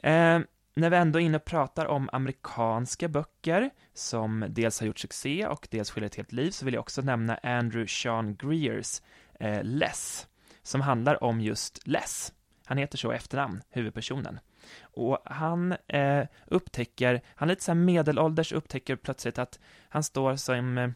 Eh, 0.03 0.39
när 0.73 0.89
vi 0.89 0.97
ändå 0.97 1.19
är 1.19 1.23
inne 1.23 1.37
och 1.37 1.45
pratar 1.45 1.85
om 1.85 2.09
amerikanska 2.13 3.07
böcker 3.07 3.69
som 3.93 4.45
dels 4.49 4.79
har 4.79 4.87
gjort 4.87 4.99
succé 4.99 5.47
och 5.47 5.67
dels 5.71 5.91
skiljer 5.91 6.07
ett 6.07 6.15
helt 6.15 6.31
liv 6.31 6.51
så 6.51 6.65
vill 6.65 6.73
jag 6.73 6.81
också 6.81 7.01
nämna 7.01 7.35
Andrew 7.43 7.87
Sean 7.87 8.35
Greers 8.35 9.01
eh, 9.39 9.63
Less, 9.63 10.27
som 10.63 10.81
handlar 10.81 11.23
om 11.23 11.41
just 11.41 11.87
Less. 11.87 12.33
Han 12.65 12.77
heter 12.77 12.97
så 12.97 13.13
i 13.13 13.15
efternamn, 13.15 13.61
huvudpersonen. 13.69 14.39
Och 14.81 15.19
han 15.25 15.75
eh, 15.87 16.25
upptäcker, 16.47 17.21
han 17.35 17.49
är 17.49 17.51
lite 17.51 17.63
så 17.63 17.71
här 17.71 17.79
medelålders, 17.79 18.51
upptäcker 18.53 18.95
plötsligt 18.95 19.39
att 19.39 19.59
han 19.89 20.03
står 20.03 20.35
som 20.35 20.77
eh, 20.77 20.89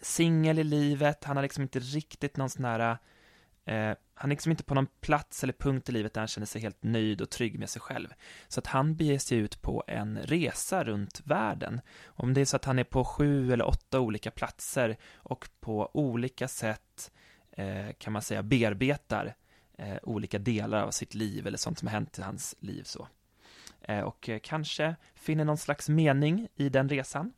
singel 0.00 0.58
i 0.58 0.64
livet, 0.64 1.24
han 1.24 1.36
har 1.36 1.42
liksom 1.42 1.62
inte 1.62 1.78
riktigt 1.78 2.36
någon 2.36 2.50
sån 2.50 2.64
här 2.64 2.98
eh, 3.64 3.96
han 4.18 4.30
är 4.30 4.34
liksom 4.34 4.50
inte 4.50 4.64
på 4.64 4.74
någon 4.74 4.86
plats 5.00 5.42
eller 5.42 5.52
punkt 5.52 5.88
i 5.88 5.92
livet 5.92 6.14
där 6.14 6.20
han 6.20 6.28
känner 6.28 6.46
sig 6.46 6.62
helt 6.62 6.82
nöjd 6.82 7.20
och 7.20 7.30
trygg 7.30 7.58
med 7.58 7.70
sig 7.70 7.82
själv. 7.82 8.08
Så 8.48 8.60
att 8.60 8.66
han 8.66 8.96
beger 8.96 9.18
sig 9.18 9.38
ut 9.38 9.62
på 9.62 9.84
en 9.86 10.18
resa 10.18 10.84
runt 10.84 11.20
världen. 11.24 11.80
Om 12.06 12.34
det 12.34 12.40
är 12.40 12.44
så 12.44 12.56
att 12.56 12.64
han 12.64 12.78
är 12.78 12.84
på 12.84 13.04
sju 13.04 13.52
eller 13.52 13.66
åtta 13.66 14.00
olika 14.00 14.30
platser 14.30 14.96
och 15.14 15.48
på 15.60 15.90
olika 15.92 16.48
sätt 16.48 17.12
eh, 17.50 17.92
kan 17.98 18.12
man 18.12 18.22
säga 18.22 18.42
bearbetar 18.42 19.34
eh, 19.78 19.96
olika 20.02 20.38
delar 20.38 20.82
av 20.82 20.90
sitt 20.90 21.14
liv 21.14 21.46
eller 21.46 21.58
sånt 21.58 21.78
som 21.78 21.88
har 21.88 21.92
hänt 21.92 22.18
i 22.18 22.22
hans 22.22 22.54
liv 22.60 22.82
så. 22.82 23.08
Eh, 23.80 24.00
och 24.00 24.28
eh, 24.28 24.38
kanske 24.38 24.96
finner 25.14 25.44
någon 25.44 25.58
slags 25.58 25.88
mening 25.88 26.48
i 26.56 26.68
den 26.68 26.88
resan. 26.88 27.32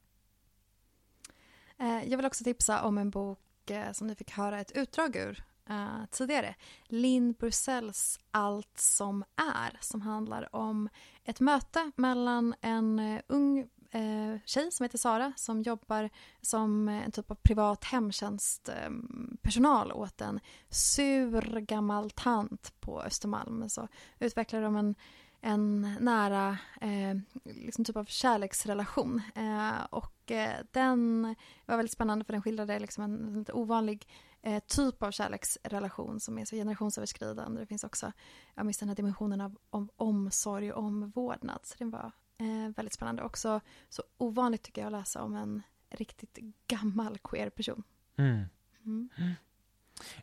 Eh, 1.79 2.09
jag 2.09 2.17
vill 2.17 2.27
också 2.27 2.45
tipsa 2.45 2.83
om 2.83 2.99
en 2.99 3.11
bok 3.11 3.71
eh, 3.71 3.93
som 3.93 4.07
ni 4.07 4.15
fick 4.15 4.31
höra 4.31 4.61
ett 4.61 4.73
utdrag 4.73 5.17
ur 5.17 5.45
uh, 5.71 6.07
tidigare. 6.11 6.55
Linn 6.87 7.33
Bursells 7.33 8.21
Allt 8.31 8.79
som 8.79 9.25
är, 9.37 9.79
som 9.81 10.01
handlar 10.01 10.57
om 10.57 10.89
ett 11.25 11.41
möte 11.41 11.91
mellan 11.97 12.55
en 12.61 12.99
uh, 12.99 13.21
ung 13.27 13.69
eh, 13.91 14.37
tjej 14.45 14.71
som 14.71 14.85
heter 14.85 14.99
Sara 14.99 15.33
som 15.37 15.63
jobbar 15.63 16.11
som 16.41 16.89
en 16.89 17.13
typ 17.13 17.31
av 17.31 17.35
privat 17.35 17.85
hemtjänstpersonal 17.85 19.91
ehm, 19.91 19.97
åt 19.97 20.21
en 20.21 20.41
sur 20.69 21.61
gammal 21.61 22.11
tant 22.11 22.73
på 22.81 23.03
Östermalm. 23.03 23.69
Så 23.69 23.89
utvecklar 24.19 24.63
de 24.63 24.77
en 24.77 24.95
en 25.43 25.97
nära 26.01 26.59
eh, 26.81 27.17
liksom 27.45 27.85
typ 27.85 27.97
av 27.97 28.05
kärleksrelation. 28.05 29.23
Eh, 29.35 29.85
och 29.91 30.31
eh, 30.31 30.57
den 30.71 31.23
var 31.67 31.77
väldigt 31.77 31.93
spännande 31.93 32.25
för 32.25 32.33
den 32.33 32.43
skildrade 32.43 32.79
liksom 32.79 33.05
en, 33.05 33.29
en 33.29 33.39
lite 33.39 33.53
ovanlig 33.53 34.09
eh, 34.43 34.63
typ 34.67 35.03
av 35.03 35.11
kärleksrelation 35.11 36.21
som 36.21 36.39
är 36.39 36.45
så 36.45 36.57
generationsöverskridande. 36.57 37.61
Det 37.61 37.67
finns 37.67 37.85
också 37.85 38.13
ja, 38.55 38.63
den 38.63 38.89
här 38.89 38.95
dimensionen 38.95 39.41
av 39.41 39.57
om, 39.71 39.91
omsorg 39.97 40.73
och 40.73 40.85
omvårdnad. 40.85 41.61
Så 41.63 41.75
det 41.79 41.85
var 41.85 42.13
eh, 42.39 42.75
väldigt 42.77 42.95
spännande. 42.95 43.23
Också 43.23 43.61
så 43.89 44.03
ovanligt 44.19 44.63
tycker 44.63 44.83
jag 44.83 44.87
att 44.87 45.01
läsa 45.01 45.23
om 45.23 45.35
en 45.35 45.63
riktigt 45.91 46.39
gammal 46.67 47.19
queer 47.19 47.51
person. 47.51 47.83
Mm. 48.17 48.45
Mm. 48.85 49.09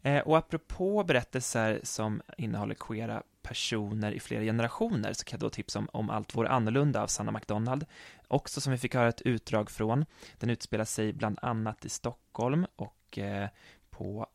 Eh, 0.01 0.21
och 0.21 0.37
apropå 0.37 1.03
berättelser 1.03 1.79
som 1.83 2.21
innehåller 2.37 2.75
queera 2.75 3.23
personer 3.41 4.11
i 4.11 4.19
flera 4.19 4.43
generationer 4.43 5.13
så 5.13 5.25
kan 5.25 5.37
jag 5.37 5.41
då 5.41 5.49
tipsa 5.49 5.79
om, 5.79 5.89
om 5.93 6.09
Allt 6.09 6.35
vore 6.35 6.49
annorlunda 6.49 7.03
av 7.03 7.07
Sanna 7.07 7.31
McDonald. 7.31 7.85
Också 8.27 8.61
som 8.61 8.71
vi 8.71 8.77
fick 8.77 8.95
höra 8.95 9.07
ett 9.07 9.21
utdrag 9.21 9.71
från. 9.71 10.05
Den 10.37 10.49
utspelar 10.49 10.85
sig 10.85 11.13
bland 11.13 11.39
annat 11.41 11.85
i 11.85 11.89
Stockholm 11.89 12.65
och 12.75 13.17
eh, 13.17 13.49
på 13.97 14.27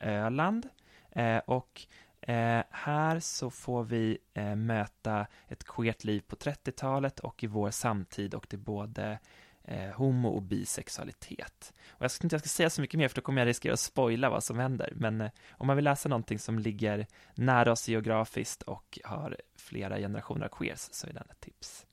Öland. 0.00 0.68
Eh, 1.10 1.38
och 1.38 1.86
eh, 2.20 2.64
här 2.70 3.20
så 3.20 3.50
får 3.50 3.84
vi 3.84 4.18
eh, 4.34 4.56
möta 4.56 5.26
ett 5.48 5.64
queert 5.64 6.04
liv 6.04 6.20
på 6.26 6.36
30-talet 6.36 7.20
och 7.20 7.44
i 7.44 7.46
vår 7.46 7.70
samtid 7.70 8.34
och 8.34 8.46
det 8.50 8.56
är 8.56 8.58
både 8.58 9.18
eh, 9.64 9.90
homo 9.90 10.28
och 10.28 10.42
bisexualitet. 10.42 11.72
Och 11.88 12.04
jag 12.04 12.10
ska 12.10 12.24
inte 12.24 12.34
jag 12.34 12.40
ska 12.40 12.48
säga 12.48 12.70
så 12.70 12.80
mycket 12.80 12.98
mer 12.98 13.08
för 13.08 13.16
då 13.16 13.22
kommer 13.22 13.40
jag 13.40 13.48
riskera 13.48 13.72
att 13.72 13.80
spoila 13.80 14.30
vad 14.30 14.44
som 14.44 14.58
händer, 14.58 14.92
men 14.96 15.20
eh, 15.20 15.30
om 15.50 15.66
man 15.66 15.76
vill 15.76 15.84
läsa 15.84 16.08
någonting 16.08 16.38
som 16.38 16.58
ligger 16.58 17.06
nära 17.34 17.72
oss 17.72 17.88
geografiskt 17.88 18.62
och 18.62 18.98
har 19.04 19.36
flera 19.56 19.98
generationer 19.98 20.44
av 20.44 20.50
queers 20.50 20.88
så 20.92 21.06
är 21.06 21.12
den 21.12 21.30
ett 21.30 21.40
tips. 21.40 21.86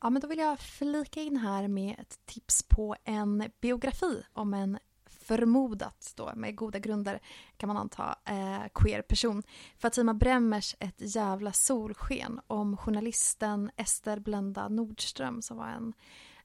Ja, 0.00 0.10
men 0.10 0.22
då 0.22 0.28
vill 0.28 0.38
jag 0.38 0.60
flika 0.60 1.20
in 1.20 1.36
här 1.36 1.68
med 1.68 1.96
ett 1.98 2.18
tips 2.24 2.62
på 2.62 2.96
en 3.04 3.50
biografi 3.60 4.22
om 4.32 4.54
en 4.54 4.78
förmodat 5.32 6.12
då 6.16 6.32
med 6.34 6.56
goda 6.56 6.78
grunder 6.78 7.20
kan 7.56 7.66
man 7.66 7.76
anta 7.76 8.16
eh, 8.24 8.68
queer 8.74 9.02
person. 9.02 9.42
Fatima 9.78 10.14
Bremmers 10.14 10.76
Ett 10.78 10.94
jävla 10.98 11.52
solsken 11.52 12.40
om 12.46 12.76
journalisten 12.76 13.70
Ester 13.76 14.18
Blenda 14.18 14.68
Nordström 14.68 15.42
som 15.42 15.56
var 15.56 15.66
en 15.68 15.92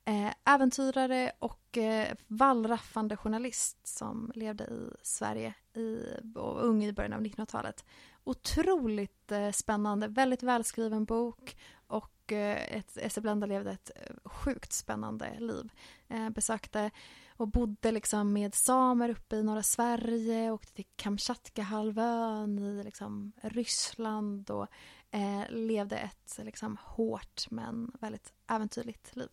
eh, 0.05 0.53
äventyrare 0.53 1.31
och 1.39 1.77
eh, 1.77 2.07
vallraffande 2.27 3.17
journalist 3.17 3.87
som 3.87 4.31
levde 4.35 4.63
i 4.63 4.89
Sverige 5.01 5.53
i, 5.73 6.03
och 6.35 6.65
ung 6.65 6.83
i 6.83 6.93
början 6.93 7.13
av 7.13 7.21
1900-talet. 7.21 7.85
Otroligt 8.23 9.31
eh, 9.31 9.51
spännande, 9.51 10.07
väldigt 10.07 10.43
välskriven 10.43 11.05
bok 11.05 11.57
och 11.87 12.31
eh, 12.31 12.81
Ester 12.95 13.21
Blenda 13.21 13.47
levde 13.47 13.71
ett 13.71 13.91
eh, 13.95 14.29
sjukt 14.29 14.73
spännande 14.73 15.39
liv. 15.39 15.69
Eh, 16.07 16.29
besökte 16.29 16.91
och 17.37 17.47
bodde 17.47 17.91
liksom 17.91 18.33
med 18.33 18.55
samer 18.55 19.09
uppe 19.09 19.35
i 19.35 19.43
norra 19.43 19.63
Sverige, 19.63 20.51
åkte 20.51 20.73
till 20.73 20.85
Kamtjatkahalvön 20.95 22.59
i 22.59 22.83
liksom 22.83 23.31
Ryssland 23.41 24.49
och 24.49 24.67
eh, 25.11 25.41
levde 25.49 25.97
ett 25.97 26.39
liksom 26.43 26.77
hårt 26.81 27.45
men 27.49 27.91
väldigt 27.99 28.33
äventyrligt 28.47 29.15
liv. 29.15 29.29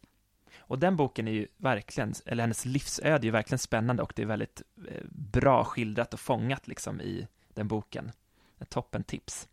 Och 0.58 0.78
den 0.78 0.96
boken 0.96 1.28
är 1.28 1.32
ju 1.32 1.46
verkligen, 1.56 2.14
eller 2.26 2.42
hennes 2.42 2.64
livsöde 2.64 3.14
är 3.14 3.24
ju 3.24 3.30
verkligen 3.30 3.58
spännande 3.58 4.02
och 4.02 4.12
det 4.16 4.22
är 4.22 4.26
väldigt 4.26 4.62
eh, 4.88 5.04
bra 5.10 5.64
skildrat 5.64 6.14
och 6.14 6.20
fångat 6.20 6.68
liksom 6.68 7.00
i 7.00 7.26
den 7.54 7.68
boken. 7.68 8.12
Ett 8.58 8.70
toppen 8.70 9.04
tips. 9.04 9.48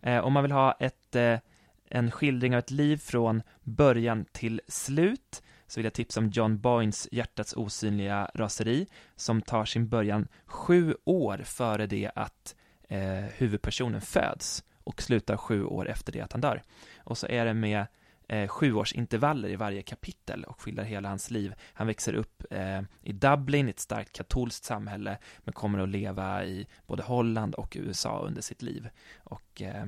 Eh, 0.00 0.18
om 0.18 0.32
man 0.32 0.42
vill 0.42 0.52
ha 0.52 0.72
ett, 0.72 1.16
eh, 1.16 1.38
en 1.84 2.10
skildring 2.10 2.54
av 2.54 2.58
ett 2.58 2.70
liv 2.70 2.96
från 2.96 3.42
början 3.62 4.24
till 4.32 4.60
slut 4.68 5.42
så 5.70 5.80
vill 5.80 5.84
jag 5.84 5.92
tipsa 5.92 6.20
om 6.20 6.28
John 6.28 6.58
Boynes 6.58 7.08
Hjärtats 7.12 7.56
osynliga 7.56 8.30
raseri 8.34 8.86
som 9.16 9.42
tar 9.42 9.64
sin 9.64 9.88
början 9.88 10.28
sju 10.44 10.94
år 11.04 11.38
före 11.44 11.86
det 11.86 12.10
att 12.14 12.56
eh, 12.88 13.24
huvudpersonen 13.36 14.00
föds 14.00 14.64
och 14.84 15.02
slutar 15.02 15.36
sju 15.36 15.64
år 15.64 15.88
efter 15.88 16.12
det 16.12 16.20
att 16.20 16.32
han 16.32 16.40
dör. 16.40 16.62
Och 16.98 17.18
så 17.18 17.26
är 17.26 17.44
det 17.44 17.54
med 17.54 17.86
eh, 18.28 18.48
sjuårsintervaller 18.48 19.48
i 19.48 19.56
varje 19.56 19.82
kapitel 19.82 20.44
och 20.44 20.60
skildrar 20.60 20.84
hela 20.84 21.08
hans 21.08 21.30
liv. 21.30 21.54
Han 21.72 21.86
växer 21.86 22.14
upp 22.14 22.44
eh, 22.50 22.82
i 23.02 23.12
Dublin, 23.12 23.68
ett 23.68 23.80
starkt 23.80 24.12
katolskt 24.12 24.64
samhälle, 24.64 25.18
men 25.38 25.52
kommer 25.52 25.78
att 25.78 25.88
leva 25.88 26.44
i 26.44 26.66
både 26.86 27.02
Holland 27.02 27.54
och 27.54 27.76
USA 27.80 28.22
under 28.26 28.42
sitt 28.42 28.62
liv. 28.62 28.88
Och 29.18 29.62
eh, 29.62 29.86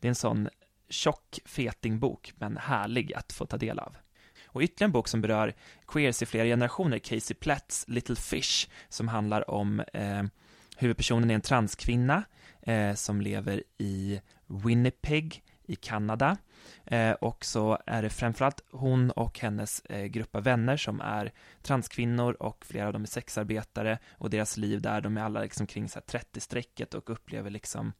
det 0.00 0.06
är 0.06 0.10
en 0.10 0.14
sån 0.14 0.48
tjock 0.88 1.38
fetingbok, 1.44 2.32
men 2.36 2.56
härlig 2.56 3.14
att 3.14 3.32
få 3.32 3.46
ta 3.46 3.56
del 3.56 3.78
av. 3.78 3.96
Och 4.58 4.62
ytterligare 4.62 4.88
en 4.88 4.92
bok 4.92 5.08
som 5.08 5.20
berör 5.20 5.54
queers 5.86 6.22
i 6.22 6.26
flera 6.26 6.44
generationer, 6.44 6.98
Casey 6.98 7.34
Platts 7.34 7.84
Little 7.88 8.16
Fish, 8.16 8.68
som 8.88 9.08
handlar 9.08 9.50
om 9.50 9.80
eh, 9.80 10.22
huvudpersonen 10.76 11.30
är 11.30 11.34
en 11.34 11.40
transkvinna 11.40 12.24
eh, 12.62 12.94
som 12.94 13.20
lever 13.20 13.62
i 13.78 14.20
Winnipeg 14.46 15.42
i 15.66 15.76
Kanada. 15.76 16.36
Eh, 16.84 17.12
och 17.12 17.44
så 17.44 17.78
är 17.86 18.02
det 18.02 18.10
framförallt 18.10 18.60
hon 18.70 19.10
och 19.10 19.38
hennes 19.38 19.80
eh, 19.80 20.04
grupp 20.04 20.34
av 20.34 20.42
vänner 20.42 20.76
som 20.76 21.00
är 21.00 21.32
transkvinnor 21.62 22.32
och 22.42 22.64
flera 22.66 22.86
av 22.86 22.92
dem 22.92 23.02
är 23.02 23.06
sexarbetare 23.06 23.98
och 24.10 24.30
deras 24.30 24.56
liv 24.56 24.80
där, 24.80 25.00
de 25.00 25.16
är 25.16 25.22
alla 25.22 25.40
liksom 25.40 25.66
kring 25.66 25.86
30-strecket 25.86 26.94
och 26.94 27.10
upplever 27.10 27.50
liksom 27.50 27.92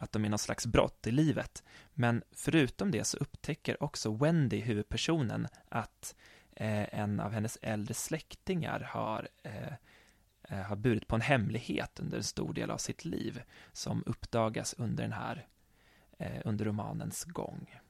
att 0.00 0.12
de 0.12 0.24
är 0.24 0.28
någon 0.28 0.38
slags 0.38 0.66
brott 0.66 1.06
i 1.06 1.10
livet. 1.10 1.64
Men 1.94 2.22
förutom 2.32 2.90
det 2.90 3.04
så 3.04 3.16
upptäcker 3.16 3.82
också 3.82 4.12
Wendy, 4.12 4.60
huvudpersonen, 4.60 5.48
att 5.68 6.14
eh, 6.56 7.00
en 7.00 7.20
av 7.20 7.32
hennes 7.32 7.58
äldre 7.62 7.94
släktingar 7.94 8.80
har, 8.80 9.28
eh, 9.42 9.72
eh, 10.42 10.58
har 10.58 10.76
burit 10.76 11.06
på 11.06 11.14
en 11.14 11.20
hemlighet 11.20 12.00
under 12.00 12.16
en 12.16 12.24
stor 12.24 12.52
del 12.52 12.70
av 12.70 12.78
sitt 12.78 13.04
liv 13.04 13.42
som 13.72 14.02
uppdagas 14.06 14.74
under 14.78 15.02
den 15.02 15.12
här, 15.12 15.46
eh, 16.18 16.42
under 16.44 16.64
romanens 16.64 17.24
gång. 17.24 17.80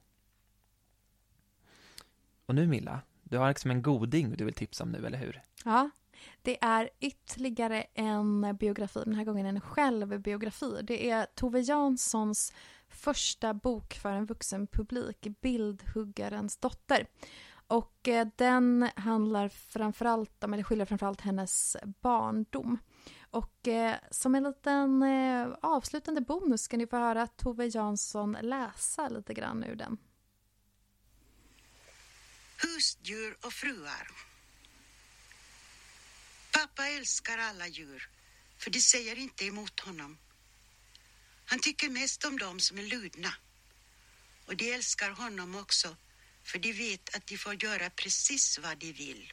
Och 2.46 2.54
nu 2.54 2.66
Milla, 2.66 3.00
du 3.22 3.38
har 3.38 3.48
liksom 3.48 3.70
en 3.70 3.82
goding 3.82 4.36
du 4.36 4.44
vill 4.44 4.54
tipsa 4.54 4.84
om 4.84 4.90
nu, 4.90 5.06
eller 5.06 5.18
hur? 5.18 5.42
Ja, 5.64 5.90
det 6.42 6.64
är 6.64 6.90
ytterligare 7.00 7.82
en 7.94 8.56
biografi, 8.56 9.02
den 9.04 9.14
här 9.14 9.24
gången 9.24 9.46
en 9.46 9.60
självbiografi. 9.60 10.80
Det 10.82 11.10
är 11.10 11.26
Tove 11.26 11.60
Janssons 11.60 12.52
första 12.88 13.54
bok 13.54 13.94
för 13.94 14.12
en 14.12 14.26
vuxen 14.26 14.66
publik, 14.66 15.26
Bildhuggarens 15.40 16.56
dotter. 16.56 17.06
Och 17.66 18.08
eh, 18.08 18.28
den 18.36 18.88
handlar 18.96 19.48
framförallt, 19.48 20.44
eller 20.44 20.62
skildrar 20.62 20.86
framförallt 20.86 21.20
hennes 21.20 21.76
barndom. 22.00 22.78
Och 23.30 23.68
eh, 23.68 23.96
som 24.10 24.34
en 24.34 24.42
liten 24.42 25.02
eh, 25.02 25.48
avslutande 25.62 26.20
bonus 26.20 26.62
ska 26.62 26.76
ni 26.76 26.86
få 26.86 26.96
höra 26.96 27.26
Tove 27.26 27.66
Jansson 27.66 28.36
läsa 28.42 29.08
lite 29.08 29.34
grann 29.34 29.64
ur 29.64 29.76
den. 29.76 29.98
Husdjur 32.62 33.36
och 33.44 33.52
fruar. 33.52 34.29
Pappa 36.52 36.86
älskar 36.86 37.38
alla 37.38 37.68
djur, 37.68 38.08
för 38.58 38.70
de 38.70 38.80
säger 38.80 39.18
inte 39.18 39.44
emot 39.44 39.80
honom. 39.80 40.18
Han 41.44 41.58
tycker 41.58 41.90
mest 41.90 42.24
om 42.24 42.38
dem 42.38 42.60
som 42.60 42.78
är 42.78 42.82
ludna. 42.82 43.34
Och 44.46 44.56
de 44.56 44.72
älskar 44.72 45.10
honom 45.10 45.54
också, 45.54 45.96
för 46.44 46.58
de 46.58 46.72
vet 46.72 47.16
att 47.16 47.26
de 47.26 47.36
får 47.36 47.64
göra 47.64 47.90
precis 47.90 48.58
vad 48.58 48.78
de 48.78 48.92
vill. 48.92 49.32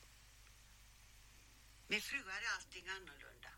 Med 1.87 2.03
fruar 2.03 2.41
är 2.41 2.55
allting 2.55 2.87
annorlunda. 2.87 3.49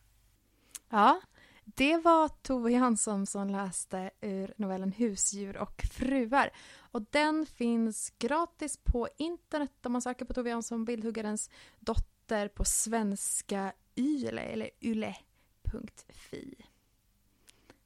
Ja, 0.89 1.21
det 1.65 1.97
var 1.97 2.29
Tove 2.29 2.71
Jansson 2.71 3.25
som 3.25 3.49
läste 3.49 4.11
ur 4.21 4.53
novellen 4.57 4.91
Husdjur 4.91 5.57
och 5.57 5.81
fruar. 5.91 6.49
Och 6.91 7.01
den 7.11 7.45
finns 7.45 8.13
gratis 8.19 8.77
på 8.77 9.09
internet 9.17 9.85
om 9.85 9.91
man 9.91 10.01
söker 10.01 10.25
på 10.25 10.33
Tove 10.33 10.49
Jansson, 10.49 10.85
Bildhuggarens 10.85 11.49
dotter 11.79 12.47
på 12.47 12.65
svenska 12.65 13.73
yle 13.95 14.41
eller 14.41 14.69
yle.fi. 14.81 16.55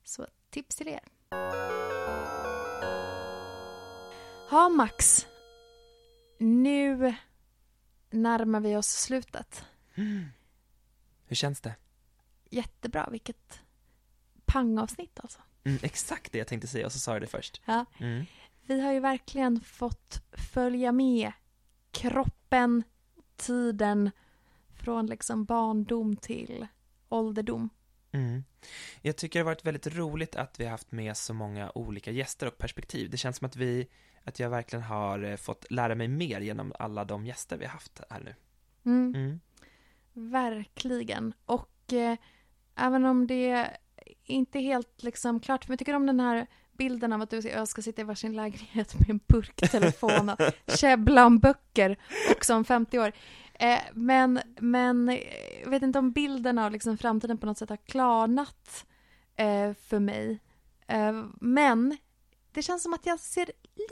Så 0.03 0.27
tips 0.49 0.75
till 0.75 0.87
er. 0.87 1.01
Ja, 4.51 4.69
Max. 4.69 5.27
Nu 6.37 7.15
närmar 8.09 8.59
vi 8.59 8.75
oss 8.75 8.87
slutet. 8.87 9.65
Hur 11.25 11.35
känns 11.35 11.61
det? 11.61 11.75
Jättebra, 12.49 13.09
vilket 13.11 13.61
pangavsnitt 14.45 15.19
alltså. 15.19 15.39
Mm, 15.63 15.79
exakt 15.81 16.31
det 16.31 16.37
jag 16.37 16.47
tänkte 16.47 16.67
säga 16.67 16.85
och 16.85 16.91
så 16.91 16.99
sa 16.99 17.13
jag 17.13 17.21
det 17.21 17.27
först. 17.27 17.61
Ja. 17.65 17.85
Mm. 17.99 18.25
Vi 18.65 18.81
har 18.81 18.93
ju 18.93 18.99
verkligen 18.99 19.61
fått 19.61 20.21
följa 20.53 20.91
med 20.91 21.31
kroppen, 21.91 22.83
tiden, 23.35 24.11
från 24.75 25.05
liksom 25.05 25.45
barndom 25.45 26.15
till 26.15 26.67
ålderdom. 27.09 27.69
Mm. 28.11 28.43
Jag 29.01 29.17
tycker 29.17 29.39
det 29.39 29.43
har 29.43 29.51
varit 29.51 29.65
väldigt 29.65 29.95
roligt 29.95 30.35
att 30.35 30.59
vi 30.59 30.63
har 30.63 30.71
haft 30.71 30.91
med 30.91 31.17
så 31.17 31.33
många 31.33 31.71
olika 31.75 32.11
gäster 32.11 32.47
och 32.47 32.57
perspektiv. 32.57 33.09
Det 33.09 33.17
känns 33.17 33.37
som 33.37 33.47
att 33.47 33.55
vi, 33.55 33.87
att 34.23 34.39
jag 34.39 34.49
verkligen 34.49 34.83
har 34.83 35.23
eh, 35.23 35.35
fått 35.35 35.71
lära 35.71 35.95
mig 35.95 36.07
mer 36.07 36.41
genom 36.41 36.73
alla 36.79 37.05
de 37.05 37.25
gäster 37.25 37.57
vi 37.57 37.65
har 37.65 37.71
haft 37.71 38.01
här 38.09 38.19
nu. 38.19 38.35
Mm, 38.85 39.15
Mm. 39.15 39.39
Verkligen. 40.13 41.33
Och 41.45 41.93
eh, 41.93 42.17
även 42.75 43.05
om 43.05 43.27
det 43.27 43.69
inte 44.23 44.59
är 44.59 44.61
helt 44.61 45.03
liksom 45.03 45.39
klart, 45.39 45.65
för 45.65 45.71
jag 45.71 45.79
tycker 45.79 45.95
om 45.95 46.05
den 46.05 46.19
här 46.19 46.47
bilden 46.77 47.13
av 47.13 47.21
att 47.21 47.29
du 47.29 47.37
och 47.37 47.45
jag 47.45 47.67
ska 47.67 47.81
sitta 47.81 48.01
i 48.01 48.05
varsin 48.05 48.35
lägenhet 48.35 48.99
med 48.99 49.09
en 49.09 49.19
burktelefon 49.27 50.29
och 50.29 50.39
käbbla 50.77 51.25
om 51.25 51.39
böcker 51.39 51.97
också 52.31 52.55
om 52.55 52.65
50 52.65 52.99
år. 52.99 53.11
Eh, 53.53 53.79
men, 53.93 54.41
men 54.59 55.19
jag 55.63 55.69
vet 55.69 55.83
inte 55.83 55.99
om 55.99 56.11
bilden 56.11 56.59
av 56.59 56.71
liksom 56.71 56.97
framtiden 56.97 57.37
på 57.37 57.45
något 57.45 57.57
sätt 57.57 57.69
har 57.69 57.77
klarnat 57.77 58.85
eh, 59.35 59.73
för 59.73 59.99
mig. 59.99 60.39
Eh, 60.87 61.25
men 61.41 61.97
det 62.51 62.61
känns 62.61 62.83
som 62.83 62.93
att 62.93 63.05
jag 63.05 63.19
ser 63.19 63.51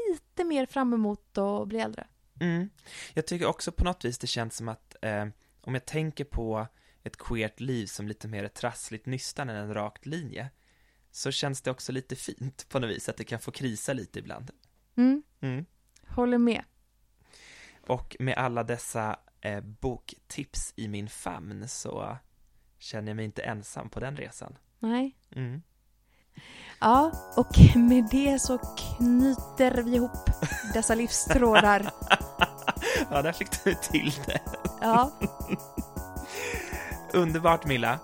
lite 0.09 0.43
mer 0.43 0.65
fram 0.65 0.93
emot 0.93 1.38
att 1.38 1.67
bli 1.67 1.79
äldre. 1.79 2.07
Mm. 2.39 2.69
Jag 3.13 3.27
tycker 3.27 3.45
också 3.45 3.71
på 3.71 3.84
något 3.84 4.05
vis 4.05 4.17
det 4.17 4.27
känns 4.27 4.57
som 4.57 4.69
att 4.69 4.95
om 5.61 5.73
jag 5.73 5.86
tänker 5.86 6.23
på 6.23 6.67
ett 7.03 7.17
queert 7.17 7.59
liv 7.59 7.86
som 7.86 8.07
lite 8.07 8.27
mer 8.27 8.43
ett 8.43 8.53
trassligt 8.53 9.05
nystan 9.05 9.49
än 9.49 9.55
en 9.55 9.73
rakt 9.73 10.05
linje 10.05 10.49
så 11.12 11.32
känns 11.32 11.62
det 11.62 11.72
också 11.72 11.91
lite 11.91 12.16
fint 12.16 12.70
på 12.70 12.80
något 12.80 12.89
vis 12.89 13.09
att 13.09 13.18
det 13.18 13.24
kan 13.24 13.39
få 13.39 13.51
krisa 13.51 13.93
lite 13.93 14.20
ibland. 14.20 14.51
Mm, 14.97 15.24
Mm. 15.41 15.66
håller 16.07 16.38
med. 16.38 16.64
Och 17.88 18.16
med 18.20 18.38
alla 18.38 18.64
dessa 18.64 19.20
eh, 19.41 19.62
boktips 19.62 20.74
i 20.76 20.88
min 20.88 21.09
famn 21.09 21.68
så 21.68 22.18
känner 22.80 23.07
jag 23.09 23.16
mig 23.16 23.26
inte 23.26 23.41
ensam 23.41 23.89
på 23.89 23.99
den 23.99 24.18
resan. 24.18 24.57
Nej. 24.80 25.18
Mm. 25.36 25.62
Ja, 26.80 27.12
och 27.38 27.57
med 27.76 28.07
det 28.12 28.39
så 28.41 28.57
knyter 28.57 29.82
vi 29.84 29.95
ihop 29.95 30.12
dessa 30.74 30.95
livstrådar. 30.95 31.91
ja, 33.09 33.22
där 33.22 33.32
fick 33.32 33.64
du 33.64 33.74
till 33.76 34.14
det. 34.26 34.41
Ja, 34.82 35.20
Underbart 37.14 37.66
Milla. 37.66 37.99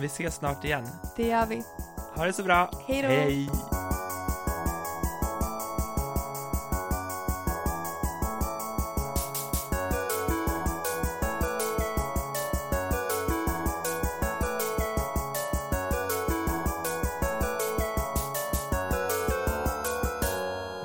Vi 0.00 0.06
ses 0.06 0.34
snart 0.34 0.64
igen. 0.64 0.88
det 1.16 1.26
gör 1.26 1.46
vi. 1.46 1.62
Ha 2.20 2.26
det 2.26 2.32
så 2.32 2.42
bra. 2.42 2.70
Hej 2.86 3.02
då. 3.02 3.08
Hej. 3.08 3.48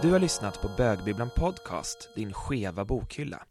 Du 0.02 0.12
har 0.12 0.20
lyssnat 0.20 0.62
på 0.62 0.70
Bögbibblan 0.78 1.30
Podcast, 1.36 2.10
din 2.16 2.34
skeva 2.34 2.86
bokhylla. 2.86 3.44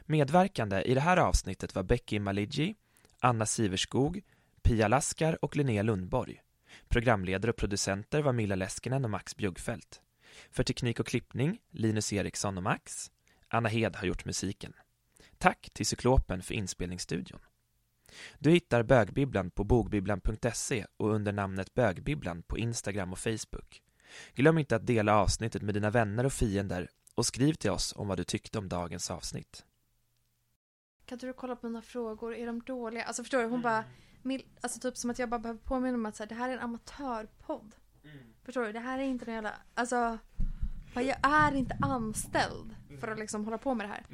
Medverkande 0.00 0.82
i 0.82 0.94
det 0.94 1.00
här 1.00 1.16
avsnittet 1.16 1.74
var 1.74 1.82
Becky 1.82 2.18
Maligi, 2.18 2.74
Anna 3.20 3.46
Siverskog, 3.46 4.20
Pia 4.62 4.88
Laskar 4.88 5.44
och 5.44 5.56
Linnea 5.56 5.82
Lundborg. 5.82 6.40
Programledare 6.88 7.50
och 7.50 7.56
producenter 7.56 8.22
var 8.22 8.32
Milla 8.32 8.54
Leskinen 8.54 9.04
och 9.04 9.10
Max 9.10 9.36
Bjuggfeldt. 9.36 10.00
För 10.50 10.64
teknik 10.64 11.00
och 11.00 11.06
klippning, 11.06 11.58
Linus 11.70 12.12
Eriksson 12.12 12.56
och 12.56 12.62
Max. 12.62 13.10
Anna 13.48 13.68
Hed 13.68 13.96
har 13.96 14.06
gjort 14.06 14.24
musiken. 14.24 14.72
Tack 15.38 15.70
till 15.72 15.86
Cyklopen 15.86 16.42
för 16.42 16.54
inspelningsstudion. 16.54 17.40
Du 18.38 18.50
hittar 18.50 18.82
Bögbibblan 18.82 19.50
på 19.50 19.64
bogbibblan.se 19.64 20.86
och 20.96 21.10
under 21.10 21.32
namnet 21.32 21.74
Bögbibblan 21.74 22.42
på 22.42 22.58
Instagram 22.58 23.12
och 23.12 23.18
Facebook. 23.18 23.82
Glöm 24.34 24.58
inte 24.58 24.76
att 24.76 24.86
dela 24.86 25.16
avsnittet 25.16 25.62
med 25.62 25.74
dina 25.74 25.90
vänner 25.90 26.26
och 26.26 26.32
fiender 26.32 26.88
och 27.14 27.26
skriv 27.26 27.52
till 27.52 27.70
oss 27.70 27.92
om 27.96 28.08
vad 28.08 28.18
du 28.18 28.24
tyckte 28.24 28.58
om 28.58 28.68
dagens 28.68 29.10
avsnitt. 29.10 29.64
Kan 31.04 31.16
inte 31.16 31.26
du 31.26 31.32
kolla 31.32 31.56
på 31.56 31.66
mina 31.66 31.82
frågor? 31.82 32.34
Är 32.34 32.46
de 32.46 32.60
dåliga? 32.60 33.04
Alltså 33.04 33.22
förstår 33.22 33.38
du? 33.42 33.46
Hon 33.46 33.62
bara... 33.62 33.84
Alltså 34.60 34.80
typ 34.80 34.96
som 34.96 35.10
att 35.10 35.18
jag 35.18 35.28
bara 35.28 35.40
behöver 35.40 35.60
påminna 35.60 35.94
om 35.94 36.06
att 36.06 36.16
så 36.16 36.22
här, 36.22 36.28
det 36.28 36.34
här 36.34 36.48
är 36.48 36.52
en 36.52 36.60
amatörpodd. 36.60 37.74
Förstår 38.44 38.62
du? 38.62 38.72
Det 38.72 38.80
här 38.80 38.98
är 38.98 39.02
inte 39.02 39.24
någon 39.24 39.34
jävla... 39.34 39.54
Alltså... 39.74 40.18
Jag 40.94 41.16
är 41.22 41.54
inte 41.54 41.76
anställd 41.80 42.76
för 43.00 43.08
att 43.08 43.18
liksom 43.18 43.44
hålla 43.44 43.58
på 43.58 43.74
med 43.74 43.86
det 43.86 43.90
här. 43.92 44.06